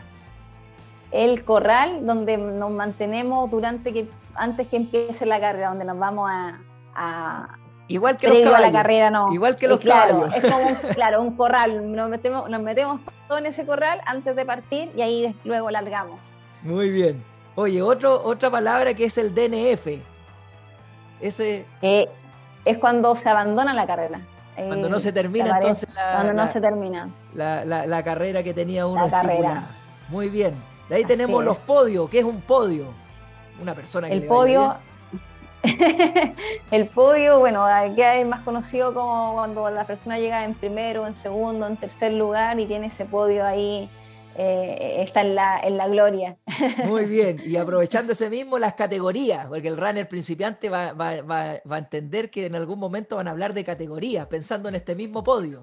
El 1.10 1.44
corral, 1.44 2.06
donde 2.06 2.36
nos 2.38 2.70
mantenemos 2.70 3.50
durante 3.50 3.92
que 3.92 4.08
antes 4.34 4.68
que 4.68 4.76
empiece 4.76 5.26
la 5.26 5.40
carrera, 5.40 5.70
donde 5.70 5.84
nos 5.84 5.98
vamos 5.98 6.30
a, 6.30 7.58
Igual 7.88 8.16
que 8.16 8.28
los 8.28 8.38
caballos. 8.42 8.72
la 8.72 8.72
carrera, 8.72 9.10
no. 9.10 9.32
Igual 9.32 9.56
que 9.56 9.68
los 9.68 9.80
claro, 9.80 10.26
Es 10.26 10.42
como 10.42 10.66
un, 10.66 10.74
claro, 10.94 11.20
un 11.20 11.36
corral. 11.36 11.92
Nos 11.92 12.08
metemos, 12.08 12.48
nos 12.48 12.62
metemos 12.62 13.00
todo 13.28 13.38
en 13.38 13.46
ese 13.46 13.66
corral 13.66 14.00
antes 14.06 14.34
de 14.34 14.44
partir 14.46 14.90
y 14.96 15.02
ahí 15.02 15.36
luego 15.44 15.70
largamos. 15.70 16.20
Muy 16.62 16.90
bien. 16.90 17.22
Oye, 17.54 17.82
otro, 17.82 18.22
otra 18.22 18.50
palabra 18.50 18.94
que 18.94 19.04
es 19.04 19.18
el 19.18 19.34
DNF. 19.34 20.00
Ese. 21.20 21.66
Eh, 21.82 22.08
es 22.64 22.78
cuando 22.78 23.16
se 23.16 23.28
abandona 23.28 23.74
la 23.74 23.86
carrera. 23.86 24.20
Cuando 24.54 24.88
no 24.88 24.98
se 24.98 25.12
termina 25.12 25.56
entonces 25.56 25.88
la, 25.94 26.12
cuando 26.12 26.34
no 26.34 26.52
se 26.52 26.60
termina. 26.60 27.08
La, 27.34 28.02
carrera 28.04 28.42
que 28.42 28.52
tenía 28.52 28.86
uno. 28.86 29.06
La 29.06 29.10
carrera. 29.10 29.66
Muy 30.08 30.28
bien. 30.28 30.54
De 30.88 30.96
ahí 30.96 31.04
tenemos 31.04 31.42
los 31.44 31.58
podios. 31.58 32.10
¿Qué 32.10 32.18
es 32.18 32.24
un 32.24 32.40
podio? 32.40 32.86
Una 33.60 33.74
persona 33.74 34.08
que 34.08 34.14
El 34.14 34.24
podio. 34.26 34.76
el 36.72 36.88
podio, 36.88 37.38
bueno, 37.38 37.64
aquí 37.64 38.02
es 38.02 38.26
más 38.26 38.40
conocido 38.40 38.92
como 38.92 39.34
cuando 39.34 39.70
la 39.70 39.84
persona 39.84 40.18
llega 40.18 40.44
en 40.44 40.54
primero, 40.54 41.06
en 41.06 41.14
segundo, 41.14 41.68
en 41.68 41.76
tercer 41.76 42.12
lugar 42.14 42.58
y 42.58 42.66
tiene 42.66 42.88
ese 42.88 43.04
podio 43.04 43.46
ahí 43.46 43.88
eh, 44.36 44.96
está 44.98 45.20
en 45.20 45.34
la, 45.34 45.60
en 45.60 45.76
la 45.76 45.88
gloria. 45.88 46.36
Muy 46.86 47.04
bien, 47.04 47.40
y 47.44 47.56
aprovechando 47.56 48.12
ese 48.12 48.30
mismo, 48.30 48.58
las 48.58 48.74
categorías, 48.74 49.46
porque 49.46 49.68
el 49.68 49.76
runner 49.76 50.08
principiante 50.08 50.68
va, 50.68 50.92
va, 50.92 51.20
va, 51.22 51.60
va, 51.70 51.76
a 51.76 51.78
entender 51.78 52.30
que 52.30 52.46
en 52.46 52.54
algún 52.54 52.78
momento 52.78 53.16
van 53.16 53.28
a 53.28 53.32
hablar 53.32 53.54
de 53.54 53.64
categorías, 53.64 54.26
pensando 54.26 54.68
en 54.68 54.74
este 54.74 54.94
mismo 54.94 55.22
podio. 55.22 55.60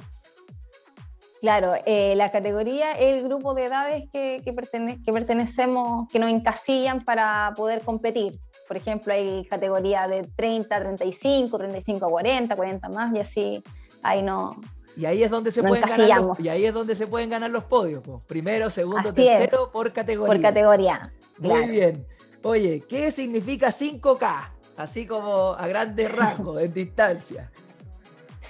Claro, 1.41 1.73
eh, 1.85 2.15
la 2.17 2.31
categoría 2.31 2.91
es 2.93 3.17
el 3.17 3.23
grupo 3.23 3.53
de 3.53 3.65
edades 3.65 4.03
que, 4.11 4.41
que, 4.43 4.53
que 4.53 5.13
pertenecemos, 5.13 6.09
que 6.09 6.19
nos 6.19 6.29
encasillan 6.29 7.05
para 7.05 7.53
poder 7.55 7.81
competir. 7.81 8.39
Por 8.67 8.75
ejemplo, 8.75 9.13
hay 9.13 9.45
categoría 9.45 10.07
de 10.07 10.23
30 10.35 10.75
a 10.75 10.79
35, 10.81 11.57
35 11.57 12.05
a 12.05 12.09
40, 12.09 12.55
40 12.55 12.89
más, 12.89 13.15
y 13.15 13.19
así 13.19 13.63
ahí 14.03 14.21
no, 14.21 14.59
y 14.99 15.05
ahí 15.05 15.23
es 15.23 15.31
donde 15.31 15.49
se 15.49 15.63
pueden 15.63 15.81
ganar 15.81 16.21
los, 16.21 16.39
y 16.41 16.49
ahí 16.49 16.65
es 16.65 16.73
donde 16.73 16.93
se 16.93 17.07
pueden 17.07 17.29
ganar 17.29 17.49
los 17.49 17.63
podios. 17.63 18.03
Primero, 18.27 18.69
segundo, 18.69 19.13
tercero 19.13 19.71
por 19.71 19.93
categoría. 19.93 20.33
Por 20.33 20.41
categoría. 20.41 21.13
Muy 21.37 21.69
bien. 21.69 22.05
Oye, 22.43 22.83
¿qué 22.85 23.09
significa 23.09 23.69
5K? 23.69 24.49
Así 24.75 25.07
como 25.07 25.53
a 25.53 25.67
grandes 25.67 26.11
rasgos, 26.15 26.61
en 26.61 26.73
distancia. 26.73 27.49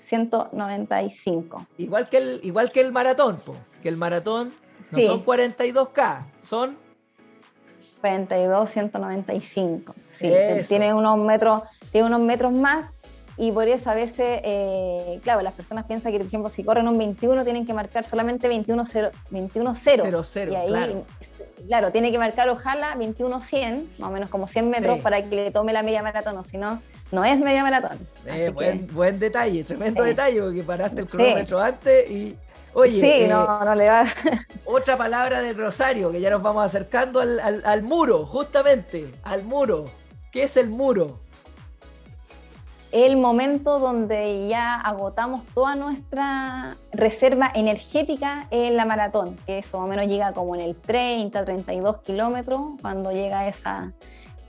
195. 0.05 1.65
Igual 1.79 2.07
que 2.07 2.17
el, 2.17 2.39
igual 2.43 2.71
que 2.71 2.81
el 2.81 2.91
maratón, 2.91 3.41
que 3.81 3.89
el 3.89 3.97
maratón 3.97 4.53
no 4.91 4.99
son 4.99 5.25
42K, 5.25 6.25
son 6.43 6.77
42, 7.99 8.69
195. 8.69 9.95
Sí, 10.13 10.31
tiene 10.67 10.93
unos 10.93 11.17
metros, 11.17 11.63
tiene 11.91 12.05
unos 12.07 12.19
metros 12.19 12.53
más 12.53 12.93
y 13.37 13.51
por 13.51 13.67
eso 13.67 13.89
a 13.89 13.95
veces, 13.95 14.41
eh, 14.43 15.19
claro, 15.23 15.41
las 15.41 15.53
personas 15.53 15.85
piensan 15.85 16.11
que, 16.11 16.17
por 16.19 16.27
ejemplo, 16.27 16.49
si 16.49 16.63
corren 16.63 16.87
un 16.87 16.97
21 16.97 17.43
tienen 17.43 17.65
que 17.65 17.73
marcar 17.73 18.05
solamente 18.05 18.49
21-0. 18.49 19.11
21 19.29 19.75
y 20.51 20.55
ahí 20.55 21.03
claro, 21.67 21.91
tiene 21.91 22.11
que 22.11 22.17
marcar 22.17 22.49
ojalá 22.49 22.95
21-100, 22.95 23.99
más 23.99 24.09
o 24.09 24.11
menos 24.11 24.29
como 24.29 24.47
100 24.47 24.69
metros, 24.69 24.99
para 24.99 25.21
que 25.21 25.35
le 25.35 25.51
tome 25.51 25.73
la 25.73 25.83
media 25.83 26.03
maratón, 26.03 26.37
o 26.37 26.43
si 26.43 26.57
no, 26.57 26.81
no 27.11 27.23
es 27.23 27.39
media 27.39 27.63
maratón. 27.63 27.99
Eh, 28.25 28.49
buen, 28.91 29.19
detalle, 29.19 29.63
tremendo 29.63 30.03
detalle, 30.03 30.41
porque 30.41 30.63
paraste 30.63 31.01
el 31.01 31.07
cronómetro 31.07 31.59
antes 31.59 32.09
y. 32.09 32.35
Oye, 32.73 33.01
sí, 33.01 33.27
no, 33.27 33.43
eh, 33.43 33.65
no 33.65 33.75
le 33.75 33.89
va. 33.89 34.05
otra 34.65 34.97
palabra 34.97 35.41
del 35.41 35.57
Rosario, 35.57 36.11
que 36.11 36.21
ya 36.21 36.29
nos 36.29 36.41
vamos 36.41 36.63
acercando 36.63 37.19
al, 37.19 37.61
al 37.65 37.83
muro, 37.83 38.25
justamente, 38.25 39.13
al 39.23 39.43
muro. 39.43 39.85
¿Qué 40.31 40.43
es 40.43 40.55
el 40.55 40.69
muro? 40.69 41.20
El 42.91 43.17
momento 43.17 43.79
donde 43.79 44.47
ya 44.47 44.75
agotamos 44.75 45.45
toda 45.53 45.75
nuestra 45.75 46.75
reserva 46.91 47.51
energética 47.55 48.47
en 48.51 48.75
la 48.75 48.85
maratón, 48.85 49.37
que 49.45 49.59
eso 49.59 49.77
más 49.77 49.85
o 49.85 49.89
menos 49.89 50.07
llega 50.07 50.33
como 50.33 50.55
en 50.55 50.61
el 50.61 50.75
30, 50.75 51.45
32 51.45 52.01
kilómetros, 52.01 52.61
cuando 52.81 53.11
llega 53.11 53.47
esa, 53.47 53.93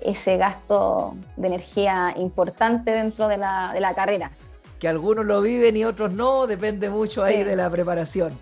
ese 0.01 0.37
gasto 0.37 1.15
de 1.37 1.49
energía 1.49 2.15
importante 2.17 2.91
dentro 2.91 3.29
de 3.29 3.37
la, 3.37 3.93
carrera. 3.95 4.33
Que 4.81 4.89
algunos 4.89 5.25
lo 5.25 5.41
viven 5.41 5.77
y 5.77 5.85
otros 5.85 6.13
no, 6.13 6.49
depende 6.49 6.91
mucho 6.91 7.23
ahí 7.23 7.45
de 7.45 7.55
la 7.55 7.71
preparación. 7.71 8.37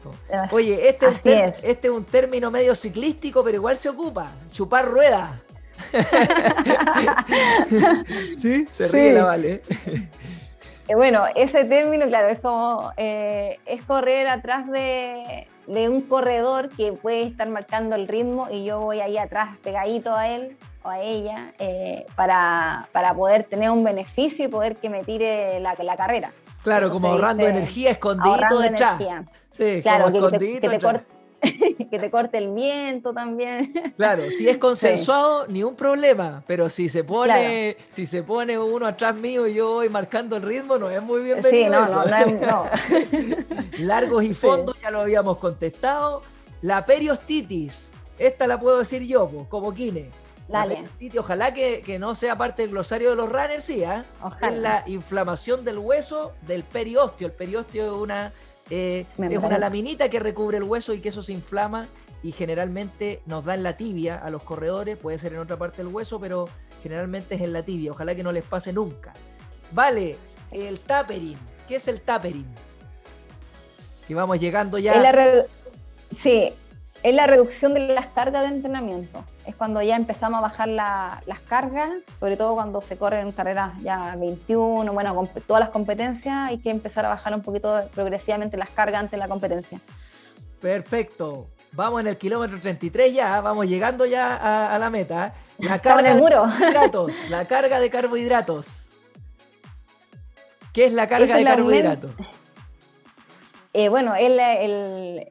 Oye, 0.52 0.88
este 0.88 1.52
este 1.62 1.88
es 1.88 1.92
un 1.92 2.04
término 2.04 2.50
medio 2.50 2.74
ciclístico, 2.74 3.44
pero 3.44 3.56
igual 3.56 3.76
se 3.76 3.90
ocupa, 3.90 4.32
chupar 4.50 4.88
ruedas. 4.88 5.32
sí, 8.36 8.66
se 8.70 8.88
ríe 8.88 9.12
la 9.12 9.24
Vale. 9.24 9.62
Eh, 10.90 10.96
bueno, 10.96 11.24
ese 11.36 11.64
término, 11.66 12.06
claro, 12.06 12.28
es 12.28 12.40
como 12.40 12.92
eh, 12.96 13.60
es 13.64 13.80
correr 13.82 14.26
atrás 14.26 14.68
de, 14.68 15.46
un 15.68 16.00
corredor 16.00 16.68
que 16.70 16.92
puede 16.92 17.22
estar 17.22 17.48
marcando 17.48 17.94
el 17.94 18.08
ritmo 18.08 18.48
y 18.50 18.64
yo 18.64 18.80
voy 18.80 19.00
ahí 19.00 19.16
atrás 19.16 19.56
pegadito 19.62 20.16
a 20.16 20.28
él 20.28 20.56
o 20.82 20.88
a 20.88 21.00
ella 21.00 21.52
eh, 21.60 22.06
para, 22.16 22.88
poder 23.14 23.44
tener 23.44 23.70
un 23.70 23.84
beneficio 23.84 24.44
y 24.44 24.48
poder 24.48 24.76
que 24.76 24.90
me 24.90 25.04
tire 25.04 25.60
la, 25.60 25.76
la 25.78 25.96
carrera. 25.96 26.32
Claro, 26.64 26.90
como 26.90 27.08
ahorrando 27.08 27.46
energía 27.46 27.92
escondidito 27.92 28.58
detrás. 28.58 29.00
Sí, 29.50 29.80
claro, 29.82 30.12
que, 30.12 30.38
te, 30.38 30.60
que 30.60 30.68
te 30.68 30.78
que 31.90 31.98
te 31.98 32.10
corte 32.10 32.38
el 32.38 32.52
viento 32.52 33.12
también. 33.12 33.72
Claro, 33.96 34.30
si 34.30 34.48
es 34.48 34.56
consensuado, 34.56 35.46
ni 35.46 35.62
un 35.62 35.74
problema, 35.74 36.42
pero 36.46 36.70
si 36.70 36.88
se 36.88 37.04
pone, 37.04 37.76
si 37.90 38.06
se 38.06 38.22
pone 38.22 38.58
uno 38.58 38.86
atrás 38.86 39.14
mío 39.14 39.46
y 39.46 39.54
yo 39.54 39.74
voy 39.74 39.88
marcando 39.88 40.36
el 40.36 40.42
ritmo, 40.42 40.78
no 40.78 40.90
es 40.90 41.02
muy 41.02 41.22
bienvenido. 41.22 41.86
Sí, 41.86 41.92
no, 41.92 42.04
no, 42.04 42.46
no, 42.46 42.66
Largos 43.80 44.24
y 44.24 44.32
fondos, 44.32 44.80
ya 44.80 44.90
lo 44.90 45.00
habíamos 45.00 45.38
contestado. 45.38 46.22
La 46.62 46.86
periostitis, 46.86 47.92
esta 48.18 48.46
la 48.46 48.58
puedo 48.58 48.78
decir 48.78 49.02
yo, 49.02 49.28
pues, 49.28 49.46
como 49.48 49.74
Kine. 49.74 50.10
Dale. 50.50 50.82
ojalá 51.18 51.54
que, 51.54 51.98
no 51.98 52.14
sea 52.14 52.36
parte 52.36 52.62
del 52.62 52.72
glosario 52.72 53.10
de 53.10 53.16
los 53.16 53.28
runners, 53.28 53.64
sí, 53.64 53.82
¿eh? 53.82 54.02
Es 54.42 54.56
la 54.56 54.82
inflamación 54.86 55.64
del 55.64 55.78
hueso 55.78 56.32
del 56.42 56.64
periostio. 56.64 57.28
El 57.28 57.32
periostio 57.32 57.84
es 57.84 57.92
una 57.92 58.32
eh, 58.70 59.04
es 59.18 59.42
una 59.42 59.58
laminita 59.58 60.08
que 60.08 60.20
recubre 60.20 60.56
el 60.56 60.64
hueso 60.64 60.94
y 60.94 61.00
que 61.00 61.08
eso 61.08 61.22
se 61.22 61.32
inflama 61.32 61.88
y 62.22 62.32
generalmente 62.32 63.22
nos 63.26 63.44
da 63.44 63.54
en 63.54 63.62
la 63.62 63.76
tibia 63.76 64.16
a 64.16 64.30
los 64.30 64.42
corredores, 64.42 64.96
puede 64.96 65.18
ser 65.18 65.32
en 65.32 65.40
otra 65.40 65.56
parte 65.56 65.78
del 65.78 65.88
hueso, 65.88 66.20
pero 66.20 66.48
generalmente 66.82 67.34
es 67.34 67.40
en 67.40 67.52
la 67.52 67.62
tibia. 67.62 67.92
Ojalá 67.92 68.14
que 68.14 68.22
no 68.22 68.32
les 68.32 68.44
pase 68.44 68.72
nunca. 68.72 69.12
Vale, 69.72 70.16
el 70.50 70.78
tapering. 70.80 71.38
¿Qué 71.66 71.76
es 71.76 71.88
el 71.88 72.00
tapering? 72.00 72.46
Que 74.06 74.14
vamos 74.14 74.38
llegando 74.38 74.78
ya. 74.78 74.92
sí, 76.14 76.52
es 77.02 77.14
la 77.14 77.26
reducción 77.26 77.74
de 77.74 77.80
las 77.80 78.06
cargas 78.08 78.42
de 78.42 78.56
entrenamiento. 78.56 79.24
Es 79.46 79.54
cuando 79.54 79.80
ya 79.82 79.96
empezamos 79.96 80.38
a 80.38 80.42
bajar 80.42 80.68
las 80.68 81.40
cargas, 81.48 81.90
sobre 82.18 82.36
todo 82.36 82.54
cuando 82.54 82.80
se 82.80 82.96
corren 82.96 83.32
carreras 83.32 83.72
ya 83.82 84.16
21, 84.16 84.92
bueno, 84.92 85.28
todas 85.46 85.60
las 85.60 85.70
competencias, 85.70 86.48
hay 86.48 86.58
que 86.58 86.70
empezar 86.70 87.06
a 87.06 87.08
bajar 87.08 87.34
un 87.34 87.42
poquito 87.42 87.88
progresivamente 87.94 88.56
las 88.56 88.70
cargas 88.70 89.00
ante 89.00 89.16
la 89.16 89.28
competencia. 89.28 89.80
Perfecto. 90.60 91.48
Vamos 91.72 92.00
en 92.00 92.08
el 92.08 92.18
kilómetro 92.18 92.60
33 92.60 93.14
ya, 93.14 93.40
vamos 93.40 93.66
llegando 93.66 94.04
ya 94.04 94.74
a, 94.74 94.78
la 94.78 94.90
meta. 94.90 95.34
La 95.58 95.78
carga 95.78 96.00
en 96.00 96.16
el 96.16 96.18
muro. 96.18 96.46
De 96.46 96.52
carbohidratos, 96.52 97.12
la 97.28 97.44
carga 97.44 97.80
de 97.80 97.90
carbohidratos. 97.90 98.88
¿Qué 100.72 100.84
es 100.84 100.92
la 100.92 101.08
carga 101.08 101.36
de 101.36 101.44
carbohidratos? 101.44 102.10
Eh, 103.72 103.88
bueno, 103.88 104.16
el, 104.16 104.40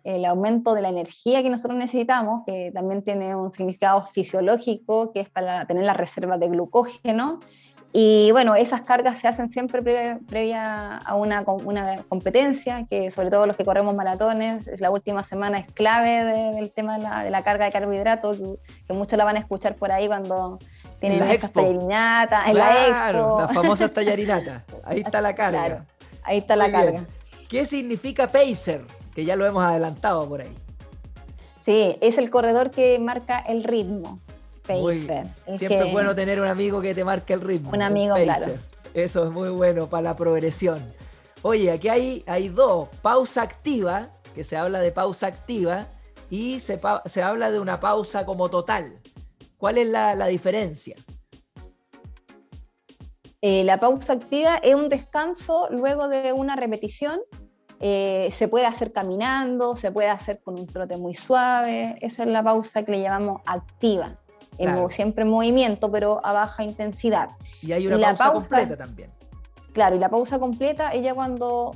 el, 0.03 0.25
aumento 0.25 0.73
de 0.73 0.81
la 0.81 0.87
energía 0.87 1.43
que 1.43 1.49
nosotros 1.49 1.77
necesitamos, 1.77 2.43
que 2.45 2.71
también 2.73 3.03
tiene 3.03 3.35
un 3.35 3.51
significado 3.51 4.05
fisiológico, 4.13 5.11
que 5.11 5.19
es 5.19 5.29
para 5.29 5.65
tener 5.65 5.83
la 5.83 5.93
reserva 5.93 6.37
de 6.37 6.47
glucógeno. 6.47 7.41
Y 7.91 8.31
bueno, 8.31 8.55
esas 8.55 8.83
cargas 8.83 9.19
se 9.19 9.27
hacen 9.27 9.49
siempre 9.49 9.81
previa, 9.81 10.97
a 10.97 11.15
una, 11.15 11.41
una, 11.41 12.03
competencia, 12.03 12.85
que 12.89 13.11
sobre 13.11 13.29
todo 13.29 13.45
los 13.45 13.57
que 13.57 13.65
corremos 13.65 13.93
maratones, 13.95 14.69
la 14.79 14.91
última 14.91 15.23
semana 15.25 15.57
es 15.57 15.73
clave 15.73 16.53
del 16.53 16.71
tema 16.71 16.97
de 16.97 17.29
la, 17.31 17.43
carga 17.43 17.65
de 17.65 17.71
carbohidratos, 17.71 18.37
que, 18.87 18.93
muchos 18.93 19.17
la 19.17 19.25
van 19.25 19.35
a 19.37 19.39
escuchar 19.39 19.75
por 19.75 19.91
ahí 19.91 20.07
cuando 20.07 20.59
tienen 20.99 21.19
la 21.19 21.33
esas 21.33 21.51
tallarinatas, 21.51 22.47
en 22.47 22.57
la 22.57 22.87
expo. 22.87 23.39
las 23.41 23.53
famosas 23.53 23.91
tallarinatas. 23.93 24.63
Ahí 24.85 25.01
está 25.01 25.19
la 25.19 25.33
carga. 25.33 25.85
ahí 26.23 26.37
está 26.37 26.55
la 26.55 26.71
carga. 26.71 27.03
¿Qué 27.49 27.65
significa 27.65 28.27
pacer? 28.27 28.85
Que 29.13 29.25
ya 29.25 29.35
lo 29.35 29.45
hemos 29.45 29.63
adelantado 29.63 30.29
por 30.29 30.41
ahí. 30.41 30.55
Sí, 31.65 31.97
es 31.99 32.17
el 32.17 32.29
corredor 32.29 32.71
que 32.71 32.97
marca 32.99 33.39
el 33.39 33.63
ritmo. 33.63 34.19
Pacer. 34.61 35.27
Siempre 35.57 35.87
es 35.87 35.91
bueno 35.91 36.13
tener 36.13 36.39
un 36.39 36.47
amigo 36.47 36.79
que 36.79 36.93
te 36.93 37.03
marque 37.03 37.33
el 37.33 37.41
ritmo. 37.41 37.71
Un 37.71 37.81
amigo, 37.81 38.15
claro. 38.15 38.53
Eso 38.93 39.25
es 39.25 39.31
muy 39.31 39.49
bueno 39.49 39.87
para 39.87 40.03
la 40.03 40.15
progresión. 40.15 40.93
Oye, 41.41 41.71
aquí 41.71 41.89
hay, 41.89 42.23
hay 42.27 42.49
dos. 42.49 42.87
Pausa 43.01 43.41
activa, 43.41 44.09
que 44.35 44.43
se 44.43 44.55
habla 44.55 44.79
de 44.79 44.91
pausa 44.91 45.27
activa, 45.27 45.87
y 46.29 46.59
se, 46.59 46.79
se 47.07 47.23
habla 47.23 47.49
de 47.49 47.59
una 47.59 47.79
pausa 47.79 48.25
como 48.25 48.49
total. 48.49 48.99
¿Cuál 49.57 49.79
es 49.79 49.87
la, 49.87 50.27
diferencia? 50.27 50.95
Eh, 53.41 53.63
la 53.63 53.79
pausa 53.79 54.13
activa 54.13 54.57
es 54.57 54.75
un 54.75 54.87
descanso 54.87 55.67
luego 55.71 56.07
de 56.07 56.31
una 56.31 56.55
repetición. 56.55 57.19
Eh, 57.79 58.29
se 58.33 58.47
puede 58.47 58.65
hacer 58.65 58.91
caminando, 58.91 59.75
se 59.75 59.91
puede 59.91 60.09
hacer 60.09 60.39
con 60.43 60.59
un 60.59 60.67
trote 60.67 60.97
muy 60.97 61.15
suave. 61.15 61.95
Esa 62.01 62.23
es 62.23 62.29
la 62.29 62.43
pausa 62.43 62.83
que 62.83 62.91
le 62.91 63.01
llamamos 63.01 63.41
activa. 63.45 64.15
siempre 64.89 65.23
en 65.23 65.29
movimiento, 65.29 65.91
pero 65.91 66.19
a 66.25 66.33
baja 66.33 66.63
intensidad. 66.63 67.29
Y 67.61 67.71
hay 67.71 67.87
una 67.87 68.15
pausa, 68.15 68.33
completa 68.33 68.77
también. 68.77 69.09
Claro, 69.73 69.95
y 69.95 69.99
la 69.99 70.09
pausa 70.09 70.39
completa, 70.39 70.91
ella 70.93 71.13
cuando 71.13 71.75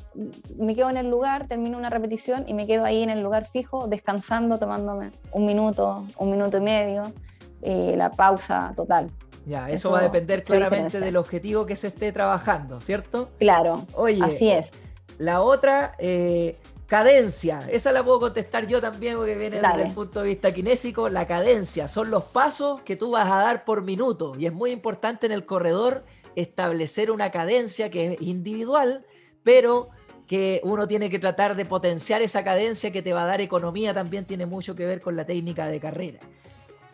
me 0.57 0.75
quedo 0.75 0.89
en 0.89 0.97
el 0.97 1.09
lugar, 1.09 1.47
termino 1.47 1.77
una 1.77 1.89
repetición 1.89 2.43
y 2.47 2.53
me 2.53 2.65
quedo 2.65 2.83
ahí 2.83 3.03
en 3.03 3.09
el 3.09 3.21
lugar 3.21 3.47
fijo, 3.47 3.87
descansando, 3.87 4.57
tomándome 4.57 5.11
un 5.31 5.45
minuto, 5.45 6.05
un 6.17 6.31
minuto 6.31 6.57
y 6.57 6.61
medio, 6.61 7.13
eh, 7.61 7.93
la 7.95 8.09
pausa 8.11 8.73
total. 8.75 9.11
Ya, 9.45 9.69
eso, 9.69 9.91
va 9.91 9.99
a 9.99 10.03
depender 10.03 10.43
claramente 10.43 10.99
del 10.99 11.17
objetivo 11.17 11.65
que 11.65 11.75
se 11.75 11.87
esté 11.87 12.11
trabajando, 12.11 12.81
¿cierto? 12.81 13.29
Claro, 13.39 13.85
Oye, 13.95 14.23
así 14.23 14.49
es. 14.49 14.71
La 15.17 15.41
otra, 15.41 15.95
eh, 15.99 16.57
cadencia, 16.93 17.59
esa 17.71 17.91
la 17.91 18.03
puedo 18.03 18.19
contestar 18.19 18.67
yo 18.67 18.79
también 18.79 19.15
porque 19.15 19.35
viene 19.35 19.59
desde 19.59 19.81
el 19.81 19.93
punto 19.93 20.21
de 20.21 20.27
vista 20.27 20.53
kinésico. 20.53 21.09
La 21.09 21.25
cadencia 21.25 21.87
son 21.87 22.11
los 22.11 22.23
pasos 22.25 22.81
que 22.81 22.95
tú 22.95 23.11
vas 23.11 23.27
a 23.31 23.37
dar 23.37 23.65
por 23.65 23.81
minuto 23.81 24.33
y 24.37 24.45
es 24.45 24.53
muy 24.53 24.69
importante 24.69 25.25
en 25.25 25.31
el 25.31 25.43
corredor 25.43 26.03
establecer 26.35 27.09
una 27.09 27.31
cadencia 27.31 27.89
que 27.89 28.13
es 28.13 28.21
individual, 28.21 29.05
pero 29.43 29.89
que 30.27 30.61
uno 30.63 30.87
tiene 30.87 31.09
que 31.09 31.17
tratar 31.17 31.55
de 31.55 31.65
potenciar 31.65 32.21
esa 32.21 32.43
cadencia 32.43 32.91
que 32.91 33.01
te 33.01 33.11
va 33.11 33.23
a 33.23 33.27
dar 33.27 33.41
economía, 33.41 33.93
también 33.93 34.25
tiene 34.25 34.45
mucho 34.45 34.75
que 34.75 34.85
ver 34.85 35.01
con 35.01 35.15
la 35.15 35.25
técnica 35.25 35.67
de 35.67 35.79
carrera. 35.79 36.19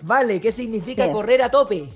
Vale, 0.01 0.39
¿qué 0.39 0.51
significa 0.51 1.11
correr 1.11 1.41
a 1.41 1.51
tope? 1.51 1.89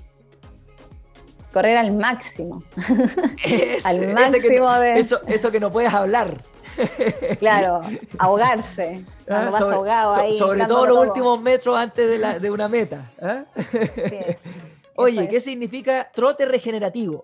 Correr 1.54 1.76
al 1.76 1.92
máximo. 1.92 2.64
al 3.84 4.12
máximo 4.12 4.74
eso, 4.82 5.20
eso, 5.28 5.52
que 5.52 5.60
no 5.60 5.70
puedes 5.70 5.94
hablar. 5.94 6.36
claro, 7.38 7.82
ahogarse. 8.18 9.04
Ah, 9.28 9.52
sobre, 9.56 9.76
ahogado 9.76 10.14
ahí, 10.14 10.36
sobre 10.36 10.66
todo 10.66 10.86
los 10.86 11.06
últimos 11.06 11.40
metros 11.40 11.78
antes 11.78 12.10
de, 12.10 12.18
la, 12.18 12.40
de 12.40 12.50
una 12.50 12.68
meta. 12.68 13.12
¿ah? 13.22 13.44
Oye, 14.96 15.28
¿qué 15.28 15.38
significa 15.38 16.10
trote 16.12 16.44
regenerativo? 16.44 17.22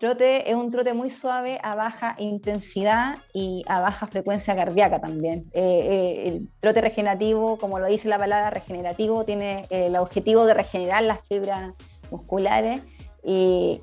Trote 0.00 0.50
es 0.50 0.56
un 0.56 0.72
trote 0.72 0.94
muy 0.94 1.10
suave 1.10 1.60
a 1.62 1.76
baja 1.76 2.16
intensidad 2.18 3.18
y 3.32 3.64
a 3.68 3.80
baja 3.80 4.08
frecuencia 4.08 4.56
cardíaca 4.56 5.00
también. 5.00 5.44
Eh, 5.52 5.62
eh, 5.62 6.28
el 6.28 6.48
trote 6.58 6.80
regenerativo, 6.80 7.56
como 7.56 7.78
lo 7.78 7.86
dice 7.86 8.08
la 8.08 8.18
palabra 8.18 8.50
regenerativo, 8.50 9.24
tiene 9.24 9.68
eh, 9.70 9.86
el 9.86 9.94
objetivo 9.94 10.44
de 10.44 10.54
regenerar 10.54 11.04
las 11.04 11.20
fibras 11.28 11.74
musculares 12.12 12.82
y, 13.24 13.80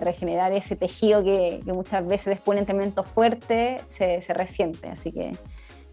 regenerar 0.00 0.52
ese 0.52 0.76
tejido 0.76 1.22
que, 1.22 1.60
muchas 1.66 2.06
veces 2.06 2.26
después 2.26 2.46
de 2.46 2.50
un 2.50 2.58
entrenamiento 2.58 3.04
fuerte 3.04 3.80
se, 3.88 4.20
resiente. 4.34 4.88
Así 4.88 5.12
que. 5.12 5.36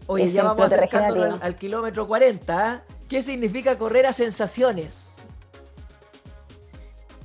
Oye, 0.06 0.30
ya 0.30 0.44
vamos 0.44 0.66
acercándonos 0.66 1.40
al, 1.40 1.42
al, 1.42 1.56
kilómetro 1.56 2.06
40. 2.06 2.82
¿Qué 3.08 3.22
significa 3.22 3.78
correr 3.78 4.06
a 4.06 4.12
sensaciones? 4.12 5.14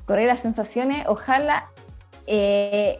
Correr 0.05 0.29
a 0.29 0.37
sensaciones, 0.37 1.05
ojalá 1.07 1.69
eh, 2.27 2.99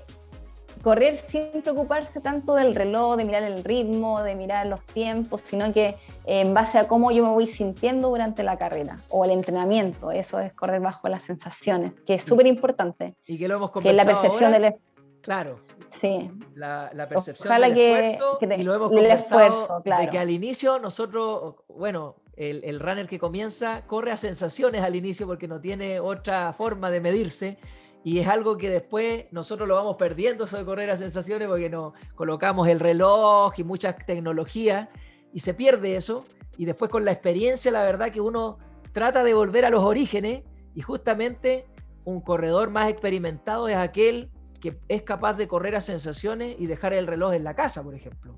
correr 0.82 1.18
sin 1.18 1.62
preocuparse 1.62 2.20
tanto 2.22 2.56
del 2.56 2.76
reloj, 2.76 3.18
de 3.18 3.26
mirar 3.26 3.44
el 3.44 3.64
ritmo, 3.64 4.22
de 4.24 4.36
mirar 4.36 4.66
los 4.68 4.84
tiempos, 4.86 5.42
sino 5.44 5.72
que 5.74 5.96
en 6.26 6.54
base 6.54 6.78
a 6.78 6.88
cómo 6.88 7.12
yo 7.12 7.24
me 7.24 7.32
voy 7.32 7.48
sintiendo 7.48 8.10
durante 8.10 8.44
la 8.44 8.58
carrera 8.58 9.00
o 9.10 9.26
el 9.26 9.32
entrenamiento. 9.32 10.12
Eso 10.12 10.40
es 10.40 10.54
correr 10.54 10.82
bajo 10.82 11.08
las 11.10 11.24
sensaciones, 11.24 11.94
que 12.06 12.16
es 12.16 12.24
súper 12.24 12.48
importante. 12.48 13.16
Y 13.26 13.38
que 13.38 13.48
lo 13.48 13.56
hemos 13.56 13.72
conversado 13.72 14.08
Que 14.08 14.14
la 14.14 14.22
percepción 14.22 14.52
del 14.52 14.76
Claro. 15.22 15.60
Sí. 15.92 16.32
La, 16.56 16.90
percepción 17.08 17.62
del 17.62 17.78
esfuerzo 17.78 18.40
y 18.42 18.64
lo 18.64 18.74
hemos 18.74 18.90
conversado 18.90 19.82
de 19.84 20.10
que 20.10 20.18
al 20.18 20.30
inicio 20.30 20.80
nosotros, 20.80 21.56
bueno, 21.68 22.16
el, 22.36 22.64
el 22.64 22.80
runner 22.80 23.08
que 23.08 23.20
comienza 23.20 23.86
corre 23.88 24.12
a 24.12 24.18
sensaciones 24.18 24.82
al 24.82 24.96
inicio 24.96 25.28
porque 25.28 25.48
no 25.48 25.60
tiene 25.60 26.00
otra 26.00 26.54
forma 26.54 26.90
de 26.90 27.02
medirse 27.02 27.60
y 28.04 28.20
es 28.20 28.28
algo 28.28 28.58
que 28.58 28.70
después 28.70 29.26
nosotros 29.32 29.68
lo 29.68 29.76
vamos 29.76 29.96
perdiendo, 29.96 30.46
eso 30.46 30.58
de 30.58 30.66
correr 30.66 30.90
a 30.90 30.98
sensaciones, 30.98 31.48
porque 31.48 31.70
nos 31.70 31.94
colocamos 32.16 32.68
el 32.68 32.80
reloj 32.80 33.54
y 33.58 33.64
mucha 33.64 33.96
tecnología 33.96 34.90
y 35.34 35.40
se 35.40 35.54
pierde 35.54 35.96
eso. 35.96 36.26
Y 36.58 36.66
después 36.66 36.92
con 36.92 37.06
la 37.06 37.12
experiencia, 37.12 37.72
la 37.72 37.84
verdad 37.84 38.12
que 38.12 38.22
uno 38.22 38.58
trata 38.92 39.24
de 39.24 39.34
volver 39.34 39.66
a 39.66 39.70
los 39.70 39.84
orígenes 39.84 40.44
y 40.76 40.82
justamente 40.82 41.66
un 42.06 42.22
corredor 42.22 42.70
más 42.70 42.90
experimentado 42.90 43.68
es 43.68 43.76
aquel 43.76 44.30
que 44.60 44.80
es 44.88 45.02
capaz 45.02 45.34
de 45.34 45.48
correr 45.48 45.76
a 45.76 45.82
sensaciones 45.82 46.56
y 46.60 46.68
dejar 46.68 46.94
el 46.94 47.08
reloj 47.08 47.34
en 47.34 47.44
la 47.44 47.56
casa, 47.56 47.84
por 47.84 47.96
ejemplo. 47.96 48.36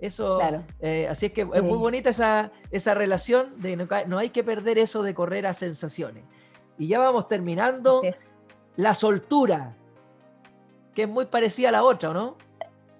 Eso, 0.00 0.40
eh, 0.80 1.06
así 1.08 1.26
es 1.26 1.32
que 1.32 1.42
es 1.42 1.62
muy 1.62 1.78
bonita 1.78 2.10
esa, 2.10 2.50
esa 2.72 2.92
relación 2.92 3.60
de 3.60 3.76
no, 3.76 3.86
no, 4.08 4.18
hay 4.18 4.30
que 4.30 4.42
perder 4.42 4.76
eso 4.78 5.04
de 5.04 5.14
correr 5.14 5.46
a 5.46 5.54
sensaciones. 5.54 6.24
Y 6.76 6.88
ya 6.88 6.98
vamos 6.98 7.28
terminando 7.28 8.02
la 8.76 8.94
soltura, 8.94 9.76
que 10.94 11.02
es 11.02 11.08
muy 11.08 11.26
parecida 11.26 11.68
a 11.68 11.72
la 11.72 11.84
otra, 11.84 12.12
¿no? 12.12 12.36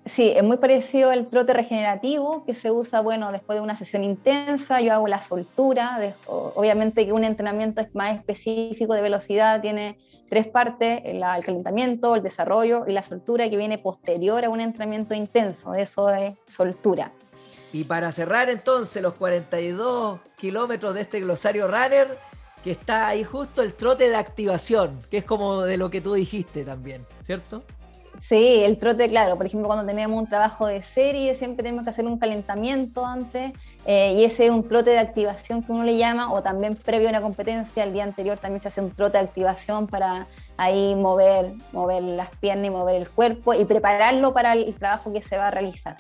Sí, 0.05 0.33
es 0.35 0.43
muy 0.43 0.57
parecido 0.57 1.11
al 1.11 1.29
trote 1.29 1.53
regenerativo 1.53 2.45
que 2.45 2.55
se 2.55 2.73
usa, 2.73 3.01
bueno, 3.01 3.31
después 3.31 3.57
de 3.57 3.63
una 3.63 3.77
sesión 3.77 4.03
intensa, 4.03 4.81
yo 4.81 4.93
hago 4.93 5.07
la 5.07 5.23
soltura, 5.23 6.01
obviamente 6.27 7.07
que 7.07 7.13
un 7.13 7.23
entrenamiento 7.23 7.81
es 7.81 7.95
más 7.95 8.17
específico 8.17 8.95
de 8.95 9.03
velocidad, 9.03 9.61
tiene 9.61 9.99
tres 10.29 10.49
partes, 10.49 11.03
el, 11.05 11.21
calentamiento, 11.45 12.17
el 12.17 12.23
desarrollo 12.23 12.85
y 12.89 12.93
la 12.93 13.05
soltura 13.05 13.49
que 13.49 13.57
viene 13.57 13.79
posterior 13.79 14.45
a 14.45 14.51
un 14.51 14.61
entrenamiento 14.61 15.15
intenso, 15.15 15.75
eso 15.75 16.11
es 16.11 16.35
soltura. 16.49 17.13
Y 17.73 17.85
para 17.85 18.11
cerrar 18.11 18.51
entonces 18.51 19.03
los 19.03 19.15
42 19.15 20.21
kilómetros 20.37 20.95
de 20.95 21.03
este 21.03 21.21
glosario 21.21 21.69
runner, 21.69 22.19
que 22.65 22.73
está 22.73 23.07
ahí 23.07 23.23
justo 23.23 23.63
el 23.63 23.75
trote 23.75 24.09
de 24.09 24.17
activación, 24.17 24.99
que 25.11 25.19
es 25.19 25.25
como 25.25 25.63
de 25.63 25.77
lo 25.77 25.91
que 25.91 26.01
tú 26.01 26.15
dijiste 26.15 26.65
también, 26.65 27.07
¿cierto? 27.25 27.63
Sí, 28.19 28.63
el 28.63 28.79
trote, 28.79 29.09
claro. 29.09 29.37
Por 29.37 29.47
ejemplo, 29.47 29.69
cuando 29.69 29.87
tenemos 29.87 30.21
un 30.21 30.29
trabajo 30.29 30.67
de 30.67 30.83
serie, 30.83 31.35
siempre 31.35 31.65
tenemos 31.65 31.85
que 31.85 31.91
hacer 31.91 32.05
un 32.05 32.19
calentamiento 32.19 33.05
antes, 33.05 33.53
eh, 33.85 34.15
y 34.15 34.25
ese 34.25 34.47
es 34.47 34.51
un 34.51 34.69
trote 34.69 34.91
de 34.91 34.99
activación 34.99 35.63
que 35.63 35.73
uno 35.73 35.83
le 35.85 35.97
llama, 35.97 36.33
o 36.33 36.43
también 36.43 36.77
previo 36.77 37.09
a 37.09 37.11
una 37.11 37.21
competencia, 37.21 37.85
el 37.85 37.93
día 37.93 38.05
anterior 38.05 38.39
también 38.39 38.61
se 38.61 38.69
hace 38.69 38.81
un 38.81 38.91
trote 38.91 39.19
de 39.19 39.25
activación 39.25 39.87
para 39.87 40.27
ahí 40.57 40.95
mover, 40.95 41.55
mover 41.73 42.03
las 42.03 42.29
piernas 42.37 42.67
y 42.67 42.71
mover 42.71 42.97
el 42.97 43.09
cuerpo 43.09 43.55
y 43.55 43.65
prepararlo 43.65 44.33
para 44.33 44.53
el 44.53 44.75
trabajo 44.75 45.13
que 45.13 45.23
se 45.23 45.37
va 45.37 45.49
a 45.49 45.51
realizar. 45.51 45.97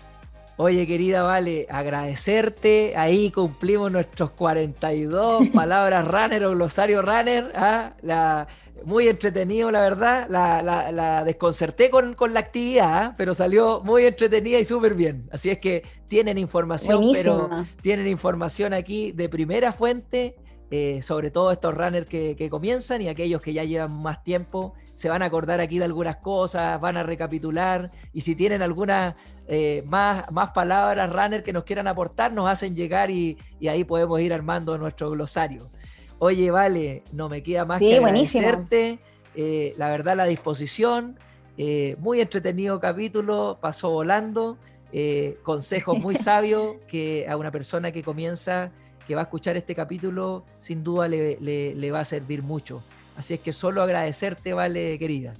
Oye, 0.58 0.86
querida 0.86 1.22
Vale, 1.22 1.66
agradecerte. 1.70 2.92
Ahí 2.96 3.30
cumplimos 3.30 3.90
nuestros 3.90 4.32
42 4.32 5.48
palabras 5.54 6.06
runner 6.06 6.44
o 6.44 6.50
glosario 6.50 7.00
runner. 7.00 7.52
¿ah? 7.54 7.94
La, 8.02 8.46
muy 8.84 9.08
entretenido, 9.08 9.70
la 9.70 9.80
verdad. 9.80 10.26
La, 10.28 11.24
desconcerté 11.24 11.90
con, 11.90 12.14
la 12.32 12.40
actividad, 12.40 12.92
¿ah? 12.92 13.14
pero 13.16 13.34
salió 13.34 13.80
muy 13.82 14.04
entretenida 14.04 14.58
y 14.58 14.64
súper 14.64 14.94
bien. 14.94 15.28
Así 15.32 15.48
es 15.48 15.58
que 15.58 15.82
tienen 16.06 16.36
información, 16.36 17.10
pero 17.12 17.48
tienen 17.80 18.06
información 18.06 18.74
aquí 18.74 19.12
de 19.12 19.28
primera 19.28 19.72
fuente. 19.72 20.36
Eh, 20.74 21.02
sobre 21.02 21.30
todo 21.30 21.52
estos 21.52 21.74
runners 21.74 22.06
que, 22.06 22.34
que 22.34 22.48
comienzan 22.48 23.02
y 23.02 23.08
aquellos 23.08 23.42
que 23.42 23.52
ya 23.52 23.62
llevan 23.62 23.94
más 24.00 24.24
tiempo 24.24 24.72
se 24.94 25.08
van 25.08 25.22
a 25.22 25.26
acordar 25.26 25.60
aquí 25.60 25.78
de 25.78 25.84
algunas 25.84 26.16
cosas, 26.16 26.80
van 26.80 26.96
a 26.96 27.02
recapitular 27.02 27.90
y 28.12 28.22
si 28.22 28.34
tienen 28.34 28.62
alguna 28.62 29.16
eh, 29.48 29.82
más, 29.86 30.30
más 30.30 30.50
palabras, 30.52 31.10
runner, 31.12 31.42
que 31.42 31.52
nos 31.52 31.64
quieran 31.64 31.88
aportar, 31.88 32.32
nos 32.32 32.48
hacen 32.48 32.74
llegar 32.74 33.10
y, 33.10 33.36
ahí 33.68 33.84
podemos 33.84 34.20
ir 34.20 34.32
armando 34.32 34.76
nuestro 34.78 35.10
glosario. 35.10 35.70
Oye, 36.18 36.50
vale, 36.50 37.02
no 37.12 37.28
me 37.28 37.42
queda 37.42 37.64
más 37.64 37.80
que 37.80 37.96
agradecerte. 37.96 39.00
Eh, 39.34 39.74
la 39.76 39.88
verdad, 39.88 40.16
la 40.16 40.24
disposición. 40.24 41.18
Eh, 41.58 41.96
muy 41.98 42.20
entretenido 42.20 42.80
capítulo, 42.80 43.58
pasó 43.60 43.90
volando. 43.90 44.58
consejos 45.42 45.98
muy 45.98 46.14
sabios 46.28 46.76
que 46.86 47.26
a 47.28 47.36
una 47.36 47.50
persona 47.50 47.90
que 47.90 48.02
comienza, 48.02 48.70
que 49.06 49.14
va 49.14 49.22
a 49.22 49.24
escuchar 49.24 49.56
este 49.56 49.74
capítulo, 49.74 50.44
sin 50.60 50.84
duda 50.84 51.08
le, 51.08 51.38
le 51.40 51.90
va 51.90 52.00
a 52.00 52.04
servir 52.04 52.42
mucho. 52.42 52.82
Así 53.16 53.34
es 53.34 53.40
que 53.40 53.52
solo 53.52 53.82
agradecerte, 53.82 54.52
vale, 54.52 54.98
querida. 54.98 55.34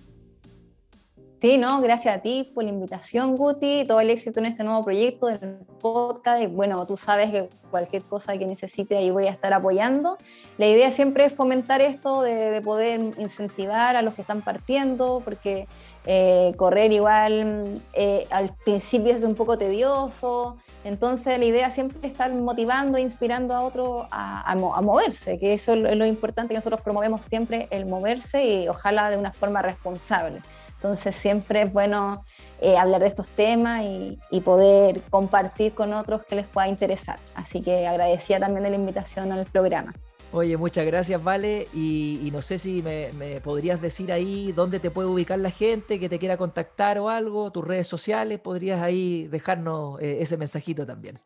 Sí, 1.43 1.59
no, 1.59 1.81
gracias 1.81 2.19
a 2.19 2.21
ti 2.21 2.53
por 2.55 2.63
la 2.63 2.71
invitación, 2.71 3.35
Guti, 3.35 3.85
todo 3.89 3.99
el 3.99 4.11
éxito 4.11 4.39
en 4.39 4.47
este 4.47 4.63
nuevo 4.63 4.85
proyecto 4.85 5.27
del 5.27 5.57
podcast. 5.81 6.47
Bueno, 6.53 6.87
tú 6.87 6.97
sabes 6.97 7.33
que 7.33 7.49
cualquier 7.69 8.05
cosa 8.05 8.39
que 8.39 8.47
necesite 8.47 8.97
ahí 8.97 9.11
voy 9.11 9.27
a 9.27 9.33
estar 9.33 9.53
apoyando. 9.53 10.19
La 10.57 10.69
idea 10.69 10.93
siempre 10.93 11.25
es 11.25 11.33
fomentar 11.33 11.81
esto 11.81 12.23
de, 12.23 12.61
poder 12.63 13.01
incentivar 13.19 13.97
a 13.97 14.03
los 14.03 14.15
que 14.15 14.21
están 14.21 14.43
partiendo, 14.43 15.21
porque 15.25 15.67
eh, 16.07 16.55
correr 16.57 16.93
igual 16.93 17.83
eh, 17.93 18.25
al 18.31 18.55
principio 18.65 19.13
es 19.13 19.25
un 19.25 19.35
poco 19.35 19.59
tedioso, 19.59 20.59
Entonces 20.85 21.41
la 21.41 21.45
idea 21.45 21.73
siempre 21.73 21.99
es 22.05 22.13
estar 22.13 22.33
motivando 22.33 22.99
e 22.99 23.01
inspirando 23.01 23.53
a 23.53 23.63
otros 23.63 24.07
a, 24.13 24.55
moverse, 24.81 25.41
que 25.41 25.55
eso 25.55 25.73
es 25.73 25.97
lo 25.97 26.07
importante 26.07 26.55
que 26.55 26.59
nosotros 26.59 26.83
promovemos 26.83 27.23
siempre, 27.23 27.67
el 27.73 27.85
moverse 27.87 28.45
y 28.45 28.69
ojalá 28.69 29.11
de 29.11 29.17
una 29.17 29.33
forma 29.33 29.61
responsable. 29.61 30.41
Entonces 30.83 31.15
siempre 31.15 31.63
es 31.63 31.73
bueno 31.73 32.25
eh, 32.61 32.77
hablar 32.77 33.03
de 33.03 33.07
estos 33.07 33.29
temas 33.29 33.85
y, 33.85 34.41
poder 34.41 35.01
compartir 35.11 35.75
con 35.75 35.93
otros 35.93 36.25
que 36.25 36.35
les 36.35 36.47
pueda 36.47 36.67
interesar. 36.67 37.21
Así 37.37 37.63
que 37.63 37.87
agradecía 37.87 38.41
también 38.41 38.65
de 38.65 38.71
la 38.71 38.77
invitación 38.77 39.31
al 39.31 39.47
programa. 39.47 39.95
Oye, 40.33 40.57
muchas 40.57 40.85
gracias, 40.85 41.23
Vale. 41.23 41.69
Y, 41.73 42.29
no 42.33 42.43
sé 42.43 42.59
si 42.59 42.83
me, 42.83 43.13
podrías 43.45 43.81
decir 43.81 44.11
ahí 44.11 44.51
dónde 44.51 44.81
te 44.81 44.91
puede 44.91 45.07
ubicar 45.07 45.39
la 45.39 45.51
gente 45.51 46.01
que 46.01 46.09
te 46.09 46.19
quiera 46.19 46.37
contactar 46.37 46.99
o 46.99 47.09
algo, 47.09 47.53
tus 47.53 47.65
redes 47.65 47.87
sociales, 47.87 48.41
podrías 48.41 48.83
ahí 48.83 49.29
dejarnos 49.29 50.01
eh, 50.03 50.17
ese 50.21 50.37
mensajito 50.37 50.85
también 50.85 51.21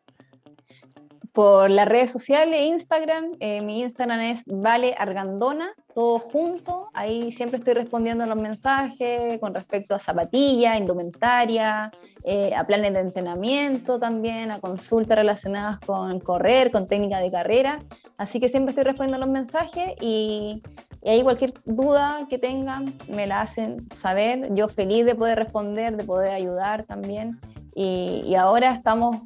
por 1.37 1.69
las 1.69 1.87
redes 1.87 2.09
sociales, 2.09 2.59
Instagram. 2.61 3.35
Eh, 3.39 3.61
mi 3.61 3.83
Instagram 3.83 4.21
es 4.21 4.41
Vale 4.47 4.95
Argandona, 4.97 5.71
todo 5.97 6.19
junto. 6.19 6.91
Ahí 6.93 7.31
siempre 7.31 7.57
estoy 7.57 7.73
respondiendo 7.73 8.23
a 8.23 8.27
los 8.27 8.37
mensajes 8.37 9.39
con 9.39 9.55
respecto 9.55 9.95
a 9.95 9.99
zapatillas, 9.99 10.77
indumentaria, 10.79 11.89
eh, 12.23 12.53
a 12.55 12.67
planes 12.67 12.93
de 12.93 12.99
entrenamiento 12.99 13.97
también, 13.97 14.51
a 14.51 14.59
consultas 14.59 15.17
relacionadas 15.17 15.79
con 15.79 16.19
correr, 16.19 16.71
con 16.71 16.85
técnica 16.85 17.17
de 17.17 17.31
carrera. 17.31 17.79
Así 18.15 18.39
que 18.39 18.47
siempre 18.47 18.73
estoy 18.73 18.83
respondiendo 18.83 19.17
a 19.17 19.25
los 19.25 19.33
mensajes 19.33 19.93
y, 19.99 20.61
ahí 21.03 21.23
cualquier 21.23 21.55
duda 21.65 22.27
que 22.29 22.37
tengan 22.37 22.93
me 23.09 23.25
la 23.25 23.41
hacen 23.41 23.79
saber. 23.99 24.53
Yo 24.53 24.67
feliz 24.67 25.03
de 25.03 25.15
poder 25.15 25.39
responder, 25.39 25.97
de 25.97 26.03
poder 26.03 26.29
ayudar 26.29 26.83
también. 26.83 27.39
Y, 27.73 28.21
y 28.23 28.35
ahora 28.35 28.71
estamos 28.71 29.17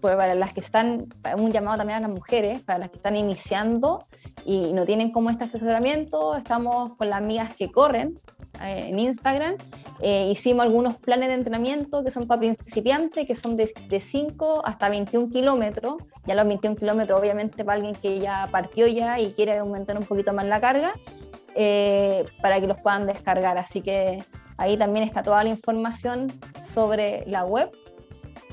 para 0.00 0.34
las 0.34 0.52
que 0.52 0.60
están, 0.60 1.06
un 1.36 1.52
llamado 1.52 1.78
también 1.78 1.98
a 1.98 2.00
las 2.08 2.10
mujeres, 2.10 2.60
para 2.62 2.78
las 2.78 2.90
que 2.90 2.96
están 2.96 3.16
iniciando 3.16 4.06
y 4.44 4.72
no 4.72 4.84
tienen 4.84 5.10
como 5.12 5.30
este 5.30 5.44
asesoramiento, 5.44 6.36
estamos 6.36 6.94
con 6.96 7.10
las 7.10 7.18
amigas 7.18 7.54
que 7.54 7.70
corren 7.70 8.16
eh, 8.62 8.86
en 8.88 8.98
Instagram. 8.98 9.56
Eh, 10.02 10.30
hicimos 10.32 10.64
algunos 10.64 10.96
planes 10.96 11.28
de 11.28 11.34
entrenamiento 11.34 12.02
que 12.02 12.10
son 12.10 12.26
para 12.26 12.40
principiantes, 12.40 13.26
que 13.26 13.36
son 13.36 13.56
de, 13.56 13.72
de 13.88 14.00
5 14.00 14.62
hasta 14.64 14.88
21 14.88 15.28
kilómetros. 15.30 15.96
Ya 16.26 16.34
los 16.34 16.46
21 16.46 16.76
kilómetros, 16.76 17.20
obviamente, 17.20 17.64
para 17.64 17.76
alguien 17.76 17.94
que 17.94 18.18
ya 18.18 18.48
partió 18.50 18.86
ya 18.86 19.20
y 19.20 19.32
quiere 19.32 19.58
aumentar 19.58 19.96
un 19.98 20.04
poquito 20.04 20.32
más 20.32 20.46
la 20.46 20.60
carga, 20.60 20.94
eh, 21.54 22.24
para 22.40 22.60
que 22.60 22.66
los 22.66 22.80
puedan 22.80 23.06
descargar. 23.06 23.58
Así 23.58 23.82
que 23.82 24.24
ahí 24.56 24.76
también 24.76 25.04
está 25.04 25.22
toda 25.22 25.44
la 25.44 25.50
información 25.50 26.32
sobre 26.64 27.24
la 27.26 27.44
web 27.44 27.70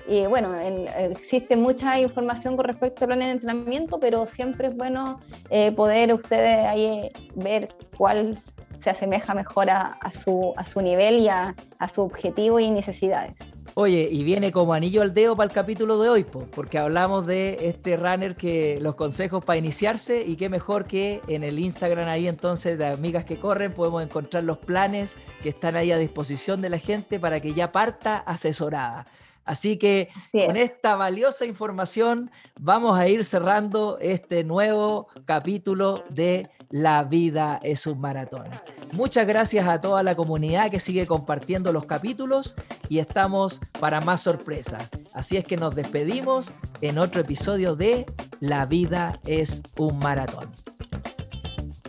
y 0.07 0.25
bueno, 0.25 0.55
existe 0.55 1.57
mucha 1.57 1.99
información 1.99 2.55
con 2.55 2.65
respecto 2.65 3.03
al 3.03 3.07
plan 3.07 3.19
de 3.19 3.31
entrenamiento, 3.31 3.99
pero 3.99 4.25
siempre 4.25 4.67
es 4.67 4.75
bueno 4.75 5.19
eh, 5.49 5.71
poder 5.73 6.13
ustedes 6.13 6.65
ahí 6.65 7.11
ver 7.35 7.69
cuál 7.97 8.41
se 8.81 8.91
asemeja 8.91 9.33
mejor 9.33 9.69
a, 9.69 9.97
su, 10.23 10.53
a 10.55 10.65
su 10.65 10.81
nivel 10.81 11.19
y 11.19 11.27
a, 11.27 11.55
su 11.93 12.01
objetivo 12.01 12.59
y 12.59 12.69
necesidades. 12.69 13.33
Oye, 13.73 14.07
y 14.09 14.23
viene 14.23 14.51
como 14.51 14.73
anillo 14.73 15.01
al 15.01 15.13
dedo 15.13 15.35
para 15.35 15.47
el 15.47 15.53
capítulo 15.53 16.01
de 16.01 16.09
hoy, 16.09 16.23
porque 16.23 16.79
hablamos 16.79 17.27
de 17.27 17.57
este 17.61 17.95
runner 17.95 18.35
que 18.35 18.79
los 18.81 18.95
consejos 18.95 19.45
para 19.45 19.57
iniciarse 19.57 20.23
y 20.25 20.35
qué 20.35 20.49
mejor 20.49 20.85
que 20.85 21.21
en 21.27 21.43
el 21.43 21.59
Instagram 21.59 22.07
ahí 22.07 22.27
entonces 22.27 22.79
de 22.79 22.87
Amigas 22.87 23.25
que 23.25 23.37
Corren 23.37 23.73
podemos 23.73 24.01
encontrar 24.01 24.45
los 24.45 24.57
planes 24.57 25.15
que 25.43 25.49
están 25.49 25.75
ahí 25.75 25.91
a 25.91 25.97
disposición 25.97 26.59
de 26.61 26.69
la 26.69 26.79
gente 26.79 27.19
para 27.19 27.39
que 27.39 27.53
ya 27.53 27.71
parta 27.71 28.17
asesorada. 28.17 29.05
Así 29.47 29.77
que 29.77 30.09
con 30.45 30.57
esta 30.57 30.97
valiosa 30.97 31.45
información 31.45 32.29
vamos 32.59 32.99
a 32.99 33.07
ir 33.07 33.23
cerrando 33.23 33.97
este 33.99 34.43
nuevo 34.43 35.07
capítulo 35.25 36.03
de 36.09 36.49
La 36.69 37.05
vida 37.05 37.59
es 37.63 37.87
un 37.87 38.01
maratón. 38.01 38.49
Muchas 38.91 39.25
gracias 39.25 39.65
a 39.65 39.79
toda 39.79 40.03
la 40.03 40.15
comunidad 40.15 40.69
que 40.69 40.81
sigue 40.81 41.07
compartiendo 41.07 41.71
los 41.71 41.85
capítulos 41.85 42.55
y 42.89 42.99
estamos 42.99 43.61
para 43.79 44.01
más 44.01 44.21
sorpresas. 44.21 44.89
Así 45.13 45.37
es 45.37 45.45
que 45.45 45.55
nos 45.55 45.75
despedimos 45.75 46.51
en 46.81 46.97
otro 46.97 47.21
episodio 47.21 47.75
de 47.77 48.05
La 48.41 48.65
vida 48.65 49.17
es 49.25 49.63
un 49.77 49.97
maratón. 49.99 50.51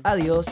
Adiós. 0.05 0.47